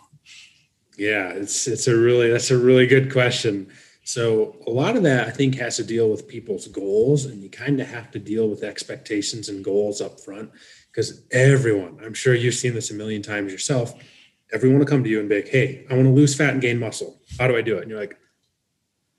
Yeah 0.96 1.28
it's 1.28 1.68
it's 1.68 1.86
a 1.86 1.96
really 1.96 2.30
that's 2.30 2.50
a 2.50 2.58
really 2.58 2.86
good 2.86 3.12
question. 3.12 3.70
So 4.02 4.56
a 4.66 4.70
lot 4.70 4.96
of 4.96 5.02
that 5.04 5.28
i 5.28 5.30
think 5.30 5.54
has 5.56 5.76
to 5.76 5.84
deal 5.84 6.10
with 6.10 6.26
people's 6.26 6.66
goals 6.66 7.26
and 7.26 7.42
you 7.42 7.50
kind 7.50 7.78
of 7.80 7.86
have 7.86 8.10
to 8.12 8.18
deal 8.18 8.48
with 8.48 8.64
expectations 8.64 9.48
and 9.48 9.62
goals 9.62 10.00
up 10.00 10.18
front 10.18 10.50
because 10.90 11.22
everyone 11.30 11.98
i'm 12.04 12.14
sure 12.14 12.34
you've 12.34 12.54
seen 12.54 12.74
this 12.74 12.90
a 12.90 12.94
million 12.94 13.22
times 13.22 13.52
yourself 13.52 13.94
everyone 14.52 14.78
will 14.80 14.86
come 14.86 15.04
to 15.04 15.10
you 15.10 15.20
and 15.20 15.28
be 15.28 15.36
like 15.36 15.48
hey 15.48 15.86
i 15.90 15.94
want 15.94 16.06
to 16.06 16.12
lose 16.12 16.34
fat 16.34 16.54
and 16.54 16.62
gain 16.62 16.78
muscle. 16.78 17.20
How 17.38 17.46
do 17.46 17.56
i 17.56 17.62
do 17.62 17.76
it? 17.76 17.82
And 17.82 17.90
you're 17.90 18.00
like 18.00 18.16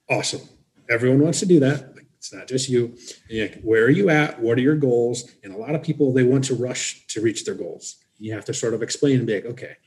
awesome. 0.09 0.41
Everyone 0.89 1.21
wants 1.21 1.39
to 1.39 1.45
do 1.45 1.59
that 1.61 1.90
it's 2.21 2.31
not 2.31 2.47
just 2.47 2.69
you. 2.69 2.95
Like, 3.33 3.59
where 3.63 3.85
are 3.85 3.89
you 3.89 4.11
at? 4.11 4.39
What 4.39 4.59
are 4.59 4.61
your 4.61 4.75
goals? 4.75 5.31
And 5.43 5.51
a 5.51 5.57
lot 5.57 5.73
of 5.73 5.81
people 5.81 6.13
they 6.13 6.23
want 6.23 6.43
to 6.45 6.53
rush 6.53 7.07
to 7.07 7.19
reach 7.19 7.45
their 7.45 7.55
goals. 7.55 7.95
You 8.19 8.35
have 8.35 8.45
to 8.45 8.53
sort 8.53 8.75
of 8.75 8.83
explain 8.83 9.17
and 9.17 9.25
be 9.25 9.33
like, 9.33 9.45
okay, 9.45 9.77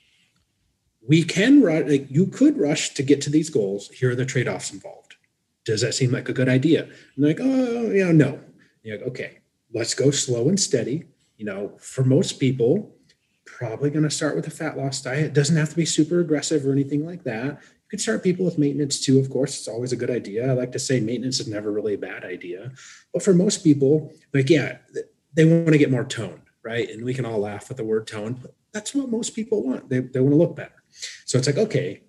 we 1.06 1.22
can 1.22 1.62
rush. 1.62 1.86
Like, 1.86 2.10
you 2.10 2.26
could 2.26 2.58
rush 2.58 2.92
to 2.94 3.04
get 3.04 3.20
to 3.20 3.30
these 3.30 3.50
goals. 3.50 3.88
Here 3.90 4.10
are 4.10 4.16
the 4.16 4.26
trade-offs 4.26 4.72
involved. 4.72 5.14
Does 5.64 5.80
that 5.82 5.94
seem 5.94 6.10
like 6.10 6.28
a 6.28 6.32
good 6.32 6.48
idea? 6.48 6.88
And 7.14 7.24
like, 7.24 7.38
oh, 7.40 7.92
yeah, 7.92 8.10
no. 8.10 8.40
You're 8.82 8.98
like, 8.98 9.06
okay, 9.06 9.38
let's 9.72 9.94
go 9.94 10.10
slow 10.10 10.48
and 10.48 10.58
steady. 10.58 11.04
You 11.36 11.44
know, 11.44 11.76
for 11.78 12.02
most 12.02 12.40
people, 12.40 12.96
probably 13.46 13.90
going 13.90 14.02
to 14.02 14.10
start 14.10 14.34
with 14.34 14.48
a 14.48 14.50
fat 14.50 14.76
loss 14.76 15.00
diet. 15.00 15.26
It 15.26 15.34
doesn't 15.34 15.56
have 15.56 15.70
to 15.70 15.76
be 15.76 15.86
super 15.86 16.18
aggressive 16.18 16.66
or 16.66 16.72
anything 16.72 17.06
like 17.06 17.22
that 17.22 17.62
could 17.94 18.00
start 18.00 18.24
people 18.24 18.44
with 18.44 18.58
maintenance 18.58 19.00
too, 19.00 19.20
of 19.20 19.30
course. 19.30 19.56
It's 19.56 19.68
always 19.68 19.92
a 19.92 19.96
good 19.96 20.10
idea. 20.10 20.50
I 20.50 20.52
like 20.52 20.72
to 20.72 20.80
say 20.80 20.98
maintenance 20.98 21.38
is 21.38 21.46
never 21.46 21.70
really 21.70 21.94
a 21.94 21.98
bad 21.98 22.24
idea. 22.24 22.72
But 23.12 23.22
for 23.22 23.32
most 23.32 23.62
people, 23.62 24.12
like, 24.32 24.50
yeah, 24.50 24.78
they 25.34 25.44
want 25.44 25.68
to 25.68 25.78
get 25.78 25.92
more 25.92 26.02
toned, 26.02 26.42
right? 26.64 26.90
And 26.90 27.04
we 27.04 27.14
can 27.14 27.24
all 27.24 27.38
laugh 27.38 27.70
at 27.70 27.76
the 27.76 27.84
word 27.84 28.08
tone, 28.08 28.32
but 28.42 28.52
that's 28.72 28.96
what 28.96 29.10
most 29.10 29.30
people 29.36 29.62
want. 29.62 29.88
They, 29.88 30.00
they 30.00 30.18
want 30.18 30.32
to 30.32 30.36
look 30.36 30.56
better. 30.56 30.82
So 31.24 31.38
it's 31.38 31.46
like, 31.46 31.56
okay, 31.56 32.02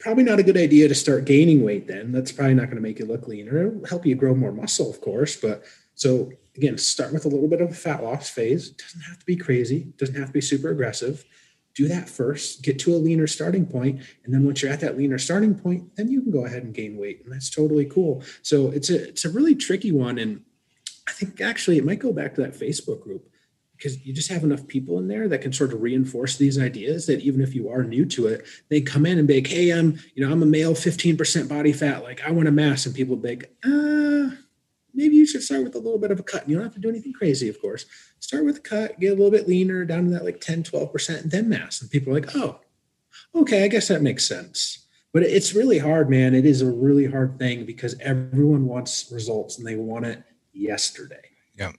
probably 0.00 0.24
not 0.24 0.40
a 0.40 0.42
good 0.42 0.56
idea 0.56 0.88
to 0.88 0.94
start 0.96 1.24
gaining 1.24 1.62
weight 1.64 1.86
then. 1.86 2.10
That's 2.10 2.32
probably 2.32 2.54
not 2.54 2.64
going 2.64 2.76
to 2.76 2.82
make 2.82 2.98
you 2.98 3.06
look 3.06 3.28
leaner. 3.28 3.68
It'll 3.68 3.86
help 3.86 4.04
you 4.04 4.16
grow 4.16 4.34
more 4.34 4.50
muscle, 4.50 4.90
of 4.90 5.00
course. 5.00 5.36
But 5.36 5.62
so 5.94 6.32
again, 6.56 6.78
start 6.78 7.12
with 7.12 7.26
a 7.26 7.28
little 7.28 7.48
bit 7.48 7.60
of 7.60 7.70
a 7.70 7.74
fat 7.74 8.02
loss 8.02 8.28
phase. 8.28 8.70
Doesn't 8.70 9.02
have 9.02 9.20
to 9.20 9.24
be 9.24 9.36
crazy, 9.36 9.92
doesn't 9.98 10.16
have 10.16 10.30
to 10.30 10.32
be 10.32 10.40
super 10.40 10.70
aggressive. 10.70 11.24
Do 11.80 11.88
that 11.88 12.10
first, 12.10 12.62
get 12.62 12.78
to 12.80 12.94
a 12.94 12.98
leaner 12.98 13.26
starting 13.26 13.64
point, 13.64 14.02
and 14.24 14.34
then 14.34 14.44
once 14.44 14.60
you're 14.60 14.70
at 14.70 14.80
that 14.80 14.98
leaner 14.98 15.16
starting 15.16 15.54
point, 15.54 15.96
then 15.96 16.10
you 16.10 16.20
can 16.20 16.30
go 16.30 16.44
ahead 16.44 16.62
and 16.62 16.74
gain 16.74 16.98
weight, 16.98 17.22
and 17.24 17.32
that's 17.32 17.48
totally 17.48 17.86
cool. 17.86 18.22
So 18.42 18.66
it's 18.70 18.90
a 18.90 19.08
it's 19.08 19.24
a 19.24 19.30
really 19.30 19.54
tricky 19.54 19.90
one, 19.90 20.18
and 20.18 20.42
I 21.08 21.12
think 21.12 21.40
actually 21.40 21.78
it 21.78 21.86
might 21.86 21.98
go 21.98 22.12
back 22.12 22.34
to 22.34 22.42
that 22.42 22.52
Facebook 22.52 23.00
group 23.00 23.30
because 23.78 24.04
you 24.04 24.12
just 24.12 24.30
have 24.30 24.44
enough 24.44 24.66
people 24.66 24.98
in 24.98 25.08
there 25.08 25.26
that 25.26 25.40
can 25.40 25.54
sort 25.54 25.72
of 25.72 25.80
reinforce 25.80 26.36
these 26.36 26.58
ideas 26.58 27.06
that 27.06 27.20
even 27.20 27.40
if 27.40 27.54
you 27.54 27.70
are 27.70 27.82
new 27.82 28.04
to 28.04 28.26
it, 28.26 28.44
they 28.68 28.82
come 28.82 29.06
in 29.06 29.18
and 29.18 29.26
be 29.26 29.36
like, 29.36 29.46
hey, 29.46 29.70
I'm, 29.70 29.98
you 30.14 30.22
know, 30.22 30.30
I'm 30.30 30.42
a 30.42 30.46
male 30.46 30.74
15% 30.74 31.48
body 31.48 31.72
fat. 31.72 32.02
Like 32.02 32.20
I 32.22 32.30
want 32.30 32.46
a 32.46 32.52
mass. 32.52 32.84
And 32.84 32.94
people 32.94 33.16
be 33.16 33.30
like, 33.30 33.56
uh, 33.64 34.36
maybe 34.94 35.16
you 35.16 35.26
should 35.26 35.42
start 35.42 35.62
with 35.62 35.74
a 35.74 35.78
little 35.78 35.98
bit 35.98 36.10
of 36.10 36.20
a 36.20 36.22
cut. 36.22 36.48
You 36.48 36.56
don't 36.56 36.64
have 36.64 36.74
to 36.74 36.80
do 36.80 36.88
anything 36.88 37.12
crazy, 37.12 37.48
of 37.48 37.60
course. 37.60 37.86
Start 38.20 38.44
with 38.44 38.58
a 38.58 38.60
cut, 38.60 39.00
get 39.00 39.08
a 39.08 39.16
little 39.16 39.30
bit 39.30 39.48
leaner 39.48 39.84
down 39.84 40.04
to 40.04 40.10
that 40.10 40.24
like 40.24 40.40
10, 40.40 40.64
12%, 40.64 41.22
and 41.22 41.30
then 41.30 41.48
mass. 41.48 41.80
And 41.80 41.90
people 41.90 42.12
are 42.12 42.20
like, 42.20 42.36
oh, 42.36 42.60
okay, 43.34 43.64
I 43.64 43.68
guess 43.68 43.88
that 43.88 44.02
makes 44.02 44.26
sense. 44.26 44.86
But 45.12 45.24
it's 45.24 45.54
really 45.54 45.78
hard, 45.78 46.08
man. 46.08 46.34
It 46.34 46.46
is 46.46 46.62
a 46.62 46.70
really 46.70 47.06
hard 47.06 47.38
thing 47.38 47.66
because 47.66 47.98
everyone 48.00 48.66
wants 48.66 49.10
results 49.10 49.58
and 49.58 49.66
they 49.66 49.76
want 49.76 50.06
it 50.06 50.22
yesterday 50.52 51.30
yeah 51.60 51.72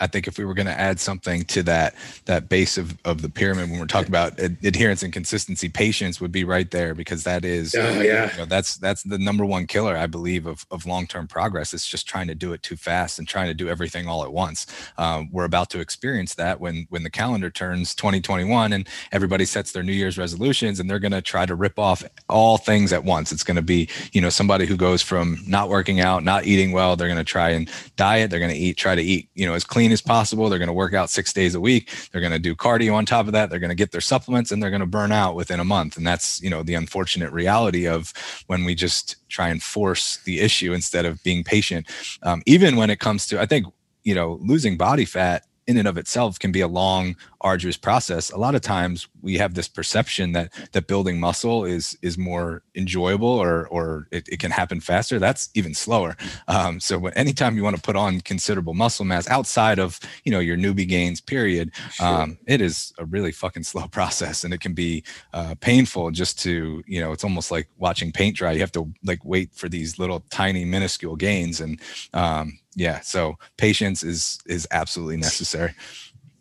i 0.00 0.06
think 0.06 0.26
if 0.26 0.38
we 0.38 0.44
were 0.44 0.54
going 0.54 0.66
to 0.66 0.80
add 0.80 0.98
something 1.00 1.42
to 1.44 1.62
that 1.62 1.94
that 2.26 2.48
base 2.48 2.76
of, 2.76 2.96
of 3.04 3.22
the 3.22 3.28
pyramid 3.28 3.70
when 3.70 3.78
we're 3.78 3.86
talking 3.86 4.08
about 4.08 4.38
ad- 4.40 4.56
adherence 4.64 5.02
and 5.02 5.12
consistency 5.12 5.68
patience 5.68 6.20
would 6.20 6.32
be 6.32 6.44
right 6.44 6.70
there 6.70 6.94
because 6.94 7.24
that 7.24 7.44
is 7.44 7.74
oh, 7.74 8.00
yeah 8.00 8.30
you 8.32 8.38
know, 8.38 8.44
that's 8.44 8.76
that's 8.76 9.02
the 9.02 9.18
number 9.18 9.44
one 9.44 9.66
killer 9.66 9.96
i 9.96 10.06
believe 10.06 10.46
of, 10.46 10.66
of 10.70 10.86
long-term 10.86 11.26
progress 11.26 11.72
it's 11.72 11.86
just 11.86 12.06
trying 12.06 12.26
to 12.26 12.34
do 12.34 12.52
it 12.52 12.62
too 12.62 12.76
fast 12.76 13.18
and 13.18 13.28
trying 13.28 13.46
to 13.46 13.54
do 13.54 13.68
everything 13.68 14.06
all 14.06 14.24
at 14.24 14.32
once. 14.32 14.66
Um, 14.98 15.28
we're 15.30 15.44
about 15.44 15.70
to 15.70 15.80
experience 15.80 16.34
that 16.34 16.60
when 16.60 16.86
when 16.90 17.02
the 17.02 17.10
calendar 17.10 17.50
turns 17.50 17.94
2021 17.94 18.72
and 18.72 18.88
everybody 19.12 19.44
sets 19.44 19.72
their 19.72 19.82
new 19.82 19.92
year's 19.92 20.18
resolutions 20.18 20.80
and 20.80 20.88
they're 20.88 20.98
going 20.98 21.12
to 21.12 21.22
try 21.22 21.46
to 21.46 21.54
rip 21.54 21.78
off 21.78 22.04
all 22.28 22.58
things 22.58 22.92
at 22.92 23.04
once. 23.04 23.32
It's 23.32 23.44
going 23.44 23.56
to 23.56 23.62
be 23.62 23.88
you 24.12 24.20
know 24.20 24.30
somebody 24.30 24.66
who 24.66 24.76
goes 24.76 25.02
from 25.02 25.38
not 25.46 25.68
working 25.68 26.00
out 26.00 26.24
not 26.24 26.46
eating 26.46 26.72
well 26.72 26.96
they're 26.96 27.08
going 27.08 27.18
to 27.18 27.24
try 27.24 27.50
and 27.50 27.70
diet 27.96 28.30
they're 28.30 28.38
going 28.40 28.52
to 28.52 28.56
eat 28.56 28.76
try 28.76 28.94
to 28.94 29.02
eat 29.02 29.28
you 29.34 29.46
know 29.46 29.53
know 29.54 29.56
as 29.56 29.64
clean 29.64 29.92
as 29.92 30.02
possible. 30.02 30.48
They're 30.48 30.58
going 30.58 30.66
to 30.66 30.72
work 30.72 30.94
out 30.94 31.10
six 31.10 31.32
days 31.32 31.54
a 31.54 31.60
week. 31.60 31.90
They're 32.10 32.20
going 32.20 32.32
to 32.32 32.38
do 32.38 32.54
cardio 32.54 32.94
on 32.94 33.06
top 33.06 33.26
of 33.26 33.32
that. 33.32 33.50
They're 33.50 33.58
going 33.58 33.70
to 33.70 33.74
get 33.74 33.92
their 33.92 34.00
supplements 34.00 34.50
and 34.50 34.62
they're 34.62 34.70
going 34.70 34.80
to 34.80 34.86
burn 34.86 35.12
out 35.12 35.34
within 35.34 35.60
a 35.60 35.64
month. 35.64 35.96
And 35.96 36.06
that's 36.06 36.42
you 36.42 36.50
know 36.50 36.62
the 36.62 36.74
unfortunate 36.74 37.32
reality 37.32 37.86
of 37.86 38.12
when 38.46 38.64
we 38.64 38.74
just 38.74 39.16
try 39.28 39.48
and 39.48 39.62
force 39.62 40.18
the 40.24 40.40
issue 40.40 40.72
instead 40.72 41.06
of 41.06 41.22
being 41.22 41.44
patient. 41.44 41.86
Um, 42.22 42.42
even 42.46 42.76
when 42.76 42.90
it 42.90 43.00
comes 43.00 43.26
to, 43.28 43.40
I 43.40 43.46
think 43.46 43.66
you 44.02 44.14
know 44.14 44.38
losing 44.42 44.76
body 44.76 45.04
fat 45.04 45.44
in 45.66 45.76
and 45.76 45.88
of 45.88 45.96
itself 45.96 46.38
can 46.38 46.52
be 46.52 46.60
a 46.60 46.68
long 46.68 47.16
arduous 47.40 47.76
process. 47.76 48.30
A 48.30 48.36
lot 48.36 48.54
of 48.54 48.60
times 48.60 49.08
we 49.22 49.36
have 49.38 49.54
this 49.54 49.68
perception 49.68 50.32
that 50.32 50.52
that 50.72 50.86
building 50.86 51.20
muscle 51.20 51.64
is 51.64 51.96
is 52.02 52.18
more 52.18 52.62
enjoyable 52.74 53.28
or 53.28 53.66
or 53.68 54.08
it, 54.10 54.28
it 54.28 54.40
can 54.40 54.50
happen 54.50 54.80
faster. 54.80 55.18
That's 55.18 55.50
even 55.54 55.74
slower. 55.74 56.16
Um, 56.48 56.80
so 56.80 57.06
anytime 57.08 57.56
you 57.56 57.62
want 57.62 57.76
to 57.76 57.82
put 57.82 57.96
on 57.96 58.20
considerable 58.20 58.74
muscle 58.74 59.04
mass 59.04 59.28
outside 59.28 59.78
of 59.78 60.00
you 60.24 60.32
know 60.32 60.40
your 60.40 60.56
newbie 60.56 60.88
gains 60.88 61.20
period 61.20 61.70
sure. 61.92 62.06
um, 62.06 62.38
it 62.46 62.60
is 62.60 62.92
a 62.98 63.04
really 63.04 63.32
fucking 63.32 63.62
slow 63.72 63.86
process 63.88 64.44
and 64.44 64.52
it 64.52 64.60
can 64.60 64.74
be 64.74 65.04
uh, 65.32 65.54
painful 65.60 66.10
just 66.10 66.38
to 66.40 66.82
you 66.86 67.00
know 67.00 67.12
it's 67.12 67.24
almost 67.24 67.50
like 67.50 67.68
watching 67.78 68.12
paint 68.12 68.36
dry. 68.36 68.52
You 68.52 68.60
have 68.60 68.72
to 68.72 68.92
like 69.04 69.24
wait 69.24 69.52
for 69.54 69.68
these 69.68 69.98
little 69.98 70.20
tiny 70.30 70.64
minuscule 70.64 71.16
gains 71.16 71.60
and 71.60 71.80
um, 72.12 72.58
yeah 72.74 73.00
so 73.00 73.36
patience 73.56 74.02
is 74.02 74.38
is 74.46 74.66
absolutely 74.70 75.16
necessary. 75.16 75.74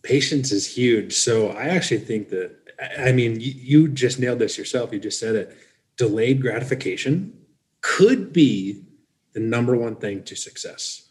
Patience 0.02 0.52
is 0.52 0.67
huge. 0.67 1.13
So 1.13 1.50
i 1.52 1.65
actually 1.67 2.00
think 2.00 2.30
that 2.30 2.56
i 3.00 3.12
mean 3.12 3.38
you, 3.39 3.88
just 3.88 4.19
nailed 4.19 4.39
this 4.39 4.58
yourself. 4.58 4.91
You 4.91 5.00
just 5.00 5.19
said 5.19 5.36
it. 5.36 5.58
Delayed 5.98 6.41
gratification 6.41 7.34
could 7.82 8.34
be 8.34 8.84
the 9.34 9.39
number 9.39 9.76
one 9.76 9.96
thing 9.96 10.24
to 10.24 10.36
success 10.36 11.10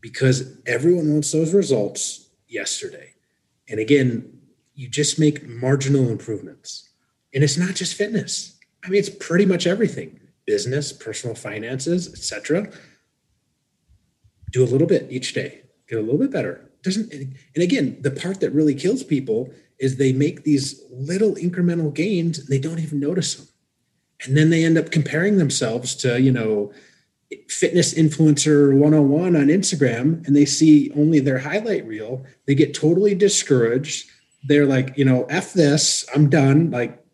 because 0.00 0.58
everyone 0.66 1.12
wants 1.12 1.32
those 1.32 1.54
results 1.54 2.28
yesterday. 2.48 3.14
And 3.68 3.80
again 3.80 4.30
you 4.76 4.88
just 4.88 5.18
make 5.18 5.46
marginal 5.46 6.08
improvements. 6.08 6.88
And 7.32 7.44
it's 7.44 7.56
not 7.56 7.74
just 7.74 7.94
fitness. 7.94 8.58
I 8.84 8.88
mean 8.88 8.98
it's 8.98 9.10
pretty 9.10 9.46
much 9.46 9.66
everything 9.66 10.20
business 10.46 10.92
personal 10.92 11.34
finances 11.34 12.12
etc 12.12 12.70
do 14.54 14.62
a 14.62 14.70
little 14.72 14.86
bit 14.86 15.08
each 15.10 15.34
day, 15.34 15.62
get 15.88 15.98
a 15.98 16.02
little 16.02 16.18
bit 16.18 16.30
better. 16.30 16.70
Doesn't 16.82 17.12
and 17.12 17.36
again, 17.56 17.98
the 18.00 18.10
part 18.10 18.40
that 18.40 18.50
really 18.50 18.74
kills 18.74 19.02
people 19.02 19.52
is 19.80 19.96
they 19.96 20.12
make 20.12 20.44
these 20.44 20.80
little 20.90 21.34
incremental 21.34 21.92
gains 21.92 22.38
and 22.38 22.48
they 22.48 22.60
don't 22.60 22.78
even 22.78 23.00
notice 23.00 23.34
them. 23.34 23.48
And 24.24 24.36
then 24.36 24.50
they 24.50 24.64
end 24.64 24.78
up 24.78 24.92
comparing 24.92 25.38
themselves 25.38 25.96
to, 25.96 26.20
you 26.20 26.30
know, 26.30 26.72
fitness 27.48 27.94
influencer 27.94 28.72
101 28.72 29.34
on 29.34 29.46
Instagram 29.48 30.24
and 30.24 30.36
they 30.36 30.44
see 30.44 30.92
only 30.94 31.18
their 31.18 31.38
highlight 31.38 31.84
reel. 31.84 32.24
They 32.46 32.54
get 32.54 32.74
totally 32.74 33.16
discouraged. 33.16 34.08
They're 34.46 34.66
like, 34.66 34.96
you 34.96 35.04
know, 35.04 35.24
F 35.24 35.52
this, 35.52 36.06
I'm 36.14 36.30
done. 36.30 36.70
Like, 36.70 37.04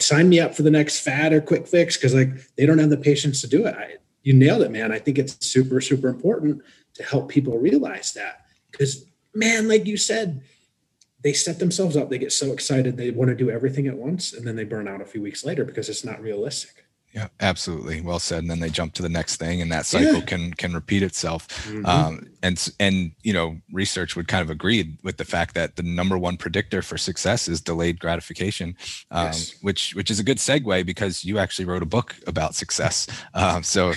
sign 0.00 0.28
me 0.28 0.40
up 0.40 0.54
for 0.54 0.62
the 0.62 0.70
next 0.70 1.00
fad 1.00 1.32
or 1.32 1.40
quick 1.40 1.66
fix 1.66 1.96
because 1.96 2.14
like 2.14 2.28
they 2.56 2.66
don't 2.66 2.78
have 2.78 2.90
the 2.90 2.98
patience 2.98 3.40
to 3.40 3.48
do 3.48 3.66
it. 3.66 3.74
I, 3.74 3.94
you 4.22 4.34
nailed 4.34 4.62
it, 4.62 4.70
man. 4.70 4.92
I 4.92 4.98
think 4.98 5.18
it's 5.18 5.44
super, 5.44 5.80
super 5.80 6.08
important 6.08 6.62
to 6.94 7.02
help 7.02 7.28
people 7.28 7.58
realize 7.58 8.12
that. 8.12 8.46
Because, 8.70 9.06
man, 9.34 9.68
like 9.68 9.86
you 9.86 9.96
said, 9.96 10.42
they 11.22 11.32
set 11.32 11.58
themselves 11.58 11.96
up. 11.96 12.10
They 12.10 12.18
get 12.18 12.32
so 12.32 12.52
excited. 12.52 12.96
They 12.96 13.10
want 13.10 13.28
to 13.30 13.36
do 13.36 13.50
everything 13.50 13.86
at 13.86 13.96
once. 13.96 14.32
And 14.32 14.46
then 14.46 14.56
they 14.56 14.64
burn 14.64 14.88
out 14.88 15.00
a 15.00 15.06
few 15.06 15.22
weeks 15.22 15.44
later 15.44 15.64
because 15.64 15.88
it's 15.88 16.04
not 16.04 16.20
realistic. 16.20 16.81
Yeah, 17.14 17.28
absolutely. 17.40 18.00
Well 18.00 18.18
said. 18.18 18.38
And 18.38 18.50
then 18.50 18.60
they 18.60 18.70
jump 18.70 18.94
to 18.94 19.02
the 19.02 19.08
next 19.08 19.36
thing, 19.36 19.60
and 19.60 19.70
that 19.70 19.84
cycle 19.84 20.14
yeah. 20.14 20.20
can 20.20 20.54
can 20.54 20.72
repeat 20.72 21.02
itself. 21.02 21.46
Mm-hmm. 21.66 21.84
Um, 21.84 22.30
and 22.42 22.72
and 22.80 23.12
you 23.22 23.34
know, 23.34 23.58
research 23.70 24.16
would 24.16 24.28
kind 24.28 24.42
of 24.42 24.48
agree 24.48 24.96
with 25.02 25.18
the 25.18 25.24
fact 25.26 25.54
that 25.54 25.76
the 25.76 25.82
number 25.82 26.16
one 26.16 26.38
predictor 26.38 26.80
for 26.80 26.96
success 26.96 27.48
is 27.48 27.60
delayed 27.60 28.00
gratification, 28.00 28.76
um, 29.10 29.26
yes. 29.26 29.54
which 29.60 29.94
which 29.94 30.10
is 30.10 30.20
a 30.20 30.24
good 30.24 30.38
segue 30.38 30.86
because 30.86 31.22
you 31.22 31.38
actually 31.38 31.66
wrote 31.66 31.82
a 31.82 31.86
book 31.86 32.16
about 32.26 32.54
success. 32.54 33.06
Um, 33.34 33.62
so 33.62 33.94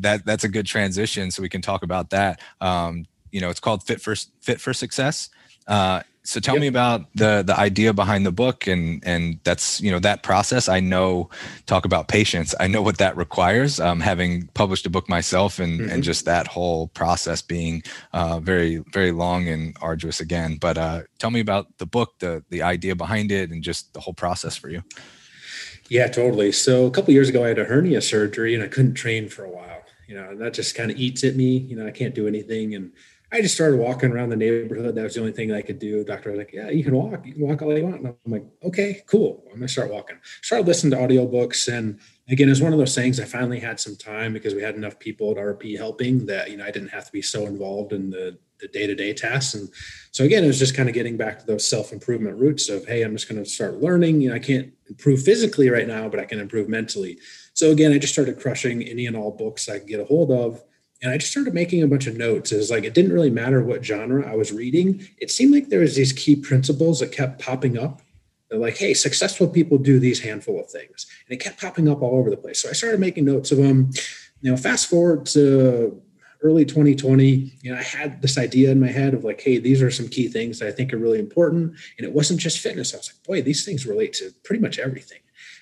that 0.00 0.24
that's 0.24 0.44
a 0.44 0.48
good 0.48 0.66
transition. 0.66 1.30
So 1.30 1.42
we 1.42 1.48
can 1.48 1.62
talk 1.62 1.82
about 1.82 2.10
that. 2.10 2.40
Um, 2.60 3.06
you 3.32 3.40
know, 3.40 3.50
it's 3.50 3.60
called 3.60 3.82
Fit 3.82 4.00
for 4.00 4.14
Fit 4.40 4.60
for 4.60 4.72
Success. 4.72 5.30
Uh, 5.66 6.02
so 6.28 6.40
tell 6.40 6.56
yep. 6.56 6.60
me 6.60 6.66
about 6.66 7.06
the 7.14 7.42
the 7.42 7.58
idea 7.58 7.94
behind 7.94 8.26
the 8.26 8.30
book 8.30 8.66
and 8.66 9.02
and 9.06 9.40
that's 9.44 9.80
you 9.80 9.90
know 9.90 9.98
that 10.00 10.22
process. 10.22 10.68
I 10.68 10.78
know 10.78 11.30
talk 11.64 11.86
about 11.86 12.08
patience. 12.08 12.54
I 12.60 12.66
know 12.66 12.82
what 12.82 12.98
that 12.98 13.16
requires 13.16 13.80
um, 13.80 14.00
having 14.00 14.46
published 14.48 14.84
a 14.84 14.90
book 14.90 15.08
myself 15.08 15.58
and 15.58 15.80
mm-hmm. 15.80 15.90
and 15.90 16.02
just 16.02 16.26
that 16.26 16.46
whole 16.46 16.88
process 16.88 17.40
being 17.40 17.82
uh, 18.12 18.40
very 18.40 18.84
very 18.92 19.10
long 19.10 19.48
and 19.48 19.74
arduous 19.80 20.20
again. 20.20 20.58
But 20.60 20.76
uh, 20.76 21.00
tell 21.18 21.30
me 21.30 21.40
about 21.40 21.78
the 21.78 21.86
book 21.86 22.18
the 22.18 22.44
the 22.50 22.62
idea 22.62 22.94
behind 22.94 23.32
it 23.32 23.50
and 23.50 23.62
just 23.62 23.94
the 23.94 24.00
whole 24.00 24.14
process 24.14 24.54
for 24.54 24.68
you. 24.68 24.82
Yeah 25.88 26.08
totally. 26.08 26.52
So 26.52 26.84
a 26.84 26.90
couple 26.90 27.14
years 27.14 27.30
ago 27.30 27.42
i 27.42 27.48
had 27.48 27.58
a 27.58 27.64
hernia 27.64 28.02
surgery 28.02 28.54
and 28.54 28.62
i 28.62 28.68
couldn't 28.68 28.94
train 28.94 29.30
for 29.30 29.46
a 29.46 29.50
while. 29.50 29.82
You 30.06 30.14
know 30.16 30.28
and 30.28 30.40
that 30.42 30.52
just 30.52 30.74
kind 30.74 30.90
of 30.90 30.98
eats 30.98 31.24
at 31.24 31.36
me. 31.36 31.56
You 31.56 31.76
know 31.76 31.86
i 31.86 31.90
can't 31.90 32.14
do 32.14 32.28
anything. 32.28 32.74
And 32.74 32.92
I 33.30 33.42
just 33.42 33.54
started 33.54 33.78
walking 33.78 34.10
around 34.10 34.30
the 34.30 34.36
neighborhood. 34.36 34.94
That 34.94 35.02
was 35.02 35.14
the 35.14 35.20
only 35.20 35.32
thing 35.32 35.52
I 35.52 35.60
could 35.60 35.78
do. 35.78 36.02
Doctor 36.02 36.30
was 36.30 36.38
like, 36.38 36.52
"Yeah, 36.52 36.70
you 36.70 36.82
can 36.82 36.94
walk. 36.94 37.26
You 37.26 37.34
can 37.34 37.42
walk 37.42 37.60
all 37.60 37.76
you 37.76 37.84
want." 37.84 37.98
And 37.98 38.06
I'm 38.08 38.32
like, 38.32 38.44
"Okay, 38.64 39.02
cool. 39.06 39.44
I'm 39.48 39.58
gonna 39.58 39.68
start 39.68 39.90
walking." 39.90 40.16
Started 40.40 40.66
listening 40.66 40.92
to 40.92 40.96
audiobooks, 40.96 41.70
and 41.70 41.98
again, 42.30 42.48
it's 42.48 42.60
one 42.60 42.72
of 42.72 42.78
those 42.78 42.94
things. 42.94 43.20
I 43.20 43.24
finally 43.24 43.60
had 43.60 43.80
some 43.80 43.96
time 43.96 44.32
because 44.32 44.54
we 44.54 44.62
had 44.62 44.76
enough 44.76 44.98
people 44.98 45.30
at 45.30 45.36
RP 45.36 45.76
helping 45.76 46.24
that 46.26 46.50
you 46.50 46.56
know 46.56 46.64
I 46.64 46.70
didn't 46.70 46.88
have 46.88 47.04
to 47.04 47.12
be 47.12 47.20
so 47.20 47.46
involved 47.46 47.92
in 47.92 48.10
the 48.10 48.38
the 48.60 48.68
day 48.68 48.86
to 48.86 48.94
day 48.94 49.12
tasks. 49.12 49.54
And 49.54 49.68
so 50.10 50.24
again, 50.24 50.42
it 50.42 50.48
was 50.48 50.58
just 50.58 50.74
kind 50.74 50.88
of 50.88 50.94
getting 50.94 51.16
back 51.16 51.38
to 51.38 51.46
those 51.46 51.66
self 51.66 51.92
improvement 51.92 52.38
roots 52.38 52.70
of, 52.70 52.86
"Hey, 52.86 53.02
I'm 53.02 53.14
just 53.14 53.28
going 53.28 53.42
to 53.42 53.48
start 53.48 53.82
learning. 53.82 54.22
You 54.22 54.30
know, 54.30 54.36
I 54.36 54.40
can't 54.40 54.72
improve 54.88 55.22
physically 55.22 55.68
right 55.68 55.86
now, 55.86 56.08
but 56.08 56.18
I 56.18 56.24
can 56.24 56.40
improve 56.40 56.68
mentally." 56.68 57.18
So 57.52 57.70
again, 57.72 57.92
I 57.92 57.98
just 57.98 58.14
started 58.14 58.40
crushing 58.40 58.82
any 58.82 59.06
and 59.06 59.16
all 59.16 59.32
books 59.32 59.68
I 59.68 59.80
could 59.80 59.88
get 59.88 60.00
a 60.00 60.04
hold 60.04 60.30
of 60.30 60.64
and 61.02 61.12
I 61.12 61.18
just 61.18 61.30
started 61.30 61.54
making 61.54 61.82
a 61.82 61.86
bunch 61.86 62.06
of 62.06 62.16
notes. 62.16 62.50
It 62.50 62.56
was 62.56 62.70
like 62.70 62.84
it 62.84 62.94
didn't 62.94 63.12
really 63.12 63.30
matter 63.30 63.62
what 63.62 63.84
genre 63.84 64.30
I 64.30 64.34
was 64.34 64.52
reading. 64.52 65.06
It 65.18 65.30
seemed 65.30 65.52
like 65.52 65.68
there 65.68 65.80
was 65.80 65.94
these 65.94 66.12
key 66.12 66.34
principles 66.36 67.00
that 67.00 67.12
kept 67.12 67.40
popping 67.40 67.78
up. 67.78 68.02
They're 68.50 68.58
like, 68.58 68.78
hey, 68.78 68.94
successful 68.94 69.46
people 69.46 69.78
do 69.78 70.00
these 70.00 70.20
handful 70.20 70.58
of 70.58 70.70
things. 70.70 71.06
And 71.26 71.34
it 71.34 71.42
kept 71.42 71.60
popping 71.60 71.88
up 71.88 72.02
all 72.02 72.18
over 72.18 72.30
the 72.30 72.36
place. 72.36 72.62
So 72.62 72.68
I 72.68 72.72
started 72.72 72.98
making 72.98 73.26
notes 73.26 73.52
of 73.52 73.58
them. 73.58 73.90
You 74.40 74.50
know, 74.50 74.56
fast 74.56 74.88
forward 74.88 75.26
to 75.26 76.00
early 76.42 76.64
2020, 76.64 77.52
you 77.62 77.72
know, 77.72 77.78
I 77.78 77.82
had 77.82 78.22
this 78.22 78.38
idea 78.38 78.70
in 78.70 78.80
my 78.80 78.88
head 78.88 79.12
of 79.12 79.24
like, 79.24 79.40
hey, 79.40 79.58
these 79.58 79.82
are 79.82 79.90
some 79.90 80.08
key 80.08 80.28
things 80.28 80.58
that 80.58 80.68
I 80.68 80.72
think 80.72 80.92
are 80.92 80.98
really 80.98 81.18
important. 81.18 81.74
And 81.98 82.06
it 82.06 82.12
wasn't 82.12 82.40
just 82.40 82.60
fitness. 82.60 82.94
I 82.94 82.98
was 82.98 83.12
like, 83.12 83.24
boy, 83.24 83.42
these 83.42 83.64
things 83.64 83.86
relate 83.86 84.12
to 84.14 84.32
pretty 84.44 84.62
much 84.62 84.78
everything. 84.78 85.18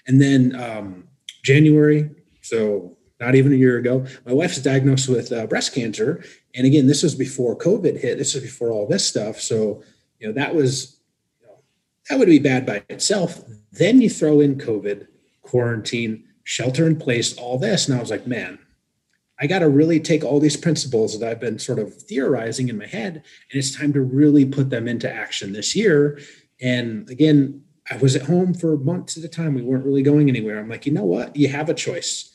And 0.06 0.20
then 0.20 0.54
um, 0.54 1.08
January, 1.42 2.10
so 2.42 2.95
not 3.20 3.34
even 3.34 3.52
a 3.52 3.56
year 3.56 3.78
ago, 3.78 4.06
my 4.24 4.32
wife 4.32 4.54
was 4.54 4.62
diagnosed 4.62 5.08
with 5.08 5.32
uh, 5.32 5.46
breast 5.46 5.74
cancer. 5.74 6.24
And 6.54 6.66
again, 6.66 6.86
this 6.86 7.02
was 7.02 7.14
before 7.14 7.56
COVID 7.56 7.98
hit. 7.98 8.18
This 8.18 8.34
was 8.34 8.42
before 8.42 8.70
all 8.70 8.86
this 8.86 9.06
stuff. 9.06 9.40
So, 9.40 9.82
you 10.18 10.26
know, 10.26 10.34
that 10.34 10.54
was, 10.54 10.98
you 11.40 11.46
know, 11.46 11.54
that 12.08 12.18
would 12.18 12.28
be 12.28 12.38
bad 12.38 12.66
by 12.66 12.84
itself. 12.88 13.42
Then 13.72 14.00
you 14.00 14.10
throw 14.10 14.40
in 14.40 14.56
COVID, 14.56 15.06
quarantine, 15.42 16.24
shelter 16.44 16.86
in 16.86 16.96
place, 16.96 17.36
all 17.36 17.58
this. 17.58 17.88
And 17.88 17.96
I 17.96 18.00
was 18.00 18.10
like, 18.10 18.26
man, 18.26 18.58
I 19.38 19.46
got 19.46 19.58
to 19.58 19.68
really 19.68 20.00
take 20.00 20.24
all 20.24 20.40
these 20.40 20.56
principles 20.56 21.18
that 21.18 21.28
I've 21.28 21.40
been 21.40 21.58
sort 21.58 21.78
of 21.78 21.94
theorizing 21.94 22.68
in 22.68 22.78
my 22.78 22.86
head, 22.86 23.16
and 23.16 23.22
it's 23.58 23.76
time 23.76 23.92
to 23.92 24.00
really 24.00 24.46
put 24.46 24.70
them 24.70 24.88
into 24.88 25.12
action 25.12 25.52
this 25.52 25.76
year. 25.76 26.18
And 26.60 27.08
again, 27.10 27.62
I 27.90 27.98
was 27.98 28.16
at 28.16 28.22
home 28.22 28.54
for 28.54 28.78
months 28.78 29.16
at 29.16 29.24
a 29.24 29.28
time. 29.28 29.54
We 29.54 29.62
weren't 29.62 29.84
really 29.84 30.02
going 30.02 30.28
anywhere. 30.28 30.58
I'm 30.58 30.68
like, 30.68 30.86
you 30.86 30.92
know 30.92 31.04
what? 31.04 31.36
You 31.36 31.48
have 31.48 31.68
a 31.68 31.74
choice. 31.74 32.32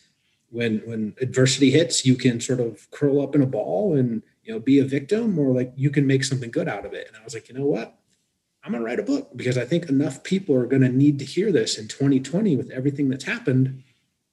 When 0.51 0.79
when 0.79 1.15
adversity 1.21 1.71
hits, 1.71 2.05
you 2.05 2.15
can 2.15 2.39
sort 2.39 2.59
of 2.59 2.89
curl 2.91 3.21
up 3.21 3.35
in 3.35 3.41
a 3.41 3.47
ball 3.47 3.95
and 3.95 4.21
you 4.43 4.53
know 4.53 4.59
be 4.59 4.79
a 4.79 4.85
victim, 4.85 5.39
or 5.39 5.53
like 5.53 5.73
you 5.75 5.89
can 5.89 6.05
make 6.05 6.23
something 6.23 6.51
good 6.51 6.67
out 6.67 6.85
of 6.85 6.93
it. 6.93 7.07
And 7.07 7.17
I 7.17 7.23
was 7.23 7.33
like, 7.33 7.49
you 7.49 7.55
know 7.55 7.65
what? 7.65 7.97
I'm 8.63 8.73
gonna 8.73 8.83
write 8.83 8.99
a 8.99 9.03
book 9.03 9.31
because 9.35 9.57
I 9.57 9.65
think 9.65 9.89
enough 9.89 10.23
people 10.23 10.55
are 10.55 10.67
gonna 10.67 10.89
need 10.89 11.19
to 11.19 11.25
hear 11.25 11.51
this 11.51 11.77
in 11.77 11.87
2020 11.87 12.55
with 12.55 12.69
everything 12.69 13.09
that's 13.09 13.23
happened 13.23 13.83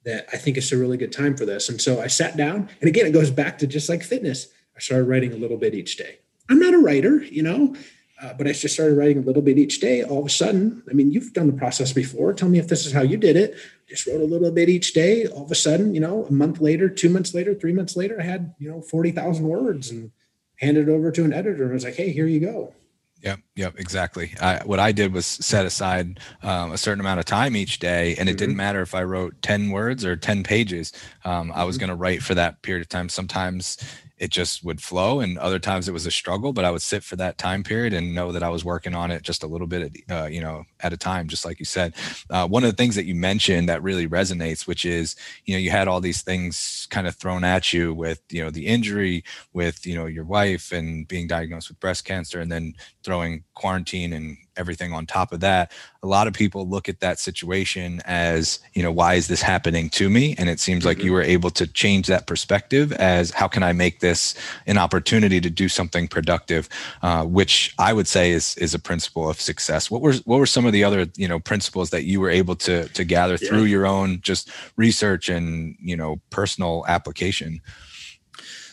that 0.05 0.27
I 0.31 0.37
think 0.37 0.57
it's 0.57 0.71
a 0.71 0.77
really 0.77 0.97
good 0.97 1.11
time 1.11 1.35
for 1.35 1.45
this. 1.45 1.69
And 1.69 1.81
so 1.81 1.99
I 1.99 2.07
sat 2.07 2.37
down, 2.37 2.69
and 2.81 2.87
again, 2.87 3.05
it 3.05 3.11
goes 3.11 3.31
back 3.31 3.57
to 3.59 3.67
just 3.67 3.89
like 3.89 4.03
fitness. 4.03 4.47
I 4.75 4.79
started 4.79 5.05
writing 5.05 5.33
a 5.33 5.37
little 5.37 5.57
bit 5.57 5.73
each 5.73 5.97
day. 5.97 6.19
I'm 6.49 6.59
not 6.59 6.73
a 6.73 6.79
writer, 6.79 7.23
you 7.23 7.43
know, 7.43 7.75
uh, 8.21 8.33
but 8.33 8.47
I 8.47 8.51
just 8.51 8.73
started 8.73 8.97
writing 8.97 9.17
a 9.17 9.25
little 9.25 9.41
bit 9.41 9.57
each 9.57 9.79
day. 9.79 10.03
All 10.03 10.19
of 10.19 10.25
a 10.25 10.29
sudden, 10.29 10.83
I 10.89 10.93
mean, 10.93 11.11
you've 11.11 11.33
done 11.33 11.47
the 11.47 11.53
process 11.53 11.93
before. 11.93 12.33
Tell 12.33 12.49
me 12.49 12.59
if 12.59 12.67
this 12.67 12.85
is 12.85 12.91
how 12.91 13.01
you 13.01 13.17
did 13.17 13.37
it. 13.37 13.55
Just 13.87 14.07
wrote 14.07 14.21
a 14.21 14.25
little 14.25 14.51
bit 14.51 14.67
each 14.67 14.93
day. 14.93 15.25
All 15.27 15.45
of 15.45 15.51
a 15.51 15.55
sudden, 15.55 15.93
you 15.95 16.01
know, 16.01 16.25
a 16.25 16.31
month 16.31 16.59
later, 16.59 16.89
two 16.89 17.09
months 17.09 17.33
later, 17.33 17.55
three 17.55 17.73
months 17.73 17.95
later, 17.95 18.19
I 18.19 18.23
had, 18.23 18.53
you 18.59 18.69
know, 18.69 18.81
40,000 18.81 19.47
words 19.47 19.89
and 19.89 20.11
handed 20.57 20.89
it 20.89 20.91
over 20.91 21.11
to 21.11 21.23
an 21.23 21.31
editor 21.31 21.63
and 21.63 21.73
was 21.73 21.85
like, 21.85 21.95
hey, 21.95 22.11
here 22.11 22.27
you 22.27 22.41
go. 22.41 22.73
Yep, 23.21 23.39
yep, 23.55 23.73
exactly. 23.77 24.33
I, 24.41 24.61
what 24.63 24.79
I 24.79 24.93
did 24.93 25.13
was 25.13 25.25
set 25.25 25.65
aside 25.65 26.19
um, 26.41 26.71
a 26.71 26.77
certain 26.77 27.01
amount 27.01 27.19
of 27.19 27.25
time 27.25 27.55
each 27.55 27.79
day, 27.79 28.15
and 28.15 28.29
it 28.29 28.33
mm-hmm. 28.33 28.37
didn't 28.37 28.55
matter 28.55 28.81
if 28.81 28.95
I 28.95 29.03
wrote 29.03 29.41
ten 29.41 29.71
words 29.71 30.05
or 30.05 30.15
ten 30.15 30.41
pages. 30.41 30.93
Um, 31.25 31.51
I 31.53 31.65
was 31.65 31.75
mm-hmm. 31.75 31.81
going 31.81 31.89
to 31.89 31.95
write 31.95 32.23
for 32.23 32.33
that 32.35 32.61
period 32.61 32.81
of 32.81 32.87
time. 32.87 33.09
Sometimes 33.09 33.77
it 34.19 34.29
just 34.29 34.63
would 34.63 34.81
flow 34.81 35.19
and 35.21 35.37
other 35.37 35.59
times 35.59 35.87
it 35.87 35.93
was 35.93 36.05
a 36.05 36.11
struggle 36.11 36.53
but 36.53 36.65
i 36.65 36.71
would 36.71 36.81
sit 36.81 37.03
for 37.03 37.15
that 37.15 37.37
time 37.37 37.63
period 37.63 37.93
and 37.93 38.13
know 38.13 38.31
that 38.31 38.43
i 38.43 38.49
was 38.49 38.65
working 38.65 38.93
on 38.93 39.11
it 39.11 39.23
just 39.23 39.43
a 39.43 39.47
little 39.47 39.67
bit 39.67 39.97
uh, 40.11 40.25
you 40.25 40.41
know 40.41 40.63
at 40.81 40.93
a 40.93 40.97
time 40.97 41.27
just 41.27 41.45
like 41.45 41.59
you 41.59 41.65
said. 41.65 41.93
Uh, 42.29 42.47
one 42.47 42.63
of 42.63 42.69
the 42.69 42.75
things 42.75 42.95
that 42.95 43.05
you 43.05 43.15
mentioned 43.15 43.67
that 43.69 43.83
really 43.83 44.07
resonates 44.07 44.67
which 44.67 44.85
is 44.85 45.15
you 45.45 45.53
know 45.53 45.59
you 45.59 45.71
had 45.71 45.87
all 45.87 46.01
these 46.01 46.21
things 46.21 46.87
kind 46.89 47.07
of 47.07 47.15
thrown 47.15 47.43
at 47.43 47.73
you 47.73 47.93
with 47.93 48.21
you 48.29 48.43
know 48.43 48.49
the 48.49 48.65
injury 48.65 49.23
with 49.53 49.85
you 49.85 49.95
know 49.95 50.05
your 50.05 50.25
wife 50.25 50.71
and 50.71 51.07
being 51.07 51.27
diagnosed 51.27 51.69
with 51.69 51.79
breast 51.79 52.05
cancer 52.05 52.39
and 52.39 52.51
then 52.51 52.73
throwing 53.03 53.43
quarantine 53.53 54.13
and 54.13 54.37
everything 54.59 54.93
on 54.93 55.05
top 55.05 55.31
of 55.31 55.39
that 55.39 55.71
a 56.03 56.07
lot 56.07 56.27
of 56.27 56.33
people 56.33 56.67
look 56.67 56.87
at 56.87 56.99
that 56.99 57.19
situation 57.19 58.01
as 58.05 58.59
you 58.73 58.83
know 58.83 58.91
why 58.91 59.15
is 59.15 59.27
this 59.27 59.41
happening 59.41 59.89
to 59.89 60.09
me 60.09 60.35
and 60.37 60.49
it 60.49 60.59
seems 60.59 60.81
mm-hmm. 60.81 60.89
like 60.89 60.97
you 60.99 61.05
mm-hmm. 61.05 61.13
were 61.13 61.21
able 61.21 61.49
to 61.49 61.65
change 61.65 62.07
that 62.07 62.27
perspective 62.27 62.91
as 62.93 63.31
how 63.31 63.47
can 63.47 63.63
i 63.63 63.71
make 63.71 63.99
this 63.99 64.35
an 64.67 64.77
opportunity 64.77 65.39
to 65.39 65.49
do 65.49 65.69
something 65.69 66.07
productive 66.07 66.69
uh, 67.01 67.23
which 67.25 67.73
i 67.79 67.93
would 67.93 68.07
say 68.07 68.31
is 68.31 68.55
is 68.57 68.73
a 68.73 68.79
principle 68.79 69.29
of 69.29 69.39
success 69.39 69.89
what 69.89 70.01
were 70.01 70.13
what 70.25 70.37
were 70.37 70.45
some 70.45 70.65
of 70.65 70.73
the 70.73 70.83
other 70.83 71.07
you 71.15 71.27
know 71.27 71.39
principles 71.39 71.89
that 71.89 72.03
you 72.03 72.19
were 72.19 72.29
able 72.29 72.55
to 72.55 72.87
to 72.89 73.03
gather 73.03 73.37
yeah. 73.41 73.47
through 73.47 73.63
your 73.63 73.85
own 73.85 74.19
just 74.21 74.49
research 74.75 75.29
and 75.29 75.75
you 75.79 75.95
know 75.95 76.19
personal 76.29 76.83
application 76.87 77.61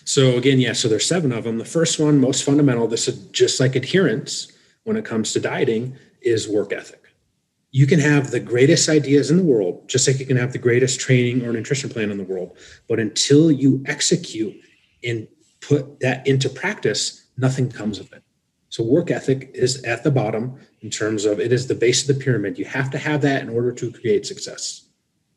so 0.04 0.36
again 0.36 0.60
yeah 0.60 0.72
so 0.72 0.88
there's 0.88 1.06
seven 1.06 1.32
of 1.32 1.44
them 1.44 1.58
the 1.58 1.64
first 1.64 1.98
one 1.98 2.20
most 2.20 2.44
fundamental 2.44 2.86
this 2.86 3.08
is 3.08 3.18
just 3.28 3.60
like 3.60 3.74
adherence 3.76 4.52
when 4.86 4.96
it 4.96 5.04
comes 5.04 5.32
to 5.32 5.40
dieting 5.40 5.96
is 6.22 6.48
work 6.48 6.72
ethic. 6.72 7.02
You 7.72 7.86
can 7.86 7.98
have 7.98 8.30
the 8.30 8.40
greatest 8.40 8.88
ideas 8.88 9.30
in 9.30 9.36
the 9.36 9.42
world, 9.42 9.88
just 9.88 10.06
like 10.06 10.20
you 10.20 10.26
can 10.26 10.36
have 10.36 10.52
the 10.52 10.58
greatest 10.58 11.00
training 11.00 11.44
or 11.44 11.52
nutrition 11.52 11.90
plan 11.90 12.10
in 12.10 12.16
the 12.16 12.24
world. 12.24 12.56
But 12.88 13.00
until 13.00 13.50
you 13.50 13.82
execute 13.86 14.54
and 15.04 15.26
put 15.60 16.00
that 16.00 16.26
into 16.26 16.48
practice, 16.48 17.26
nothing 17.36 17.68
comes 17.68 17.98
of 17.98 18.12
it. 18.12 18.22
So, 18.68 18.84
work 18.84 19.10
ethic 19.10 19.50
is 19.54 19.82
at 19.82 20.04
the 20.04 20.10
bottom 20.10 20.58
in 20.82 20.90
terms 20.90 21.24
of 21.24 21.40
it 21.40 21.52
is 21.52 21.66
the 21.66 21.74
base 21.74 22.08
of 22.08 22.16
the 22.16 22.24
pyramid. 22.24 22.58
You 22.58 22.64
have 22.66 22.90
to 22.90 22.98
have 22.98 23.22
that 23.22 23.42
in 23.42 23.48
order 23.48 23.72
to 23.72 23.92
create 23.92 24.24
success, 24.24 24.86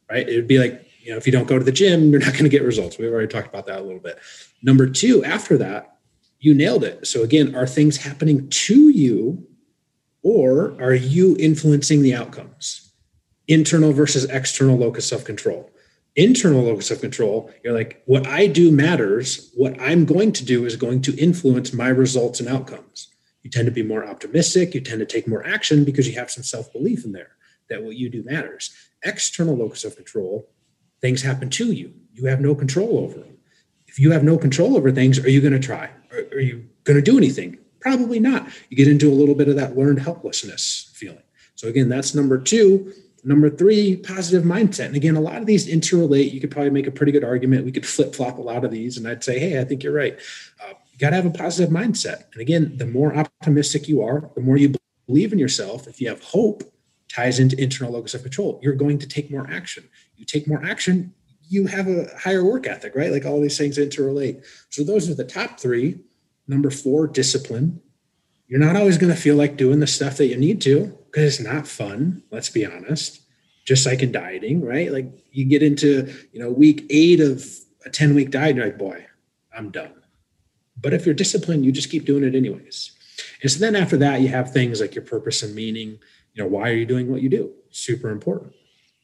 right? 0.09 0.27
It 0.29 0.35
would 0.35 0.47
be 0.47 0.59
like, 0.59 0.85
you 1.01 1.11
know, 1.11 1.17
if 1.17 1.25
you 1.25 1.31
don't 1.31 1.47
go 1.47 1.57
to 1.57 1.65
the 1.65 1.71
gym, 1.71 2.11
you're 2.11 2.19
not 2.19 2.33
going 2.33 2.43
to 2.43 2.49
get 2.49 2.63
results. 2.63 2.97
We've 2.97 3.11
already 3.11 3.27
talked 3.27 3.47
about 3.47 3.65
that 3.65 3.79
a 3.79 3.83
little 3.83 3.99
bit. 3.99 4.19
Number 4.61 4.87
two, 4.87 5.23
after 5.23 5.57
that, 5.57 5.98
you 6.39 6.53
nailed 6.53 6.83
it. 6.83 7.05
So 7.05 7.23
again, 7.23 7.55
are 7.55 7.67
things 7.67 7.97
happening 7.97 8.49
to 8.49 8.89
you 8.89 9.45
or 10.21 10.75
are 10.81 10.93
you 10.93 11.35
influencing 11.39 12.01
the 12.01 12.15
outcomes? 12.15 12.91
Internal 13.47 13.93
versus 13.93 14.25
external 14.25 14.77
locus 14.77 15.11
of 15.11 15.25
control. 15.25 15.69
Internal 16.15 16.63
locus 16.63 16.91
of 16.91 17.01
control, 17.01 17.51
you're 17.63 17.73
like, 17.73 18.01
what 18.05 18.27
I 18.27 18.47
do 18.47 18.71
matters. 18.71 19.51
What 19.55 19.79
I'm 19.79 20.05
going 20.05 20.31
to 20.33 20.45
do 20.45 20.65
is 20.65 20.75
going 20.75 21.01
to 21.03 21.15
influence 21.17 21.71
my 21.71 21.87
results 21.89 22.39
and 22.39 22.49
outcomes. 22.49 23.07
You 23.43 23.49
tend 23.49 23.67
to 23.67 23.71
be 23.71 23.83
more 23.83 24.05
optimistic. 24.05 24.73
You 24.73 24.81
tend 24.81 24.99
to 24.99 25.05
take 25.05 25.27
more 25.27 25.45
action 25.45 25.83
because 25.83 26.07
you 26.07 26.15
have 26.15 26.31
some 26.31 26.43
self 26.43 26.71
belief 26.73 27.05
in 27.05 27.11
there 27.11 27.31
that 27.69 27.83
what 27.83 27.95
you 27.95 28.09
do 28.09 28.23
matters. 28.23 28.75
External 29.03 29.55
locus 29.55 29.85
of 29.85 29.95
control, 29.95 30.49
things 30.99 31.21
happen 31.21 31.49
to 31.51 31.71
you. 31.71 31.93
You 32.13 32.25
have 32.25 32.41
no 32.41 32.53
control 32.53 32.99
over 32.99 33.19
them. 33.19 33.37
If 33.87 33.99
you 33.99 34.11
have 34.11 34.23
no 34.23 34.37
control 34.37 34.75
over 34.75 34.91
things, 34.91 35.19
are 35.19 35.29
you 35.29 35.41
going 35.41 35.53
to 35.53 35.59
try? 35.59 35.89
Are, 36.11 36.37
are 36.37 36.39
you 36.39 36.67
going 36.83 36.95
to 36.95 37.01
do 37.01 37.17
anything? 37.17 37.57
Probably 37.79 38.19
not. 38.19 38.47
You 38.69 38.77
get 38.77 38.87
into 38.87 39.09
a 39.09 39.13
little 39.13 39.35
bit 39.35 39.47
of 39.47 39.55
that 39.55 39.77
learned 39.77 39.99
helplessness 39.99 40.91
feeling. 40.93 41.23
So, 41.55 41.67
again, 41.67 41.89
that's 41.89 42.13
number 42.15 42.37
two. 42.37 42.93
Number 43.23 43.49
three, 43.49 43.97
positive 43.97 44.43
mindset. 44.43 44.85
And 44.85 44.95
again, 44.95 45.17
a 45.17 45.21
lot 45.21 45.37
of 45.37 45.45
these 45.45 45.67
interrelate. 45.67 46.31
You 46.31 46.39
could 46.39 46.51
probably 46.51 46.69
make 46.69 46.87
a 46.87 46.91
pretty 46.91 47.11
good 47.11 47.23
argument. 47.23 47.65
We 47.65 47.71
could 47.71 47.85
flip 47.85 48.15
flop 48.15 48.37
a 48.37 48.41
lot 48.41 48.63
of 48.63 48.71
these, 48.71 48.97
and 48.97 49.07
I'd 49.07 49.23
say, 49.23 49.39
hey, 49.39 49.59
I 49.59 49.65
think 49.65 49.83
you're 49.83 49.93
right. 49.93 50.17
Uh, 50.63 50.73
you 50.91 50.97
got 50.99 51.09
to 51.09 51.17
have 51.17 51.25
a 51.25 51.31
positive 51.31 51.73
mindset. 51.73 52.23
And 52.31 52.41
again, 52.41 52.77
the 52.77 52.85
more 52.85 53.13
optimistic 53.15 53.89
you 53.89 54.01
are, 54.01 54.29
the 54.35 54.41
more 54.41 54.57
you 54.57 54.73
believe 55.05 55.33
in 55.33 55.39
yourself. 55.39 55.87
If 55.87 55.99
you 55.99 56.07
have 56.07 56.23
hope, 56.23 56.63
ties 57.09 57.39
into 57.39 57.61
internal 57.61 57.93
locus 57.93 58.13
of 58.13 58.21
control. 58.21 58.59
You're 58.61 58.75
going 58.75 58.99
to 58.99 59.07
take 59.07 59.31
more 59.31 59.49
action. 59.49 59.89
You 60.15 60.25
take 60.25 60.47
more 60.47 60.63
action, 60.63 61.13
you 61.49 61.65
have 61.65 61.87
a 61.87 62.07
higher 62.17 62.45
work 62.45 62.67
ethic, 62.67 62.95
right? 62.95 63.11
Like 63.11 63.25
all 63.25 63.41
these 63.41 63.57
things 63.57 63.77
interrelate. 63.77 64.45
So 64.69 64.83
those 64.83 65.09
are 65.09 65.15
the 65.15 65.25
top 65.25 65.59
three. 65.59 65.99
Number 66.47 66.69
four, 66.69 67.07
discipline. 67.07 67.81
You're 68.47 68.59
not 68.59 68.75
always 68.75 68.97
going 68.97 69.13
to 69.13 69.19
feel 69.19 69.35
like 69.35 69.57
doing 69.57 69.79
the 69.79 69.87
stuff 69.87 70.17
that 70.17 70.27
you 70.27 70.37
need 70.37 70.61
to 70.61 70.97
because 71.05 71.39
it's 71.39 71.47
not 71.47 71.67
fun. 71.67 72.23
Let's 72.31 72.49
be 72.49 72.65
honest. 72.65 73.21
Just 73.65 73.85
like 73.85 74.01
in 74.01 74.11
dieting, 74.11 74.63
right? 74.63 74.91
Like 74.91 75.11
you 75.31 75.45
get 75.45 75.63
into, 75.63 76.13
you 76.31 76.39
know, 76.39 76.49
week 76.49 76.85
eight 76.89 77.19
of 77.19 77.45
a 77.85 77.89
10 77.89 78.13
week 78.15 78.31
diet, 78.31 78.55
you're 78.55 78.65
like, 78.65 78.77
boy, 78.77 79.05
I'm 79.55 79.71
done. 79.71 79.93
But 80.79 80.93
if 80.93 81.05
you're 81.05 81.15
disciplined, 81.15 81.65
you 81.65 81.71
just 81.71 81.91
keep 81.91 82.05
doing 82.05 82.23
it 82.23 82.35
anyways. 82.35 82.91
And 83.41 83.51
so 83.51 83.59
then 83.59 83.75
after 83.75 83.97
that, 83.97 84.21
you 84.21 84.29
have 84.29 84.51
things 84.51 84.81
like 84.81 84.95
your 84.95 85.03
purpose 85.03 85.43
and 85.43 85.53
meaning. 85.55 85.99
You 86.33 86.43
know, 86.43 86.47
why 86.47 86.69
are 86.69 86.75
you 86.75 86.85
doing 86.85 87.11
what 87.11 87.21
you 87.21 87.29
do? 87.29 87.51
Super 87.69 88.09
important. 88.09 88.53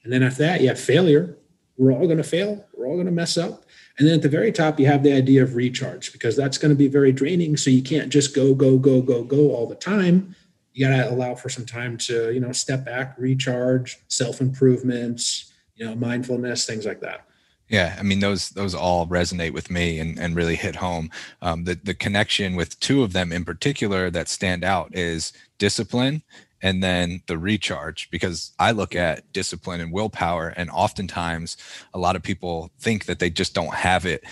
And 0.04 0.14
then 0.14 0.24
after 0.24 0.44
that, 0.44 0.62
you 0.62 0.68
have 0.68 0.80
failure 0.80 1.38
we're 1.78 1.92
all 1.92 2.06
going 2.06 2.18
to 2.18 2.24
fail. 2.24 2.66
We're 2.74 2.88
all 2.88 2.96
going 2.96 3.06
to 3.06 3.12
mess 3.12 3.38
up. 3.38 3.66
And 3.98 4.08
then 4.08 4.16
at 4.16 4.22
the 4.22 4.30
very 4.30 4.52
top, 4.52 4.80
you 4.80 4.88
have 4.88 5.04
the 5.04 5.14
idea 5.14 5.44
of 5.44 5.56
recharge 5.56 6.12
because 6.12 6.36
that's 6.36 6.58
going 6.58 6.70
to 6.70 6.76
be 6.76 6.88
very 6.88 7.12
draining. 7.12 7.58
So 7.58 7.70
you 7.70 7.82
can't 7.82 8.10
just 8.10 8.36
go, 8.36 8.54
go, 8.54 8.78
go, 8.78 9.02
go, 9.02 9.24
go 9.24 9.52
all 9.52 9.68
the 9.68 9.76
time. 9.76 10.36
You 10.74 10.88
got 10.88 10.96
to 10.96 11.10
allow 11.10 11.36
for 11.36 11.48
some 11.48 11.66
time 11.66 11.98
to, 12.00 12.34
you 12.34 12.42
know, 12.42 12.52
step 12.52 12.84
back, 12.84 13.16
recharge, 13.18 13.98
self 14.10 14.42
improvements, 14.42 15.54
you 15.76 15.86
know, 15.86 15.96
mindfulness, 15.96 16.66
things 16.66 16.86
like 16.86 17.00
that. 17.02 17.26
Yeah, 17.68 17.96
I 17.98 18.04
mean 18.04 18.20
those 18.20 18.50
those 18.50 18.76
all 18.76 19.08
resonate 19.08 19.52
with 19.52 19.72
me 19.72 20.00
and, 20.00 20.20
and 20.20 20.36
really 20.36 20.56
hit 20.56 20.76
home. 20.76 21.10
Um, 21.42 21.64
the 21.64 21.74
the 21.84 21.96
connection 21.96 22.56
with 22.56 22.80
two 22.80 23.02
of 23.02 23.12
them 23.12 23.32
in 23.32 23.44
particular 23.44 24.12
that 24.12 24.30
stand 24.30 24.64
out 24.64 24.96
is 24.96 25.34
discipline 25.58 26.22
and 26.62 26.84
then 26.84 27.22
the 27.28 27.38
recharge 27.38 28.10
because 28.12 28.52
i 28.60 28.72
look 28.72 28.96
at 28.96 29.32
discipline 29.34 29.82
and 29.82 29.92
willpower 29.92 30.50
and 30.50 30.70
oftentimes 30.70 31.58
a 31.94 32.00
lot 32.00 32.16
of 32.16 32.24
people 32.24 32.72
think 32.80 33.06
that 33.06 33.20
they 33.20 33.30
just 33.30 33.54
don't 33.54 33.74
have 33.74 34.06
it 34.06 34.24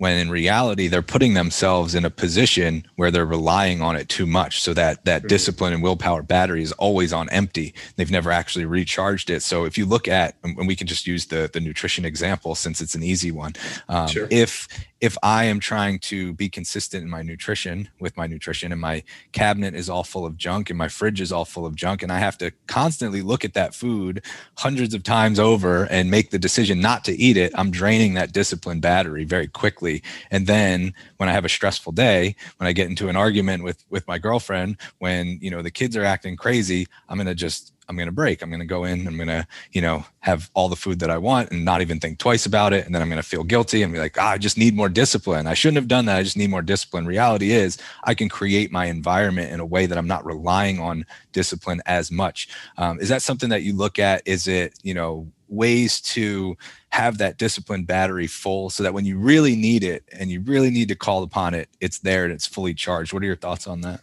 when 0.00 0.16
in 0.16 0.30
reality 0.30 0.88
they're 0.88 1.02
putting 1.02 1.34
themselves 1.34 1.94
in 1.94 2.06
a 2.06 2.10
position 2.10 2.86
where 2.96 3.10
they're 3.10 3.26
relying 3.26 3.82
on 3.82 3.96
it 3.96 4.08
too 4.08 4.24
much 4.24 4.62
so 4.62 4.72
that 4.72 5.04
that 5.04 5.28
discipline 5.28 5.74
and 5.74 5.82
willpower 5.82 6.22
battery 6.22 6.62
is 6.62 6.72
always 6.72 7.12
on 7.12 7.28
empty. 7.28 7.74
They've 7.96 8.10
never 8.10 8.30
actually 8.32 8.64
recharged 8.64 9.28
it. 9.28 9.42
So 9.42 9.66
if 9.66 9.76
you 9.76 9.84
look 9.84 10.08
at 10.08 10.36
and 10.42 10.66
we 10.66 10.74
can 10.74 10.86
just 10.86 11.06
use 11.06 11.26
the 11.26 11.50
the 11.52 11.60
nutrition 11.60 12.06
example 12.06 12.54
since 12.54 12.80
it's 12.80 12.94
an 12.94 13.02
easy 13.02 13.30
one 13.30 13.52
um, 13.90 14.08
sure. 14.08 14.26
if 14.30 14.68
if 15.00 15.16
I 15.22 15.44
am 15.44 15.60
trying 15.60 15.98
to 16.00 16.34
be 16.34 16.48
consistent 16.48 17.02
in 17.02 17.08
my 17.08 17.22
nutrition 17.22 17.88
with 18.00 18.16
my 18.16 18.26
nutrition 18.26 18.70
and 18.70 18.80
my 18.80 19.02
cabinet 19.32 19.74
is 19.74 19.88
all 19.88 20.04
full 20.04 20.26
of 20.26 20.36
junk 20.36 20.68
and 20.68 20.78
my 20.78 20.88
fridge 20.88 21.20
is 21.20 21.32
all 21.32 21.46
full 21.46 21.64
of 21.64 21.74
junk 21.74 22.02
and 22.02 22.12
I 22.12 22.18
have 22.18 22.36
to 22.38 22.52
constantly 22.66 23.22
look 23.22 23.44
at 23.44 23.54
that 23.54 23.74
food 23.74 24.22
hundreds 24.58 24.92
of 24.92 25.02
times 25.02 25.38
over 25.38 25.84
and 25.84 26.10
make 26.10 26.30
the 26.30 26.38
decision 26.38 26.80
not 26.80 27.04
to 27.04 27.16
eat 27.16 27.38
it, 27.38 27.52
I'm 27.54 27.70
draining 27.70 28.14
that 28.14 28.32
discipline 28.32 28.80
battery 28.80 29.24
very 29.24 29.48
quickly. 29.48 30.02
And 30.30 30.46
then 30.46 30.92
when 31.16 31.28
I 31.28 31.32
have 31.32 31.46
a 31.46 31.48
stressful 31.48 31.92
day, 31.92 32.36
when 32.58 32.68
I 32.68 32.72
get 32.72 32.88
into 32.88 33.08
an 33.08 33.16
argument 33.16 33.64
with 33.64 33.84
with 33.88 34.06
my 34.06 34.18
girlfriend, 34.18 34.76
when 34.98 35.38
you 35.40 35.50
know 35.50 35.62
the 35.62 35.70
kids 35.70 35.96
are 35.96 36.04
acting 36.04 36.36
crazy, 36.36 36.86
I'm 37.08 37.16
going 37.16 37.26
to 37.26 37.34
just 37.34 37.72
I'm 37.90 37.96
going 37.96 38.06
to 38.06 38.12
break. 38.12 38.40
I'm 38.40 38.50
going 38.50 38.60
to 38.60 38.66
go 38.66 38.84
in. 38.84 39.06
I'm 39.06 39.16
going 39.16 39.28
to, 39.28 39.44
you 39.72 39.82
know, 39.82 40.04
have 40.20 40.48
all 40.54 40.68
the 40.68 40.76
food 40.76 41.00
that 41.00 41.10
I 41.10 41.18
want 41.18 41.50
and 41.50 41.64
not 41.64 41.80
even 41.80 41.98
think 41.98 42.18
twice 42.18 42.46
about 42.46 42.72
it. 42.72 42.86
And 42.86 42.94
then 42.94 43.02
I'm 43.02 43.08
going 43.08 43.20
to 43.20 43.28
feel 43.28 43.42
guilty 43.42 43.82
and 43.82 43.92
be 43.92 43.98
like, 43.98 44.16
ah, 44.16 44.30
I 44.30 44.38
just 44.38 44.56
need 44.56 44.76
more 44.76 44.88
discipline. 44.88 45.48
I 45.48 45.54
shouldn't 45.54 45.76
have 45.76 45.88
done 45.88 46.04
that. 46.04 46.16
I 46.16 46.22
just 46.22 46.36
need 46.36 46.50
more 46.50 46.62
discipline. 46.62 47.04
Reality 47.04 47.50
is, 47.50 47.78
I 48.04 48.14
can 48.14 48.28
create 48.28 48.70
my 48.70 48.84
environment 48.86 49.52
in 49.52 49.58
a 49.58 49.66
way 49.66 49.86
that 49.86 49.98
I'm 49.98 50.06
not 50.06 50.24
relying 50.24 50.78
on 50.78 51.04
discipline 51.32 51.82
as 51.84 52.12
much. 52.12 52.48
Um, 52.78 53.00
is 53.00 53.08
that 53.08 53.22
something 53.22 53.50
that 53.50 53.62
you 53.62 53.74
look 53.74 53.98
at? 53.98 54.22
Is 54.24 54.46
it, 54.46 54.78
you 54.82 54.94
know, 54.94 55.26
ways 55.48 56.00
to 56.00 56.56
have 56.90 57.18
that 57.18 57.38
discipline 57.38 57.84
battery 57.84 58.28
full 58.28 58.70
so 58.70 58.84
that 58.84 58.94
when 58.94 59.04
you 59.04 59.18
really 59.18 59.56
need 59.56 59.82
it 59.82 60.04
and 60.12 60.30
you 60.30 60.40
really 60.42 60.70
need 60.70 60.88
to 60.88 60.94
call 60.94 61.24
upon 61.24 61.54
it, 61.54 61.68
it's 61.80 61.98
there 61.98 62.24
and 62.24 62.32
it's 62.32 62.46
fully 62.46 62.72
charged? 62.72 63.12
What 63.12 63.22
are 63.24 63.26
your 63.26 63.36
thoughts 63.36 63.66
on 63.66 63.80
that? 63.80 64.00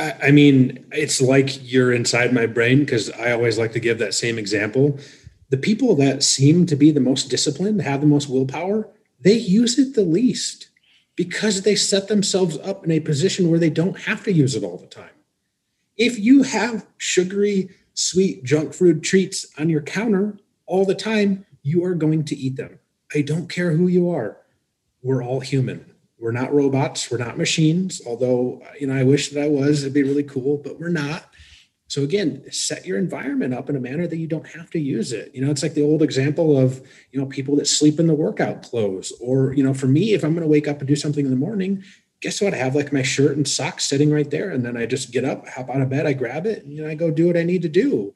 I 0.00 0.30
mean, 0.30 0.86
it's 0.92 1.20
like 1.20 1.70
you're 1.70 1.92
inside 1.92 2.32
my 2.32 2.46
brain 2.46 2.80
because 2.80 3.10
I 3.12 3.32
always 3.32 3.58
like 3.58 3.72
to 3.72 3.80
give 3.80 3.98
that 3.98 4.14
same 4.14 4.38
example. 4.38 4.98
The 5.50 5.58
people 5.58 5.94
that 5.96 6.22
seem 6.22 6.64
to 6.66 6.76
be 6.76 6.90
the 6.90 7.00
most 7.00 7.28
disciplined, 7.28 7.82
have 7.82 8.00
the 8.00 8.06
most 8.06 8.28
willpower, 8.28 8.88
they 9.20 9.34
use 9.34 9.78
it 9.78 9.94
the 9.94 10.02
least 10.02 10.68
because 11.16 11.62
they 11.62 11.76
set 11.76 12.08
themselves 12.08 12.56
up 12.58 12.84
in 12.84 12.90
a 12.90 13.00
position 13.00 13.50
where 13.50 13.58
they 13.58 13.68
don't 13.68 13.98
have 14.00 14.24
to 14.24 14.32
use 14.32 14.54
it 14.54 14.64
all 14.64 14.78
the 14.78 14.86
time. 14.86 15.10
If 15.98 16.18
you 16.18 16.44
have 16.44 16.86
sugary, 16.96 17.68
sweet 17.92 18.42
junk 18.42 18.72
food 18.72 19.02
treats 19.02 19.46
on 19.58 19.68
your 19.68 19.82
counter 19.82 20.38
all 20.64 20.86
the 20.86 20.94
time, 20.94 21.44
you 21.62 21.84
are 21.84 21.94
going 21.94 22.24
to 22.24 22.36
eat 22.36 22.56
them. 22.56 22.78
I 23.14 23.20
don't 23.20 23.50
care 23.50 23.72
who 23.72 23.86
you 23.86 24.08
are. 24.10 24.38
We're 25.02 25.22
all 25.22 25.40
human. 25.40 25.92
We're 26.20 26.32
not 26.32 26.52
robots. 26.52 27.10
We're 27.10 27.18
not 27.18 27.38
machines. 27.38 28.02
Although, 28.06 28.62
you 28.78 28.86
know, 28.86 28.94
I 28.94 29.02
wish 29.02 29.30
that 29.30 29.42
I 29.42 29.48
was. 29.48 29.82
It'd 29.82 29.94
be 29.94 30.02
really 30.02 30.22
cool, 30.22 30.58
but 30.58 30.78
we're 30.78 30.88
not. 30.88 31.24
So 31.88 32.02
again, 32.02 32.44
set 32.52 32.86
your 32.86 32.98
environment 32.98 33.52
up 33.52 33.68
in 33.68 33.74
a 33.74 33.80
manner 33.80 34.06
that 34.06 34.16
you 34.16 34.28
don't 34.28 34.46
have 34.48 34.70
to 34.70 34.78
use 34.78 35.12
it. 35.12 35.34
You 35.34 35.44
know, 35.44 35.50
it's 35.50 35.62
like 35.62 35.74
the 35.74 35.82
old 35.82 36.02
example 36.02 36.56
of, 36.56 36.80
you 37.10 37.18
know, 37.18 37.26
people 37.26 37.56
that 37.56 37.66
sleep 37.66 37.98
in 37.98 38.06
the 38.06 38.14
workout 38.14 38.62
clothes. 38.62 39.12
Or, 39.20 39.52
you 39.54 39.64
know, 39.64 39.74
for 39.74 39.88
me, 39.88 40.12
if 40.12 40.22
I'm 40.22 40.34
going 40.34 40.44
to 40.44 40.48
wake 40.48 40.68
up 40.68 40.78
and 40.78 40.86
do 40.86 40.94
something 40.94 41.24
in 41.24 41.32
the 41.32 41.36
morning, 41.36 41.82
guess 42.20 42.40
what? 42.40 42.54
I 42.54 42.58
have 42.58 42.76
like 42.76 42.92
my 42.92 43.02
shirt 43.02 43.36
and 43.36 43.48
socks 43.48 43.84
sitting 43.84 44.12
right 44.12 44.30
there. 44.30 44.50
And 44.50 44.64
then 44.64 44.76
I 44.76 44.86
just 44.86 45.10
get 45.10 45.24
up, 45.24 45.48
hop 45.48 45.70
out 45.70 45.80
of 45.80 45.88
bed, 45.88 46.06
I 46.06 46.12
grab 46.12 46.46
it, 46.46 46.62
and 46.62 46.72
you 46.72 46.82
know, 46.82 46.88
I 46.88 46.94
go 46.94 47.10
do 47.10 47.26
what 47.26 47.36
I 47.36 47.42
need 47.42 47.62
to 47.62 47.68
do 47.68 48.14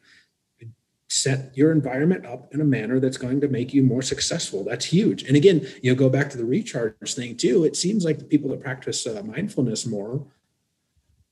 set 1.25 1.57
your 1.57 1.72
environment 1.72 2.27
up 2.27 2.53
in 2.55 2.61
a 2.61 2.64
manner 2.64 3.01
that's 3.01 3.16
going 3.16 3.41
to 3.41 3.49
make 3.49 3.72
you 3.72 3.83
more 3.83 4.03
successful. 4.03 4.62
That's 4.62 4.85
huge. 4.85 5.22
And 5.25 5.37
again, 5.37 5.66
you 5.83 5.91
know, 5.91 5.99
go 5.99 6.11
back 6.11 6.29
to 6.31 6.37
the 6.37 6.45
recharge 6.45 7.14
thing 7.14 7.37
too. 7.37 7.64
It 7.64 7.77
seems 7.77 8.05
like 8.05 8.18
the 8.18 8.25
people 8.25 8.51
that 8.51 8.62
practice 8.62 9.07
uh, 9.07 9.22
mindfulness 9.25 9.87
more, 9.87 10.27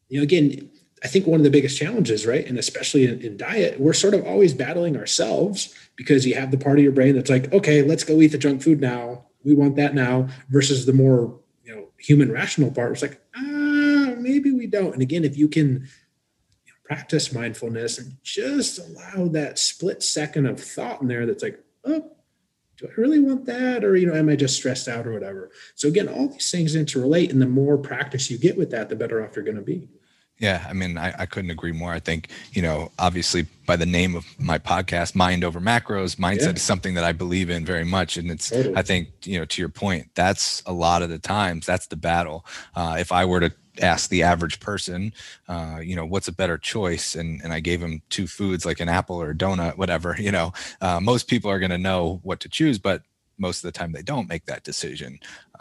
you 0.09 0.19
know, 0.19 0.23
again, 0.23 0.71
I 1.05 1.09
think 1.09 1.27
one 1.27 1.41
of 1.41 1.45
the 1.45 1.51
biggest 1.51 1.79
challenges, 1.79 2.27
right, 2.27 2.47
and 2.47 2.59
especially 2.59 3.07
in, 3.07 3.21
in, 3.21 3.37
diet, 3.37 3.81
we're 3.81 3.93
sort 3.93 4.15
of 4.15 4.25
always 4.25 4.55
battling 4.55 4.97
ourselves 4.97 5.75
because 5.97 6.25
you 6.27 6.35
have 6.37 6.51
the 6.51 6.59
part 6.59 6.79
of 6.79 6.85
your 6.85 6.93
brain 6.93 7.15
that's 7.15 7.31
like, 7.31 7.53
okay, 7.53 7.83
let's 7.83 8.05
go 8.05 8.21
eat 8.21 8.29
the 8.29 8.39
junk 8.39 8.63
food 8.63 8.81
now. 8.81 9.25
We 9.45 9.55
want 9.55 9.77
that 9.77 9.95
now, 9.95 10.29
versus 10.49 10.87
the 10.87 10.93
more 10.93 11.41
you 11.65 11.75
know 11.75 11.89
human 11.99 12.31
rational 12.31 12.71
part. 12.71 12.93
It's 12.93 13.03
like, 13.03 13.21
ah, 13.35 14.15
maybe 14.17 14.53
we 14.53 14.69
don't. 14.69 14.93
And 14.93 15.03
again, 15.03 15.25
if 15.25 15.37
you 15.37 15.49
can 15.49 15.89
practice 16.93 17.33
mindfulness 17.33 17.97
and 17.97 18.13
just 18.23 18.79
allow 18.79 19.27
that 19.29 19.59
split 19.59 20.03
second 20.03 20.45
of 20.45 20.61
thought 20.61 21.01
in 21.01 21.09
there 21.09 21.25
that's 21.25 21.43
like, 21.43 21.59
oh, 21.87 22.13
do 22.77 22.87
I 22.87 23.01
really 23.01 23.19
want 23.19 23.47
that? 23.47 23.83
Or, 23.83 23.97
you 23.97 24.07
know, 24.07 24.15
am 24.15 24.29
I 24.29 24.37
just 24.37 24.57
stressed 24.57 24.89
out 24.89 25.07
or 25.07 25.13
whatever? 25.15 25.51
So 25.75 25.89
again, 25.89 26.07
all 26.07 26.29
these 26.29 26.51
things 26.51 26.77
interrelate. 26.77 27.31
And 27.31 27.41
the 27.41 27.47
more 27.47 27.79
practice 27.79 28.31
you 28.31 28.37
get 28.37 28.59
with 28.59 28.71
that, 28.73 28.91
the 28.91 28.97
better 28.97 29.25
off 29.25 29.37
you're 29.37 29.45
going 29.45 29.57
to 29.57 29.63
be. 29.63 29.89
Yeah, 30.43 30.67
I 30.69 30.73
mean, 30.73 30.99
I, 30.99 31.15
I, 31.21 31.27
couldn't 31.27 31.53
agree 31.53 31.71
more. 31.71 31.93
I 31.93 32.01
think, 32.01 32.29
you 32.53 32.63
know, 32.63 32.91
obviously 32.99 33.47
by 33.65 33.77
the 33.77 33.87
name 33.87 34.17
of 34.17 34.27
my 34.41 34.59
podcast, 34.59 35.15
Mind 35.15 35.45
Over 35.45 35.61
Macros, 35.61 36.17
mindset 36.17 36.41
yeah. 36.41 36.51
is 36.55 36.63
something 36.63 36.95
that 36.95 37.05
I 37.05 37.13
believe 37.13 37.49
in 37.49 37.65
very 37.65 37.85
much. 37.85 38.17
And 38.17 38.29
it's, 38.29 38.51
totally. 38.51 38.77
I 38.77 38.83
think, 38.83 39.11
you 39.23 39.39
know, 39.39 39.45
to 39.45 39.63
your 39.63 39.69
point, 39.69 40.09
that's 40.17 40.61
a 40.67 40.73
lot 40.73 41.01
of 41.03 41.11
the 41.11 41.21
times, 41.21 41.65
that's 41.65 41.87
the 41.87 41.95
battle. 41.95 42.45
Uh, 42.75 42.97
if 42.99 43.13
I 43.13 43.25
were 43.25 43.39
to 43.39 43.53
ask 43.81 44.11
the 44.11 44.25
average 44.25 44.59
person, 44.59 45.13
uh, 45.47 45.79
you 45.81 45.95
know, 45.95 46.05
what's 46.05 46.27
a 46.27 46.33
better 46.33 46.59
choice? 46.59 47.15
And, 47.15 47.41
and 47.45 47.53
I 47.53 47.61
gave 47.61 47.81
them 47.81 48.03
two 48.11 48.27
foods 48.27 48.67
like 48.67 48.81
an 48.81 48.89
apple 48.89 49.23
or 49.23 49.31
a 49.31 49.37
donut, 49.37 49.77
whatever, 49.77 50.17
you 50.19 50.33
know, 50.33 50.53
uh, 50.81 50.99
most 50.99 51.29
people 51.29 51.53
are 51.53 51.61
going 51.61 51.71
to 51.71 51.79
know 51.79 52.19
what 52.25 52.41
to 52.41 52.49
choose, 52.49 52.81
but 52.81 53.03
most 53.39 53.65
of 53.65 53.73
the 53.73 53.79
time 53.79 53.93
they 53.93 54.03
don't 54.03 54.29
make 54.29 54.47
that 54.47 54.65
decision. 54.65 55.21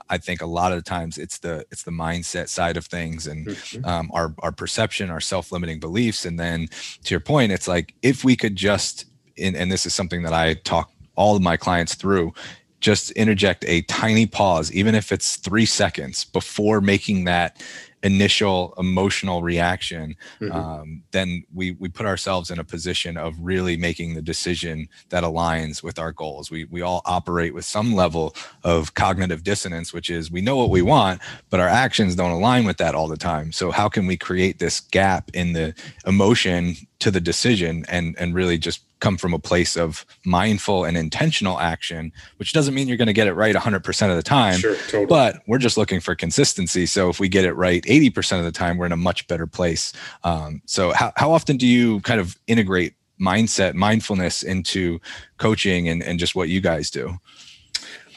I 0.10 0.18
think 0.18 0.42
a 0.42 0.46
lot 0.46 0.72
of 0.72 0.78
the 0.78 0.90
times 0.90 1.18
it's 1.18 1.40
the 1.40 1.66
it's 1.72 1.84
the 1.84 1.92
mindset 1.92 2.50
side 2.50 2.78
of 2.78 2.86
things 2.86 3.28
and 3.28 3.58
um, 3.84 4.10
our 4.14 4.34
our 4.40 4.52
perception, 4.52 5.10
our 5.10 5.22
self 5.22 5.52
limiting 5.52 5.80
beliefs, 5.80 6.26
and 6.26 6.40
then 6.40 6.68
to 7.04 7.14
your 7.14 7.20
point, 7.20 7.52
it's 7.52 7.68
like 7.68 7.94
if 8.02 8.24
we 8.24 8.36
could 8.36 8.56
just 8.56 9.06
and, 9.38 9.56
and 9.56 9.72
this 9.72 9.86
is 9.86 9.94
something 9.94 10.24
that 10.24 10.34
I 10.34 10.56
talk 10.56 10.92
all 11.16 11.36
of 11.36 11.42
my 11.42 11.58
clients 11.58 11.96
through 11.96 12.34
just 12.80 13.12
interject 13.12 13.64
a 13.68 13.84
tiny 13.84 14.26
pause, 14.26 14.72
even 14.72 14.96
if 14.96 15.12
it's 15.12 15.38
three 15.38 15.66
seconds 15.66 16.26
before 16.26 16.82
making 16.82 17.26
that 17.26 17.62
initial 18.04 18.74
emotional 18.78 19.44
reaction, 19.44 20.16
mm-hmm. 20.40 20.52
um, 20.52 21.04
then 21.12 21.44
we 21.54 21.72
we 21.72 21.90
put 21.90 22.06
ourselves 22.06 22.50
in 22.50 22.60
a 22.60 22.64
position 22.64 23.18
of 23.18 23.36
really 23.40 23.78
making 23.78 24.14
the 24.16 24.22
decision 24.22 24.88
that 25.10 25.24
aligns 25.24 25.84
with 25.84 26.00
our 26.00 26.12
goals. 26.12 26.50
We 26.50 26.66
we 26.66 26.82
all 26.82 27.02
operate 27.06 27.54
with 27.54 27.66
some 27.66 27.94
level 27.94 28.36
of 28.64 28.94
cognitive 28.94 29.44
dissonance, 29.44 29.94
which 29.94 30.10
is 30.10 30.32
we 30.32 30.42
know 30.42 30.56
what 30.56 30.70
we 30.70 30.82
want, 30.82 31.22
but 31.50 31.60
our 31.60 31.70
actions 31.70 32.16
don't 32.16 32.32
align 32.32 32.66
with 32.66 32.78
that 32.78 32.96
all 32.96 33.08
the 33.08 33.18
time. 33.18 33.52
So 33.52 33.72
how 33.72 33.90
can 33.90 34.08
we 34.08 34.18
create 34.18 34.60
this 34.60 34.80
gap 34.80 35.30
in 35.34 35.54
the 35.54 35.74
emotion 36.06 36.76
to 37.00 37.12
the 37.12 37.22
decision 37.22 37.86
and 37.88 38.16
and 38.18 38.34
really 38.34 38.58
just 38.58 38.84
come 39.02 39.18
from 39.18 39.34
a 39.34 39.40
place 39.40 39.76
of 39.76 40.06
mindful 40.24 40.86
and 40.86 40.96
intentional 40.96 41.60
action, 41.60 42.14
which 42.38 42.54
doesn't 42.54 42.74
mean 42.74 42.88
you're 42.88 42.98
going 42.98 43.08
to 43.08 43.14
get 43.14 43.28
it 43.28 43.34
right 43.34 43.56
100% 43.56 44.10
of 44.10 44.16
the 44.16 44.24
time. 44.24 44.60
Sure, 44.60 44.76
totally. 44.76 45.08
But 45.08 45.42
we're 45.48 45.58
just 45.58 45.76
looking 45.76 46.00
for 46.00 46.16
consistency. 46.16 46.86
So 46.86 47.10
if 47.10 47.20
we 47.20 47.28
get 47.28 47.44
it 47.44 47.54
right 47.54 47.84
80% 47.84 48.40
of 48.40 48.46
the 48.46 48.52
time, 48.52 48.78
we're 48.78 48.86
in 48.86 48.92
a 48.92 48.98
much 48.98 49.28
better 49.28 49.48
place. 49.48 49.92
Um, 50.24 50.62
so, 50.66 50.94
how, 50.94 51.12
how 51.18 51.32
often 51.32 51.58
do 51.58 51.68
you 51.68 52.00
kind 52.02 52.22
of 52.22 52.40
integrate 52.48 52.94
mindset, 53.20 53.74
mindfulness 53.74 54.44
into 54.44 55.00
coaching 55.38 55.90
and, 55.90 56.02
and 56.02 56.20
just 56.20 56.36
what 56.36 56.50
you 56.50 56.62
guys 56.62 56.90
do? 56.90 57.20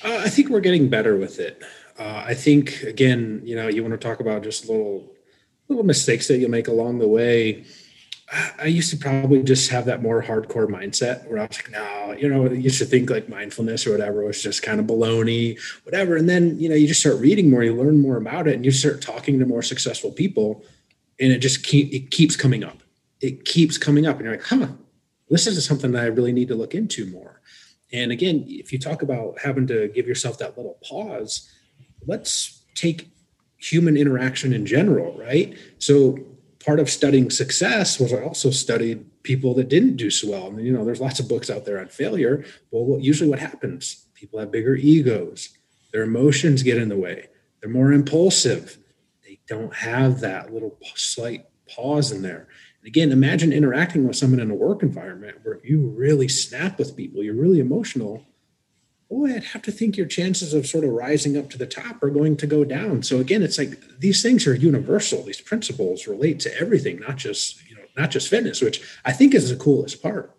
Uh, 0.05 0.23
I 0.25 0.29
think 0.29 0.51
we're 0.51 0.61
getting 0.61 0.89
better 0.89 1.17
with 1.17 1.41
it. 1.41 1.63
Uh, 1.99 2.25
I 2.27 2.35
think, 2.35 2.83
again, 2.83 3.41
you 3.45 3.57
know, 3.57 3.69
you 3.69 3.83
want 3.83 3.93
to 3.93 3.99
talk 3.99 4.21
about 4.21 4.43
just 4.43 4.69
little 4.69 5.11
little 5.69 5.85
mistakes 5.85 6.29
that 6.29 6.37
you 6.39 6.47
make 6.47 6.69
along 6.69 6.99
the 6.99 7.09
way 7.09 7.65
I 8.33 8.67
used 8.67 8.91
to 8.91 8.97
probably 8.97 9.43
just 9.43 9.71
have 9.71 9.85
that 9.85 10.03
more 10.03 10.23
hardcore 10.23 10.67
mindset 10.67 11.29
where 11.29 11.39
I 11.39 11.47
was 11.47 11.59
like, 11.59 11.71
no, 11.71 12.17
you 12.19 12.29
know, 12.29 12.51
you 12.51 12.71
should 12.71 12.89
think 12.89 13.11
like 13.11 13.29
mindfulness 13.29 13.87
or 13.87 13.93
whatever 13.93 14.25
was 14.25 14.43
just 14.43 14.63
kind 14.63 14.81
of 14.81 14.87
baloney, 14.87 15.61
whatever. 15.85 16.17
And 16.17 16.29
then, 16.29 16.59
you 16.59 16.69
know, 16.69 16.75
you 16.75 16.87
just 16.87 17.01
start 17.01 17.21
reading 17.21 17.51
more, 17.51 17.63
you 17.63 17.75
learn 17.75 18.01
more 18.01 18.17
about 18.17 18.49
it, 18.49 18.55
and 18.55 18.65
you 18.65 18.71
start 18.71 19.03
talking 19.03 19.39
to 19.39 19.47
more 19.47 19.63
successful 19.63 20.11
people, 20.11 20.65
and 21.21 21.33
it 21.33 21.39
just 21.39 21.65
keep 21.65 21.93
it 21.93 22.11
keeps 22.11 22.35
coming 22.35 22.65
up. 22.65 22.83
It 23.21 23.45
keeps 23.45 23.77
coming 23.77 24.07
up, 24.07 24.17
and 24.17 24.25
you're 24.25 24.35
like, 24.35 24.45
huh, 24.45 24.69
this 25.29 25.47
is 25.47 25.65
something 25.65 25.93
that 25.93 26.03
I 26.03 26.07
really 26.07 26.33
need 26.33 26.49
to 26.49 26.55
look 26.55 26.75
into 26.75 27.07
more. 27.07 27.41
And 27.93 28.11
again, 28.11 28.45
if 28.49 28.73
you 28.73 28.79
talk 28.79 29.03
about 29.03 29.39
having 29.39 29.67
to 29.69 29.89
give 29.89 30.07
yourself 30.07 30.39
that 30.39 30.57
little 30.57 30.79
pause, 30.83 31.51
let's 32.07 32.63
take 32.75 33.11
human 33.57 33.97
interaction 33.97 34.53
in 34.53 34.67
general, 34.67 35.17
right? 35.19 35.57
So 35.79 36.19
part 36.65 36.81
of 36.81 36.89
studying 36.89 37.31
success 37.31 38.01
was 38.01 38.13
I 38.13 38.23
also 38.23 38.51
studied 38.51 39.23
people 39.23 39.55
that 39.55 39.69
didn't 39.69 39.97
do 39.97 40.11
so 40.11 40.31
well. 40.31 40.47
And 40.47 40.65
you 40.65 40.73
know, 40.73 40.85
there's 40.85 41.01
lots 41.01 41.21
of 41.21 41.29
books 41.29 41.51
out 41.51 41.65
there 41.65 41.79
on 41.79 41.89
failure. 41.89 42.45
Well, 42.71 42.99
usually 43.01 43.29
what 43.29 43.39
happens? 43.39 44.07
People 44.15 44.39
have 44.39 44.51
bigger 44.51 44.75
egos. 44.75 45.51
Their 45.93 46.03
emotions 46.03 46.63
get 46.63 46.79
in 46.79 46.89
the 46.89 46.97
way. 46.97 47.29
They're 47.61 47.71
more 47.71 47.93
impulsive. 47.93 48.79
They 49.25 49.41
don't 49.47 49.75
have 49.75 50.21
that 50.21 50.53
little 50.53 50.79
slight 50.95 51.47
pause 51.69 52.13
in 52.13 52.23
there. 52.23 52.49
And 52.81 52.89
again, 52.89 53.13
imagine 53.13 53.53
interacting 53.53 54.07
with 54.07 54.17
someone 54.17 54.41
in 54.41 54.51
a 54.51 54.55
work 54.55 54.83
environment 54.83 55.39
where 55.43 55.61
you 55.63 55.95
really 55.97 56.29
snap 56.29 56.79
with 56.79 56.97
people, 56.97 57.23
you're 57.23 57.35
really 57.35 57.61
emotional 57.61 58.27
boy, 59.15 59.33
I'd 59.33 59.45
have 59.45 59.63
to 59.63 59.73
think 59.73 59.97
your 59.97 60.07
chances 60.07 60.53
of 60.55 60.67
sort 60.67 60.85
of 60.85 60.91
rising 60.91 61.37
up 61.37 61.49
to 61.51 61.59
the 61.59 61.67
top 61.67 62.03
are 62.03 62.11
going 62.11 62.37
to 62.39 62.47
go 62.47 62.65
down. 62.65 63.03
So 63.05 63.19
again, 63.19 63.43
it's 63.43 63.59
like 63.59 63.81
these 64.01 64.23
things 64.23 64.47
are 64.47 64.55
universal. 64.55 65.23
These 65.23 65.41
principles 65.41 66.09
relate 66.09 66.41
to 66.41 66.61
everything, 66.61 66.99
not 66.99 67.17
just 67.17 67.65
you 67.71 67.77
know, 67.77 67.83
not 67.97 68.11
just 68.11 68.29
fitness, 68.29 68.61
which 68.61 68.83
I 69.05 69.13
think 69.13 69.35
is 69.35 69.51
the 69.51 69.57
coolest 69.57 70.03
part. 70.03 70.35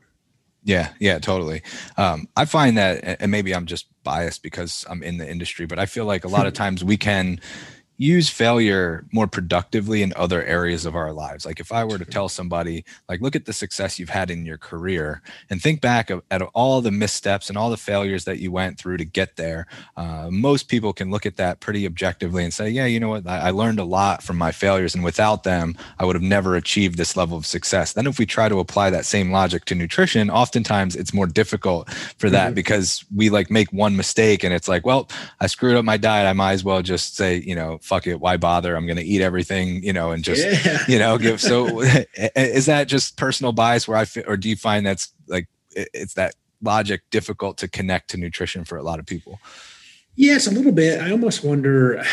Yeah, 0.63 0.89
yeah, 0.99 1.19
totally. 1.19 1.61
Um, 1.95 2.27
I 2.35 2.45
find 2.45 2.77
that, 2.77 3.21
and 3.21 3.31
maybe 3.31 3.53
I'm 3.53 3.67
just 3.67 3.85
biased 4.03 4.41
because 4.41 4.83
I'm 4.89 5.03
in 5.03 5.19
the 5.19 5.29
industry, 5.29 5.67
but 5.67 5.79
I 5.79 5.85
feel 5.85 6.05
like 6.05 6.25
a 6.25 6.27
lot 6.27 6.47
of 6.47 6.53
times 6.63 6.83
we 6.83 6.97
can 6.97 7.39
use 7.97 8.29
failure 8.29 9.05
more 9.11 9.27
productively 9.27 10.01
in 10.01 10.11
other 10.15 10.43
areas 10.43 10.85
of 10.85 10.95
our 10.95 11.13
lives. 11.13 11.45
Like 11.45 11.59
if 11.59 11.71
I 11.71 11.83
were 11.83 11.97
to 11.97 12.05
tell 12.05 12.27
somebody, 12.27 12.83
like, 13.07 13.21
look 13.21 13.35
at 13.35 13.45
the 13.45 13.53
success 13.53 13.97
you've 13.97 14.09
had 14.09 14.29
in 14.29 14.45
your 14.45 14.57
career 14.57 15.21
and 15.49 15.61
think 15.61 15.81
back 15.81 16.09
of, 16.09 16.21
at 16.29 16.41
all 16.53 16.81
the 16.81 16.91
missteps 16.91 17.49
and 17.49 17.57
all 17.57 17.69
the 17.69 17.77
failures 17.77 18.25
that 18.25 18.39
you 18.39 18.51
went 18.51 18.77
through 18.77 18.97
to 18.97 19.05
get 19.05 19.37
there. 19.37 19.67
Uh, 19.95 20.29
most 20.29 20.67
people 20.67 20.91
can 20.91 21.09
look 21.09 21.25
at 21.25 21.37
that 21.37 21.61
pretty 21.61 21.85
objectively 21.85 22.43
and 22.43 22.53
say, 22.53 22.69
yeah, 22.69 22.85
you 22.85 22.99
know 22.99 23.09
what? 23.09 23.27
I, 23.27 23.47
I 23.47 23.49
learned 23.51 23.79
a 23.79 23.85
lot 23.85 24.21
from 24.21 24.37
my 24.37 24.51
failures. 24.51 24.93
And 24.93 25.03
without 25.03 25.43
them, 25.43 25.75
I 25.97 26.05
would 26.05 26.15
have 26.15 26.23
never 26.23 26.55
achieved 26.55 26.97
this 26.97 27.15
level 27.15 27.37
of 27.37 27.45
success. 27.45 27.93
Then 27.93 28.07
if 28.07 28.19
we 28.19 28.25
try 28.25 28.49
to 28.49 28.59
apply 28.59 28.89
that 28.89 29.05
same 29.05 29.31
logic 29.31 29.65
to 29.65 29.75
nutrition, 29.75 30.29
oftentimes 30.29 30.95
it's 30.95 31.13
more 31.13 31.27
difficult 31.27 31.89
for 32.17 32.29
that 32.29 32.47
mm-hmm. 32.47 32.55
because 32.55 33.05
we 33.15 33.29
like 33.29 33.49
make 33.49 33.71
one 33.71 33.95
mistake 33.95 34.43
and 34.43 34.53
it's 34.53 34.67
like, 34.67 34.85
well, 34.85 35.09
I 35.39 35.47
screwed 35.47 35.77
up 35.77 35.85
my 35.85 35.97
diet. 35.97 36.27
I 36.27 36.33
might 36.33 36.53
as 36.53 36.63
well 36.63 36.81
just 36.81 37.15
say, 37.15 37.37
you 37.37 37.55
know, 37.55 37.79
fuck 37.85 38.07
it, 38.07 38.19
why 38.19 38.35
bother? 38.37 38.75
I'm 38.75 38.87
going 38.87 38.97
to 38.97 39.03
eat 39.03 39.21
everything, 39.21 39.83
you 39.83 39.93
know, 39.93 40.11
and 40.11 40.23
just, 40.23 40.43
yeah. 40.65 40.79
you 40.87 40.97
know, 40.97 41.17
give. 41.17 41.39
So 41.39 41.81
is 42.35 42.65
that 42.65 42.87
just 42.87 43.15
personal 43.15 43.51
bias 43.51 43.87
where 43.87 43.97
I 43.97 44.05
feel, 44.05 44.23
or 44.27 44.37
do 44.37 44.49
you 44.49 44.55
find 44.55 44.85
that's 44.85 45.13
like, 45.27 45.47
it's 45.71 46.15
that 46.15 46.35
logic 46.61 47.01
difficult 47.11 47.57
to 47.59 47.67
connect 47.67 48.09
to 48.09 48.17
nutrition 48.17 48.65
for 48.65 48.77
a 48.77 48.83
lot 48.83 48.99
of 48.99 49.05
people? 49.05 49.39
Yes, 50.15 50.47
a 50.47 50.51
little 50.51 50.71
bit. 50.71 50.99
I 50.99 51.11
almost 51.11 51.43
wonder, 51.43 52.03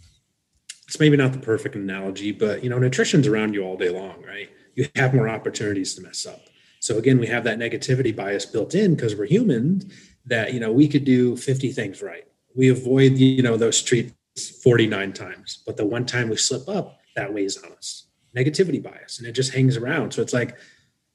it's 0.86 1.00
maybe 1.00 1.16
not 1.16 1.32
the 1.32 1.38
perfect 1.38 1.74
analogy, 1.74 2.30
but 2.32 2.62
you 2.62 2.70
know, 2.70 2.78
nutrition's 2.78 3.26
around 3.26 3.54
you 3.54 3.62
all 3.64 3.76
day 3.76 3.90
long, 3.90 4.22
right? 4.24 4.48
You 4.76 4.86
have 4.94 5.12
more 5.12 5.28
opportunities 5.28 5.94
to 5.94 6.02
mess 6.02 6.24
up. 6.24 6.40
So 6.78 6.98
again, 6.98 7.18
we 7.18 7.26
have 7.26 7.44
that 7.44 7.58
negativity 7.58 8.14
bias 8.14 8.46
built 8.46 8.74
in 8.74 8.94
because 8.94 9.14
we're 9.14 9.26
human 9.26 9.90
that, 10.26 10.54
you 10.54 10.60
know, 10.60 10.72
we 10.72 10.88
could 10.88 11.04
do 11.04 11.36
50 11.36 11.72
things 11.72 12.00
right. 12.00 12.24
We 12.54 12.68
avoid, 12.68 13.12
you 13.12 13.42
know, 13.42 13.56
those 13.56 13.76
street 13.76 14.12
49 14.48 15.12
times. 15.12 15.62
But 15.66 15.76
the 15.76 15.84
one 15.86 16.06
time 16.06 16.28
we 16.28 16.36
slip 16.36 16.68
up, 16.68 17.00
that 17.16 17.34
weighs 17.34 17.62
on 17.62 17.72
us. 17.72 18.06
Negativity 18.36 18.82
bias. 18.82 19.18
And 19.18 19.26
it 19.26 19.32
just 19.32 19.52
hangs 19.52 19.76
around. 19.76 20.12
So 20.12 20.22
it's 20.22 20.32
like, 20.32 20.56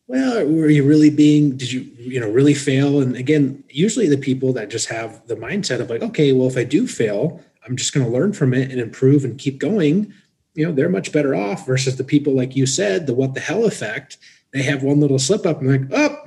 well, 0.08 0.46
were 0.46 0.70
you 0.70 0.84
really 0.84 1.10
being, 1.10 1.58
did 1.58 1.72
you, 1.72 1.82
you 1.98 2.20
know, 2.20 2.30
really 2.30 2.54
fail? 2.54 3.02
And 3.02 3.16
again, 3.16 3.64
usually 3.70 4.08
the 4.08 4.18
people 4.18 4.54
that 4.54 4.70
just 4.70 4.88
have 4.90 5.26
the 5.28 5.36
mindset 5.36 5.80
of 5.80 5.90
like, 5.90 6.04
okay, 6.04 6.32
well, 6.32 6.48
if 6.48 6.58
I 6.58 6.64
do 6.64 6.86
fail, 6.86 7.42
I'm 7.66 7.76
just 7.76 7.94
going 7.94 8.06
to 8.06 8.12
learn 8.12 8.34
from 8.34 8.54
it 8.54 8.70
and 8.70 8.80
improve 8.80 9.24
and 9.24 9.40
keep 9.40 9.60
going. 9.60 10.14
You 10.54 10.68
know, 10.68 10.72
they're 10.72 10.90
much 10.90 11.12
better 11.12 11.34
off 11.34 11.66
versus 11.66 11.98
the 11.98 12.04
people, 12.04 12.34
like 12.34 12.56
you 12.56 12.66
said, 12.66 13.08
the 13.08 13.16
what 13.16 13.34
the 13.34 13.40
hell 13.40 13.66
effect. 13.66 14.18
They 14.54 14.62
have 14.62 14.84
one 14.84 15.00
little 15.00 15.20
slip 15.20 15.46
up 15.46 15.62
and 15.62 15.72
like, 15.72 16.00
oh, 16.00 16.18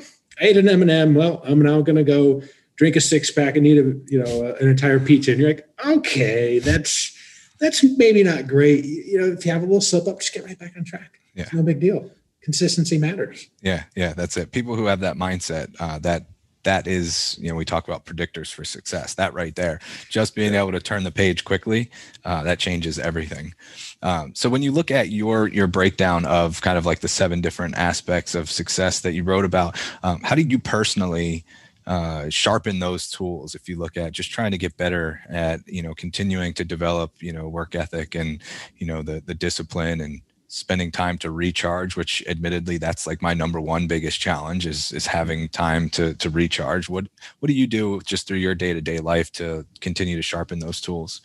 I 0.40 0.44
ate 0.44 0.56
an 0.56 0.68
M&M. 0.68 1.14
Well, 1.14 1.40
I'm 1.44 1.62
now 1.62 1.80
going 1.80 1.96
to 1.96 2.04
go 2.04 2.42
drink 2.78 2.96
a 2.96 3.00
six 3.00 3.30
pack 3.30 3.56
and 3.56 3.66
eat 3.66 3.78
a 3.78 3.94
you 4.06 4.22
know 4.22 4.56
an 4.58 4.68
entire 4.68 4.98
pizza, 4.98 5.32
and 5.32 5.40
you're 5.40 5.50
like, 5.50 5.68
okay, 5.84 6.58
that's 6.60 7.14
that's 7.60 7.84
maybe 7.98 8.22
not 8.22 8.46
great. 8.46 8.84
You 8.84 9.20
know, 9.20 9.26
if 9.26 9.44
you 9.44 9.52
have 9.52 9.62
a 9.62 9.66
little 9.66 9.82
slip 9.82 10.06
up, 10.06 10.20
just 10.20 10.32
get 10.32 10.44
right 10.44 10.58
back 10.58 10.74
on 10.76 10.84
track. 10.84 11.18
Yeah, 11.34 11.42
it's 11.42 11.52
no 11.52 11.62
big 11.62 11.80
deal. 11.80 12.10
Consistency 12.42 12.96
matters. 12.96 13.48
Yeah, 13.60 13.84
yeah, 13.94 14.14
that's 14.14 14.36
it. 14.36 14.52
People 14.52 14.76
who 14.76 14.86
have 14.86 15.00
that 15.00 15.16
mindset, 15.16 15.74
uh, 15.80 15.98
that 15.98 16.26
that 16.64 16.86
is, 16.86 17.36
you 17.40 17.48
know, 17.48 17.54
we 17.54 17.64
talk 17.64 17.88
about 17.88 18.04
predictors 18.04 18.52
for 18.52 18.64
success. 18.64 19.14
That 19.14 19.34
right 19.34 19.54
there, 19.54 19.80
just 20.08 20.34
being 20.34 20.54
able 20.54 20.72
to 20.72 20.80
turn 20.80 21.04
the 21.04 21.10
page 21.10 21.44
quickly, 21.44 21.90
uh, 22.24 22.42
that 22.44 22.58
changes 22.58 22.98
everything. 22.98 23.54
Um, 24.02 24.34
so 24.34 24.48
when 24.48 24.62
you 24.62 24.70
look 24.70 24.90
at 24.90 25.10
your 25.10 25.48
your 25.48 25.66
breakdown 25.66 26.24
of 26.26 26.60
kind 26.60 26.78
of 26.78 26.86
like 26.86 27.00
the 27.00 27.08
seven 27.08 27.40
different 27.40 27.76
aspects 27.76 28.34
of 28.34 28.50
success 28.50 29.00
that 29.00 29.12
you 29.12 29.24
wrote 29.24 29.44
about, 29.44 29.76
um, 30.02 30.20
how 30.22 30.34
did 30.34 30.52
you 30.52 30.58
personally 30.58 31.44
uh, 31.88 32.28
sharpen 32.28 32.78
those 32.78 33.08
tools 33.08 33.54
if 33.54 33.68
you 33.68 33.78
look 33.78 33.96
at 33.96 34.12
just 34.12 34.30
trying 34.30 34.50
to 34.50 34.58
get 34.58 34.76
better 34.76 35.20
at 35.30 35.66
you 35.66 35.82
know 35.82 35.94
continuing 35.94 36.52
to 36.52 36.64
develop 36.64 37.12
you 37.20 37.32
know 37.32 37.48
work 37.48 37.74
ethic 37.74 38.14
and 38.14 38.42
you 38.76 38.86
know 38.86 39.02
the 39.02 39.22
the 39.24 39.34
discipline 39.34 40.00
and 40.02 40.20
spending 40.48 40.90
time 40.90 41.18
to 41.18 41.30
recharge 41.30 41.96
which 41.96 42.22
admittedly 42.26 42.78
that's 42.78 43.06
like 43.06 43.22
my 43.22 43.34
number 43.34 43.60
one 43.60 43.86
biggest 43.86 44.20
challenge 44.20 44.66
is 44.66 44.92
is 44.92 45.06
having 45.06 45.48
time 45.48 45.88
to 45.90 46.14
to 46.14 46.30
recharge. 46.30 46.88
What 46.88 47.06
what 47.38 47.48
do 47.48 47.54
you 47.54 47.66
do 47.66 48.00
just 48.04 48.26
through 48.26 48.38
your 48.38 48.54
day-to-day 48.54 48.98
life 48.98 49.32
to 49.32 49.66
continue 49.80 50.16
to 50.16 50.22
sharpen 50.22 50.58
those 50.58 50.80
tools 50.80 51.20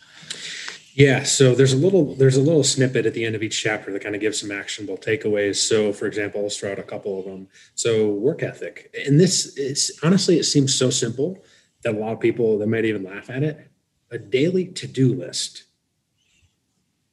yeah, 0.96 1.24
so 1.24 1.56
there's 1.56 1.72
a 1.72 1.76
little 1.76 2.14
there's 2.14 2.36
a 2.36 2.40
little 2.40 2.62
snippet 2.62 3.04
at 3.04 3.14
the 3.14 3.24
end 3.24 3.34
of 3.34 3.42
each 3.42 3.60
chapter 3.60 3.92
that 3.92 4.02
kind 4.02 4.14
of 4.14 4.20
gives 4.20 4.40
some 4.40 4.52
actionable 4.52 4.96
takeaways. 4.96 5.56
So, 5.56 5.92
for 5.92 6.06
example, 6.06 6.42
I'll 6.42 6.50
throw 6.50 6.70
out 6.70 6.78
a 6.78 6.84
couple 6.84 7.18
of 7.18 7.24
them. 7.24 7.48
So, 7.74 8.10
work 8.10 8.44
ethic, 8.44 8.94
and 9.04 9.18
this 9.18 9.56
is 9.56 9.98
honestly 10.04 10.38
it 10.38 10.44
seems 10.44 10.72
so 10.72 10.90
simple 10.90 11.42
that 11.82 11.96
a 11.96 11.98
lot 11.98 12.12
of 12.12 12.20
people 12.20 12.58
that 12.58 12.68
might 12.68 12.84
even 12.84 13.02
laugh 13.02 13.28
at 13.28 13.42
it. 13.42 13.68
A 14.12 14.18
daily 14.18 14.66
to 14.66 14.86
do 14.86 15.12
list 15.14 15.64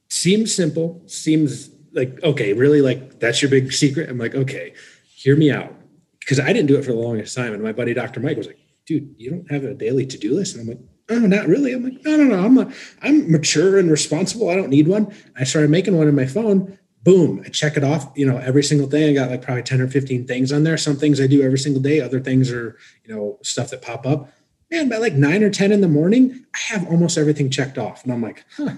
seems 0.09 0.53
simple, 0.53 1.01
seems 1.07 1.71
like 1.91 2.21
okay, 2.23 2.53
really 2.53 2.81
like 2.81 3.19
that's 3.19 3.41
your 3.41 3.49
big 3.49 3.73
secret. 3.73 4.11
I'm 4.11 4.19
like, 4.19 4.35
okay, 4.35 4.75
hear 5.15 5.35
me 5.35 5.51
out, 5.51 5.73
because 6.19 6.39
I 6.39 6.53
didn't 6.53 6.67
do 6.67 6.77
it 6.77 6.85
for 6.85 6.91
the 6.91 6.99
longest 6.99 7.35
time, 7.35 7.51
and 7.51 7.63
my 7.63 7.71
buddy 7.71 7.95
Dr. 7.95 8.19
Mike 8.19 8.37
was 8.37 8.45
like, 8.45 8.59
dude, 8.85 9.15
you 9.17 9.31
don't 9.31 9.49
have 9.49 9.63
a 9.63 9.73
daily 9.73 10.05
to 10.05 10.19
do 10.19 10.35
list, 10.35 10.55
and 10.55 10.61
I'm 10.61 10.77
like 10.77 10.90
oh, 11.11 11.19
not 11.19 11.47
really. 11.47 11.73
I'm 11.73 11.83
like, 11.83 12.03
no, 12.03 12.17
no, 12.17 12.23
no. 12.23 12.43
I'm 12.43 12.57
a, 12.57 12.71
I'm 13.01 13.31
mature 13.31 13.77
and 13.77 13.91
responsible. 13.91 14.49
I 14.49 14.55
don't 14.55 14.69
need 14.69 14.87
one. 14.87 15.13
I 15.35 15.43
started 15.43 15.69
making 15.69 15.97
one 15.97 16.07
in 16.07 16.15
my 16.15 16.25
phone. 16.25 16.77
Boom, 17.03 17.41
I 17.45 17.49
check 17.49 17.77
it 17.77 17.83
off. 17.83 18.11
You 18.15 18.25
know, 18.25 18.37
every 18.37 18.63
single 18.63 18.87
day. 18.87 19.09
I 19.09 19.13
got 19.13 19.29
like 19.29 19.41
probably 19.41 19.63
ten 19.63 19.81
or 19.81 19.87
fifteen 19.87 20.25
things 20.27 20.51
on 20.51 20.63
there. 20.63 20.77
Some 20.77 20.95
things 20.95 21.19
I 21.19 21.27
do 21.27 21.41
every 21.41 21.57
single 21.57 21.81
day. 21.81 21.99
Other 21.99 22.19
things 22.19 22.51
are 22.51 22.77
you 23.03 23.13
know 23.13 23.39
stuff 23.43 23.69
that 23.71 23.81
pop 23.81 24.05
up. 24.05 24.31
Man, 24.69 24.87
by 24.87 24.97
like 24.97 25.13
nine 25.13 25.43
or 25.43 25.49
ten 25.49 25.71
in 25.71 25.81
the 25.81 25.87
morning, 25.87 26.45
I 26.53 26.73
have 26.73 26.87
almost 26.87 27.17
everything 27.17 27.49
checked 27.49 27.77
off, 27.77 28.03
and 28.03 28.13
I'm 28.13 28.21
like, 28.21 28.45
huh, 28.55 28.75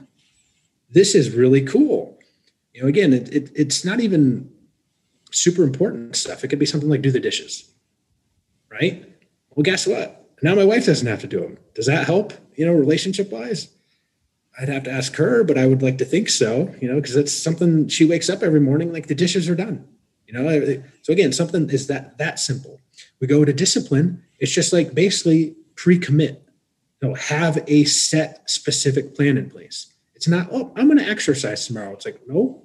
this 0.90 1.16
is 1.16 1.36
really 1.36 1.62
cool. 1.62 2.18
You 2.74 2.84
know, 2.84 2.88
again, 2.88 3.14
it, 3.14 3.30
it 3.30 3.52
it's 3.56 3.84
not 3.84 4.00
even 4.00 4.50
super 5.32 5.64
important 5.64 6.16
stuff. 6.16 6.44
It 6.44 6.48
could 6.48 6.60
be 6.60 6.66
something 6.66 6.90
like 6.90 7.02
do 7.02 7.12
the 7.12 7.20
dishes, 7.20 7.70
right? 8.72 9.06
Well, 9.52 9.64
guess 9.64 9.86
what? 9.86 10.23
Now 10.44 10.54
my 10.56 10.66
wife 10.66 10.86
doesn't 10.86 11.08
have 11.08 11.22
to 11.22 11.28
do 11.28 11.40
them. 11.40 11.58
Does 11.74 11.86
that 11.88 12.06
help, 12.06 12.34
you 12.56 12.66
know, 12.66 12.74
relationship 12.74 13.32
wise? 13.32 13.70
I'd 14.60 14.70
have 14.70 14.84
to 14.84 14.92
ask 14.92 15.16
her, 15.16 15.44
but 15.44 15.58
I 15.58 15.66
would 15.66 15.82
like 15.82 15.98
to 15.98 16.06
think 16.06 16.30
so, 16.30 16.76
you 16.80 16.88
know, 16.88 16.98
because 17.00 17.16
that's 17.16 17.34
something 17.34 17.88
she 17.88 18.06
wakes 18.06 18.30
up 18.30 18.44
every 18.44 18.60
morning, 18.60 18.92
like 18.94 19.08
the 19.08 19.16
dishes 19.16 19.50
are 19.50 19.56
done, 19.56 19.88
you 20.28 20.34
know. 20.34 20.84
So 21.02 21.14
again, 21.14 21.32
something 21.32 21.70
is 21.70 21.88
that 21.88 22.18
that 22.20 22.40
simple. 22.40 22.80
We 23.20 23.26
go 23.26 23.46
to 23.46 23.54
discipline. 23.54 24.22
It's 24.38 24.52
just 24.52 24.74
like 24.74 24.94
basically 24.94 25.56
pre-commit. 25.76 26.44
You 27.02 27.10
know, 27.10 27.16
have 27.16 27.64
a 27.68 27.86
set 27.86 28.50
specific 28.50 29.16
plan 29.16 29.38
in 29.38 29.50
place. 29.50 29.94
It's 30.14 30.28
not, 30.28 30.50
oh, 30.52 30.72
I'm 30.76 30.88
going 30.88 31.00
to 31.00 31.10
exercise 31.10 31.66
tomorrow. 31.66 31.94
It's 31.94 32.06
like, 32.06 32.22
no, 32.28 32.64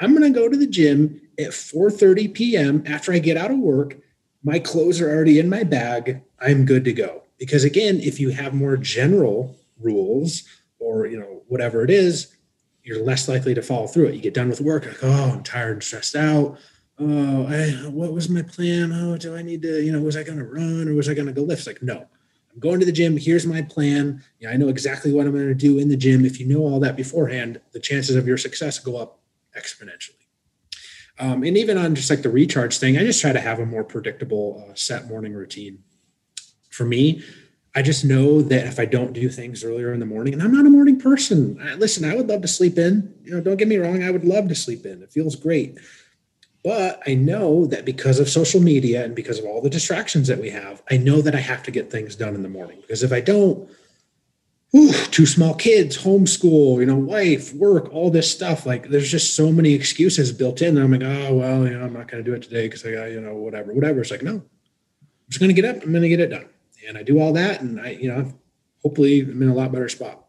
I'm 0.00 0.16
going 0.16 0.30
to 0.30 0.38
go 0.38 0.48
to 0.48 0.56
the 0.56 0.66
gym 0.66 1.20
at 1.38 1.50
4:30 1.50 2.34
p.m. 2.34 2.82
after 2.86 3.12
I 3.12 3.18
get 3.18 3.36
out 3.36 3.50
of 3.50 3.58
work. 3.58 3.98
My 4.42 4.58
clothes 4.58 5.00
are 5.00 5.10
already 5.10 5.38
in 5.38 5.48
my 5.48 5.64
bag. 5.64 6.22
I'm 6.40 6.64
good 6.64 6.84
to 6.84 6.92
go. 6.92 7.22
Because 7.38 7.64
again, 7.64 8.00
if 8.00 8.18
you 8.20 8.30
have 8.30 8.54
more 8.54 8.76
general 8.76 9.56
rules 9.80 10.44
or 10.78 11.06
you 11.06 11.18
know 11.18 11.42
whatever 11.48 11.82
it 11.84 11.90
is, 11.90 12.34
you're 12.82 13.04
less 13.04 13.28
likely 13.28 13.54
to 13.54 13.62
follow 13.62 13.86
through 13.86 14.06
it. 14.06 14.14
You 14.14 14.20
get 14.20 14.34
done 14.34 14.48
with 14.48 14.60
work, 14.60 14.86
like, 14.86 15.02
oh, 15.02 15.32
I'm 15.32 15.42
tired 15.42 15.74
and 15.74 15.82
stressed 15.82 16.16
out. 16.16 16.58
Oh, 16.98 17.46
I, 17.46 17.88
what 17.88 18.12
was 18.12 18.28
my 18.28 18.42
plan? 18.42 18.92
Oh, 18.92 19.16
do 19.16 19.36
I 19.36 19.42
need 19.42 19.62
to, 19.62 19.84
you 19.84 19.92
know, 19.92 20.00
was 20.00 20.16
I 20.16 20.24
going 20.24 20.38
to 20.38 20.44
run 20.44 20.88
or 20.88 20.94
was 20.94 21.08
I 21.08 21.14
going 21.14 21.26
to 21.26 21.32
go 21.32 21.42
lift? 21.42 21.60
It's 21.60 21.66
like, 21.66 21.82
no, 21.82 22.06
I'm 22.52 22.58
going 22.58 22.80
to 22.80 22.86
the 22.86 22.92
gym. 22.92 23.16
Here's 23.16 23.46
my 23.46 23.62
plan. 23.62 24.24
Yeah, 24.40 24.50
I 24.50 24.56
know 24.56 24.68
exactly 24.68 25.12
what 25.12 25.26
I'm 25.26 25.32
going 25.32 25.46
to 25.46 25.54
do 25.54 25.78
in 25.78 25.88
the 25.88 25.96
gym. 25.96 26.24
If 26.24 26.40
you 26.40 26.46
know 26.46 26.60
all 26.60 26.80
that 26.80 26.96
beforehand, 26.96 27.60
the 27.72 27.78
chances 27.78 28.16
of 28.16 28.26
your 28.26 28.38
success 28.38 28.78
go 28.78 28.96
up 28.96 29.20
exponentially. 29.56 30.17
Um, 31.20 31.42
and 31.42 31.56
even 31.56 31.76
on 31.78 31.94
just 31.94 32.10
like 32.10 32.22
the 32.22 32.30
recharge 32.30 32.78
thing, 32.78 32.96
I 32.96 33.04
just 33.04 33.20
try 33.20 33.32
to 33.32 33.40
have 33.40 33.58
a 33.58 33.66
more 33.66 33.84
predictable 33.84 34.64
uh, 34.68 34.74
set 34.74 35.08
morning 35.08 35.34
routine 35.34 35.82
for 36.78 36.84
me, 36.84 37.22
I 37.74 37.82
just 37.82 38.04
know 38.04 38.40
that 38.40 38.66
if 38.66 38.78
I 38.78 38.86
don't 38.86 39.12
do 39.12 39.28
things 39.28 39.62
earlier 39.62 39.92
in 39.92 40.00
the 40.00 40.06
morning, 40.06 40.32
and 40.32 40.42
I'm 40.42 40.52
not 40.52 40.64
a 40.64 40.70
morning 40.70 40.98
person, 40.98 41.60
I, 41.60 41.74
listen, 41.74 42.08
I 42.08 42.14
would 42.14 42.28
love 42.28 42.42
to 42.42 42.48
sleep 42.48 42.78
in. 42.78 43.14
You 43.24 43.32
know, 43.32 43.40
don't 43.40 43.56
get 43.56 43.68
me 43.68 43.76
wrong, 43.76 44.02
I 44.02 44.10
would 44.10 44.24
love 44.24 44.48
to 44.48 44.54
sleep 44.54 44.86
in. 44.86 45.02
It 45.02 45.12
feels 45.12 45.36
great. 45.36 45.78
But 46.64 47.02
I 47.06 47.14
know 47.14 47.66
that 47.66 47.84
because 47.84 48.18
of 48.18 48.28
social 48.28 48.60
media 48.60 49.04
and 49.04 49.14
because 49.14 49.38
of 49.38 49.44
all 49.44 49.60
the 49.60 49.70
distractions 49.70 50.28
that 50.28 50.40
we 50.40 50.50
have, 50.50 50.82
I 50.90 50.96
know 50.96 51.20
that 51.20 51.34
I 51.34 51.40
have 51.40 51.62
to 51.64 51.70
get 51.70 51.90
things 51.90 52.16
done 52.16 52.34
in 52.34 52.42
the 52.42 52.48
morning. 52.48 52.80
Because 52.80 53.02
if 53.02 53.12
I 53.12 53.20
don't, 53.20 53.68
two 54.72 55.26
small 55.26 55.54
kids, 55.54 55.96
homeschool, 55.96 56.80
you 56.80 56.86
know, 56.86 56.96
wife, 56.96 57.54
work, 57.54 57.92
all 57.92 58.10
this 58.10 58.30
stuff. 58.30 58.66
Like 58.66 58.88
there's 58.88 59.10
just 59.10 59.34
so 59.34 59.50
many 59.50 59.72
excuses 59.72 60.30
built 60.32 60.60
in. 60.62 60.76
I'm 60.76 60.92
like, 60.92 61.02
oh 61.02 61.34
well, 61.34 61.66
you 61.66 61.78
know, 61.78 61.84
I'm 61.84 61.92
not 61.92 62.08
going 62.08 62.22
to 62.22 62.30
do 62.30 62.36
it 62.36 62.42
today 62.42 62.66
because 62.66 62.84
I 62.84 62.92
got, 62.92 63.10
you 63.10 63.20
know, 63.20 63.34
whatever, 63.34 63.72
whatever. 63.72 64.02
It's 64.02 64.10
like, 64.10 64.22
no, 64.22 64.34
I'm 64.34 64.42
just 65.30 65.40
going 65.40 65.54
to 65.54 65.60
get 65.60 65.64
up. 65.64 65.82
I'm 65.82 65.90
going 65.90 66.02
to 66.02 66.08
get 66.08 66.20
it 66.20 66.28
done 66.28 66.48
and 66.88 66.96
I 66.96 67.02
do 67.02 67.20
all 67.20 67.32
that, 67.34 67.60
and 67.60 67.80
I, 67.80 67.90
you 67.90 68.08
know, 68.08 68.32
hopefully 68.82 69.20
I'm 69.20 69.42
in 69.42 69.48
a 69.48 69.54
lot 69.54 69.72
better 69.72 69.88
spot. 69.88 70.24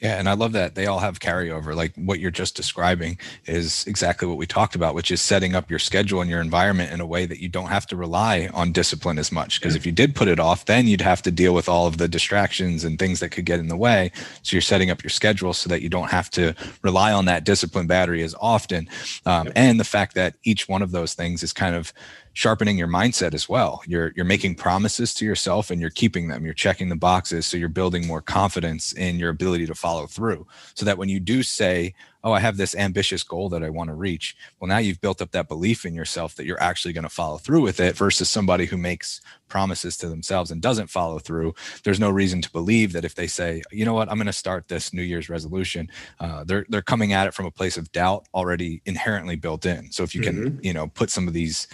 Yeah, 0.00 0.18
and 0.18 0.28
I 0.28 0.32
love 0.32 0.52
that 0.52 0.74
they 0.74 0.86
all 0.86 1.00
have 1.00 1.20
carryover. 1.20 1.74
Like 1.74 1.92
what 1.96 2.20
you're 2.20 2.30
just 2.30 2.56
describing 2.56 3.18
is 3.46 3.84
exactly 3.86 4.26
what 4.26 4.38
we 4.38 4.46
talked 4.46 4.74
about, 4.74 4.94
which 4.94 5.10
is 5.10 5.20
setting 5.20 5.54
up 5.54 5.68
your 5.68 5.78
schedule 5.78 6.22
and 6.22 6.30
your 6.30 6.40
environment 6.40 6.92
in 6.92 7.00
a 7.00 7.06
way 7.06 7.26
that 7.26 7.40
you 7.40 7.48
don't 7.48 7.68
have 7.68 7.86
to 7.88 7.96
rely 7.96 8.48
on 8.54 8.72
discipline 8.72 9.18
as 9.18 9.30
much. 9.30 9.60
Because 9.60 9.76
if 9.76 9.84
you 9.84 9.92
did 9.92 10.14
put 10.14 10.28
it 10.28 10.40
off, 10.40 10.64
then 10.64 10.86
you'd 10.86 11.02
have 11.02 11.20
to 11.22 11.30
deal 11.30 11.54
with 11.54 11.68
all 11.68 11.86
of 11.86 11.98
the 11.98 12.08
distractions 12.08 12.82
and 12.82 12.98
things 12.98 13.20
that 13.20 13.28
could 13.28 13.44
get 13.44 13.60
in 13.60 13.68
the 13.68 13.76
way. 13.76 14.10
So 14.42 14.56
you're 14.56 14.62
setting 14.62 14.90
up 14.90 15.02
your 15.02 15.10
schedule 15.10 15.52
so 15.52 15.68
that 15.68 15.82
you 15.82 15.90
don't 15.90 16.10
have 16.10 16.30
to 16.30 16.54
rely 16.82 17.12
on 17.12 17.26
that 17.26 17.44
discipline 17.44 17.86
battery 17.86 18.22
as 18.22 18.34
often. 18.40 18.88
Um. 19.26 19.52
And 19.54 19.78
the 19.78 19.84
fact 19.84 20.14
that 20.14 20.34
each 20.44 20.68
one 20.68 20.80
of 20.80 20.92
those 20.92 21.12
things 21.12 21.42
is 21.42 21.52
kind 21.52 21.74
of 21.74 21.92
sharpening 22.32 22.78
your 22.78 22.88
mindset 22.88 23.34
as 23.34 23.48
well. 23.48 23.82
You're 23.86 24.12
you're 24.14 24.24
making 24.24 24.54
promises 24.54 25.12
to 25.14 25.24
yourself 25.24 25.70
and 25.70 25.80
you're 25.80 25.90
keeping 25.90 26.28
them. 26.28 26.44
You're 26.44 26.54
checking 26.54 26.88
the 26.88 26.96
boxes 26.96 27.46
so 27.46 27.56
you're 27.56 27.68
building 27.68 28.06
more 28.06 28.22
confidence 28.22 28.92
in 28.92 29.18
your 29.18 29.30
ability 29.30 29.66
to 29.66 29.74
follow 29.74 30.06
through. 30.06 30.46
So 30.74 30.84
that 30.84 30.98
when 30.98 31.08
you 31.08 31.18
do 31.18 31.42
say, 31.42 31.94
"Oh, 32.22 32.32
I 32.32 32.40
have 32.40 32.56
this 32.56 32.76
ambitious 32.76 33.22
goal 33.22 33.48
that 33.48 33.64
I 33.64 33.70
want 33.70 33.88
to 33.88 33.94
reach." 33.94 34.36
Well, 34.58 34.68
now 34.68 34.78
you've 34.78 35.00
built 35.00 35.20
up 35.20 35.32
that 35.32 35.48
belief 35.48 35.84
in 35.84 35.94
yourself 35.94 36.36
that 36.36 36.46
you're 36.46 36.62
actually 36.62 36.92
going 36.92 37.04
to 37.04 37.10
follow 37.10 37.38
through 37.38 37.62
with 37.62 37.80
it 37.80 37.96
versus 37.96 38.30
somebody 38.30 38.66
who 38.66 38.76
makes 38.76 39.20
promises 39.48 39.96
to 39.98 40.08
themselves 40.08 40.52
and 40.52 40.62
doesn't 40.62 40.88
follow 40.88 41.18
through. 41.18 41.54
There's 41.82 42.00
no 42.00 42.10
reason 42.10 42.40
to 42.42 42.50
believe 42.52 42.92
that 42.92 43.04
if 43.04 43.16
they 43.16 43.26
say, 43.26 43.62
"You 43.72 43.84
know 43.84 43.94
what? 43.94 44.08
I'm 44.08 44.16
going 44.16 44.26
to 44.26 44.32
start 44.32 44.68
this 44.68 44.92
New 44.92 45.02
Year's 45.02 45.28
resolution." 45.28 45.90
Uh, 46.20 46.44
they're 46.44 46.66
they're 46.68 46.82
coming 46.82 47.12
at 47.12 47.26
it 47.26 47.34
from 47.34 47.46
a 47.46 47.50
place 47.50 47.76
of 47.76 47.90
doubt 47.90 48.26
already 48.34 48.82
inherently 48.86 49.34
built 49.34 49.66
in. 49.66 49.90
So 49.90 50.04
if 50.04 50.14
you 50.14 50.20
can, 50.20 50.36
mm-hmm. 50.36 50.64
you 50.64 50.72
know, 50.72 50.86
put 50.86 51.10
some 51.10 51.26
of 51.26 51.34
these 51.34 51.66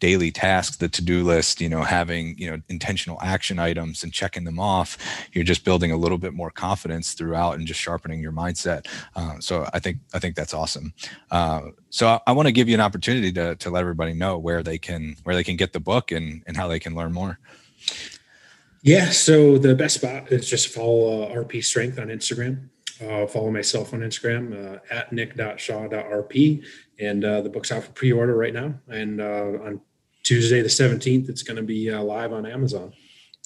daily 0.00 0.30
tasks, 0.30 0.76
the 0.76 0.88
to-do 0.88 1.24
list, 1.24 1.60
you 1.60 1.68
know, 1.68 1.82
having, 1.82 2.36
you 2.38 2.50
know, 2.50 2.60
intentional 2.68 3.18
action 3.22 3.58
items 3.58 4.02
and 4.02 4.12
checking 4.12 4.44
them 4.44 4.58
off, 4.58 4.96
you're 5.32 5.44
just 5.44 5.64
building 5.64 5.90
a 5.90 5.96
little 5.96 6.18
bit 6.18 6.34
more 6.34 6.50
confidence 6.50 7.14
throughout 7.14 7.56
and 7.56 7.66
just 7.66 7.80
sharpening 7.80 8.20
your 8.20 8.32
mindset. 8.32 8.86
Uh, 9.16 9.38
so 9.40 9.68
I 9.72 9.78
think, 9.78 9.98
I 10.14 10.18
think 10.18 10.36
that's 10.36 10.54
awesome. 10.54 10.92
Uh, 11.30 11.62
so 11.90 12.08
I, 12.08 12.20
I 12.28 12.32
want 12.32 12.46
to 12.46 12.52
give 12.52 12.68
you 12.68 12.74
an 12.74 12.80
opportunity 12.80 13.32
to, 13.32 13.56
to 13.56 13.70
let 13.70 13.80
everybody 13.80 14.12
know 14.12 14.38
where 14.38 14.62
they 14.62 14.78
can, 14.78 15.16
where 15.24 15.34
they 15.34 15.44
can 15.44 15.56
get 15.56 15.72
the 15.72 15.80
book 15.80 16.12
and, 16.12 16.42
and 16.46 16.56
how 16.56 16.68
they 16.68 16.78
can 16.78 16.94
learn 16.94 17.12
more. 17.12 17.38
Yeah. 18.82 19.10
So 19.10 19.58
the 19.58 19.74
best 19.74 19.96
spot 19.96 20.30
is 20.30 20.48
just 20.48 20.68
follow 20.68 21.24
uh, 21.24 21.34
RP 21.34 21.64
Strength 21.64 21.98
on 21.98 22.08
Instagram. 22.08 22.68
Uh, 23.00 23.26
follow 23.26 23.50
myself 23.50 23.94
on 23.94 24.00
Instagram 24.00 24.74
uh, 24.74 24.78
at 24.90 25.12
nick.shaw.rp. 25.12 26.64
And 26.98 27.24
uh, 27.24 27.42
the 27.42 27.48
book's 27.48 27.70
out 27.70 27.84
for 27.84 27.92
pre 27.92 28.12
order 28.12 28.36
right 28.36 28.52
now. 28.52 28.74
And 28.88 29.20
uh, 29.20 29.58
on 29.62 29.80
Tuesday 30.28 30.60
the 30.60 30.68
17th. 30.68 31.30
It's 31.30 31.42
going 31.42 31.56
to 31.56 31.62
be 31.62 31.90
uh, 31.90 32.02
live 32.02 32.34
on 32.34 32.44
Amazon. 32.44 32.92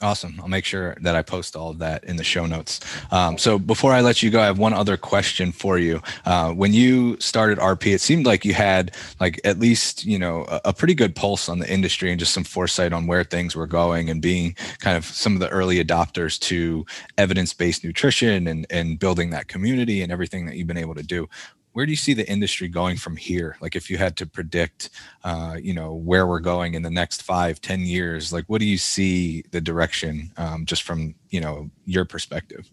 Awesome. 0.00 0.34
I'll 0.40 0.48
make 0.48 0.64
sure 0.64 0.96
that 1.02 1.14
I 1.14 1.22
post 1.22 1.54
all 1.54 1.70
of 1.70 1.78
that 1.78 2.02
in 2.02 2.16
the 2.16 2.24
show 2.24 2.44
notes. 2.44 2.80
Um, 3.12 3.38
so 3.38 3.56
before 3.56 3.92
I 3.92 4.00
let 4.00 4.20
you 4.20 4.30
go, 4.30 4.40
I 4.40 4.46
have 4.46 4.58
one 4.58 4.72
other 4.72 4.96
question 4.96 5.52
for 5.52 5.78
you. 5.78 6.02
Uh, 6.24 6.52
when 6.52 6.72
you 6.72 7.16
started 7.20 7.58
RP, 7.58 7.94
it 7.94 8.00
seemed 8.00 8.26
like 8.26 8.44
you 8.44 8.52
had 8.52 8.96
like 9.20 9.40
at 9.44 9.60
least 9.60 10.04
you 10.04 10.18
know 10.18 10.44
a, 10.48 10.60
a, 10.64 10.72
pretty 10.72 10.94
good 10.94 11.14
pulse 11.14 11.48
on 11.48 11.60
the 11.60 11.72
industry 11.72 12.10
and 12.10 12.18
just 12.18 12.34
some 12.34 12.42
foresight 12.42 12.92
on 12.92 13.06
where 13.06 13.22
things 13.22 13.54
were 13.54 13.68
going 13.68 14.10
and 14.10 14.20
being 14.20 14.56
kind 14.80 14.96
of 14.96 15.04
some 15.04 15.34
of 15.34 15.40
the 15.40 15.48
early 15.50 15.82
adopters 15.82 16.36
to 16.40 16.84
evidence-based 17.16 17.84
nutrition 17.84 18.48
and 18.48 18.66
and 18.70 18.98
building 18.98 19.30
that 19.30 19.46
community 19.46 20.02
and 20.02 20.10
everything 20.10 20.46
that 20.46 20.56
you've 20.56 20.66
been 20.66 20.76
able 20.76 20.96
to 20.96 21.04
do 21.04 21.28
where 21.72 21.86
do 21.86 21.92
you 21.92 21.96
see 21.96 22.14
the 22.14 22.28
industry 22.28 22.68
going 22.68 22.96
from 22.96 23.16
here? 23.16 23.56
Like 23.60 23.74
if 23.76 23.90
you 23.90 23.96
had 23.96 24.16
to 24.18 24.26
predict 24.26 24.90
uh, 25.24 25.56
you 25.60 25.74
know 25.74 25.94
where 25.94 26.26
we're 26.26 26.40
going 26.40 26.74
in 26.74 26.82
the 26.82 26.90
next 26.90 27.22
five 27.22 27.60
ten 27.60 27.80
years 27.80 28.32
like 28.32 28.44
what 28.46 28.60
do 28.60 28.66
you 28.66 28.78
see 28.78 29.42
the 29.50 29.60
direction 29.60 30.32
um, 30.36 30.66
just 30.66 30.82
from 30.82 31.14
you 31.30 31.40
know 31.40 31.70
your 31.84 32.04
perspective? 32.04 32.70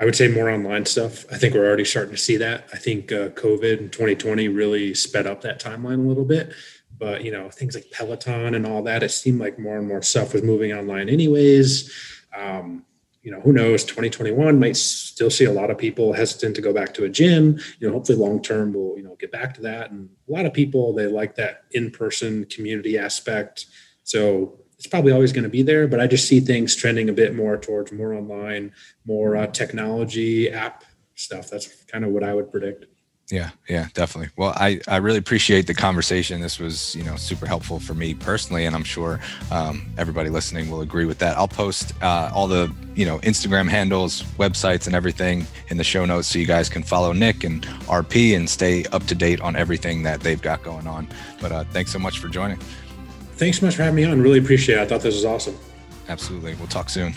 I 0.00 0.06
would 0.06 0.16
say 0.16 0.28
more 0.28 0.50
online 0.50 0.86
stuff. 0.86 1.26
I 1.30 1.36
think 1.36 1.52
we're 1.52 1.66
already 1.66 1.84
starting 1.84 2.14
to 2.14 2.20
see 2.20 2.38
that. 2.38 2.68
I 2.72 2.78
think 2.78 3.12
uh, 3.12 3.28
covid 3.30 3.78
in 3.78 3.90
2020 3.90 4.48
really 4.48 4.94
sped 4.94 5.26
up 5.26 5.42
that 5.42 5.60
timeline 5.60 6.02
a 6.04 6.08
little 6.08 6.24
bit. 6.24 6.52
But 6.98 7.24
you 7.24 7.30
know 7.30 7.50
things 7.50 7.74
like 7.74 7.90
peloton 7.90 8.54
and 8.54 8.66
all 8.66 8.82
that 8.82 9.02
it 9.02 9.10
seemed 9.10 9.40
like 9.40 9.58
more 9.58 9.78
and 9.78 9.88
more 9.88 10.02
stuff 10.02 10.32
was 10.32 10.42
moving 10.42 10.72
online 10.72 11.08
anyways. 11.08 11.92
Um, 12.36 12.84
you 13.30 13.36
know, 13.36 13.42
who 13.42 13.52
knows, 13.52 13.84
2021 13.84 14.58
might 14.58 14.76
still 14.76 15.30
see 15.30 15.44
a 15.44 15.52
lot 15.52 15.70
of 15.70 15.78
people 15.78 16.12
hesitant 16.12 16.56
to 16.56 16.60
go 16.60 16.72
back 16.72 16.92
to 16.94 17.04
a 17.04 17.08
gym. 17.08 17.60
You 17.78 17.86
know, 17.86 17.92
hopefully 17.92 18.18
long 18.18 18.42
term 18.42 18.72
we'll, 18.72 18.96
you 18.96 19.04
know, 19.04 19.14
get 19.20 19.30
back 19.30 19.54
to 19.54 19.60
that. 19.60 19.92
And 19.92 20.10
a 20.28 20.32
lot 20.32 20.46
of 20.46 20.52
people, 20.52 20.92
they 20.92 21.06
like 21.06 21.36
that 21.36 21.62
in-person 21.70 22.46
community 22.46 22.98
aspect. 22.98 23.66
So 24.02 24.58
it's 24.74 24.88
probably 24.88 25.12
always 25.12 25.32
going 25.32 25.44
to 25.44 25.48
be 25.48 25.62
there, 25.62 25.86
but 25.86 26.00
I 26.00 26.08
just 26.08 26.26
see 26.26 26.40
things 26.40 26.74
trending 26.74 27.08
a 27.08 27.12
bit 27.12 27.36
more 27.36 27.56
towards 27.56 27.92
more 27.92 28.14
online, 28.14 28.72
more 29.04 29.36
uh, 29.36 29.46
technology 29.46 30.50
app 30.50 30.82
stuff. 31.14 31.50
That's 31.50 31.84
kind 31.84 32.04
of 32.04 32.10
what 32.10 32.24
I 32.24 32.34
would 32.34 32.50
predict. 32.50 32.86
Yeah, 33.30 33.50
yeah, 33.68 33.86
definitely. 33.94 34.30
Well, 34.36 34.52
I, 34.56 34.80
I 34.88 34.96
really 34.96 35.18
appreciate 35.18 35.68
the 35.68 35.74
conversation. 35.74 36.40
This 36.40 36.58
was, 36.58 36.96
you 36.96 37.04
know, 37.04 37.14
super 37.14 37.46
helpful 37.46 37.78
for 37.78 37.94
me 37.94 38.14
personally, 38.14 38.66
and 38.66 38.74
I'm 38.74 38.82
sure 38.82 39.20
um, 39.52 39.86
everybody 39.96 40.30
listening 40.30 40.68
will 40.68 40.80
agree 40.80 41.04
with 41.04 41.18
that. 41.18 41.36
I'll 41.36 41.46
post 41.46 41.92
uh, 42.02 42.30
all 42.34 42.48
the, 42.48 42.74
you 42.96 43.06
know, 43.06 43.18
Instagram 43.20 43.68
handles, 43.68 44.22
websites, 44.38 44.86
and 44.86 44.96
everything 44.96 45.46
in 45.68 45.76
the 45.76 45.84
show 45.84 46.04
notes 46.04 46.26
so 46.26 46.40
you 46.40 46.46
guys 46.46 46.68
can 46.68 46.82
follow 46.82 47.12
Nick 47.12 47.44
and 47.44 47.62
RP 47.86 48.36
and 48.36 48.50
stay 48.50 48.84
up 48.86 49.06
to 49.06 49.14
date 49.14 49.40
on 49.40 49.54
everything 49.54 50.02
that 50.02 50.20
they've 50.20 50.42
got 50.42 50.64
going 50.64 50.88
on. 50.88 51.06
But 51.40 51.52
uh, 51.52 51.64
thanks 51.70 51.92
so 51.92 52.00
much 52.00 52.18
for 52.18 52.28
joining. 52.28 52.58
Thanks 53.36 53.60
so 53.60 53.66
much 53.66 53.76
for 53.76 53.84
having 53.84 53.96
me 53.96 54.04
on. 54.04 54.20
Really 54.20 54.40
appreciate 54.40 54.78
it. 54.78 54.82
I 54.82 54.86
thought 54.86 55.02
this 55.02 55.14
was 55.14 55.24
awesome. 55.24 55.56
Absolutely. 56.08 56.56
We'll 56.56 56.66
talk 56.66 56.90
soon. 56.90 57.14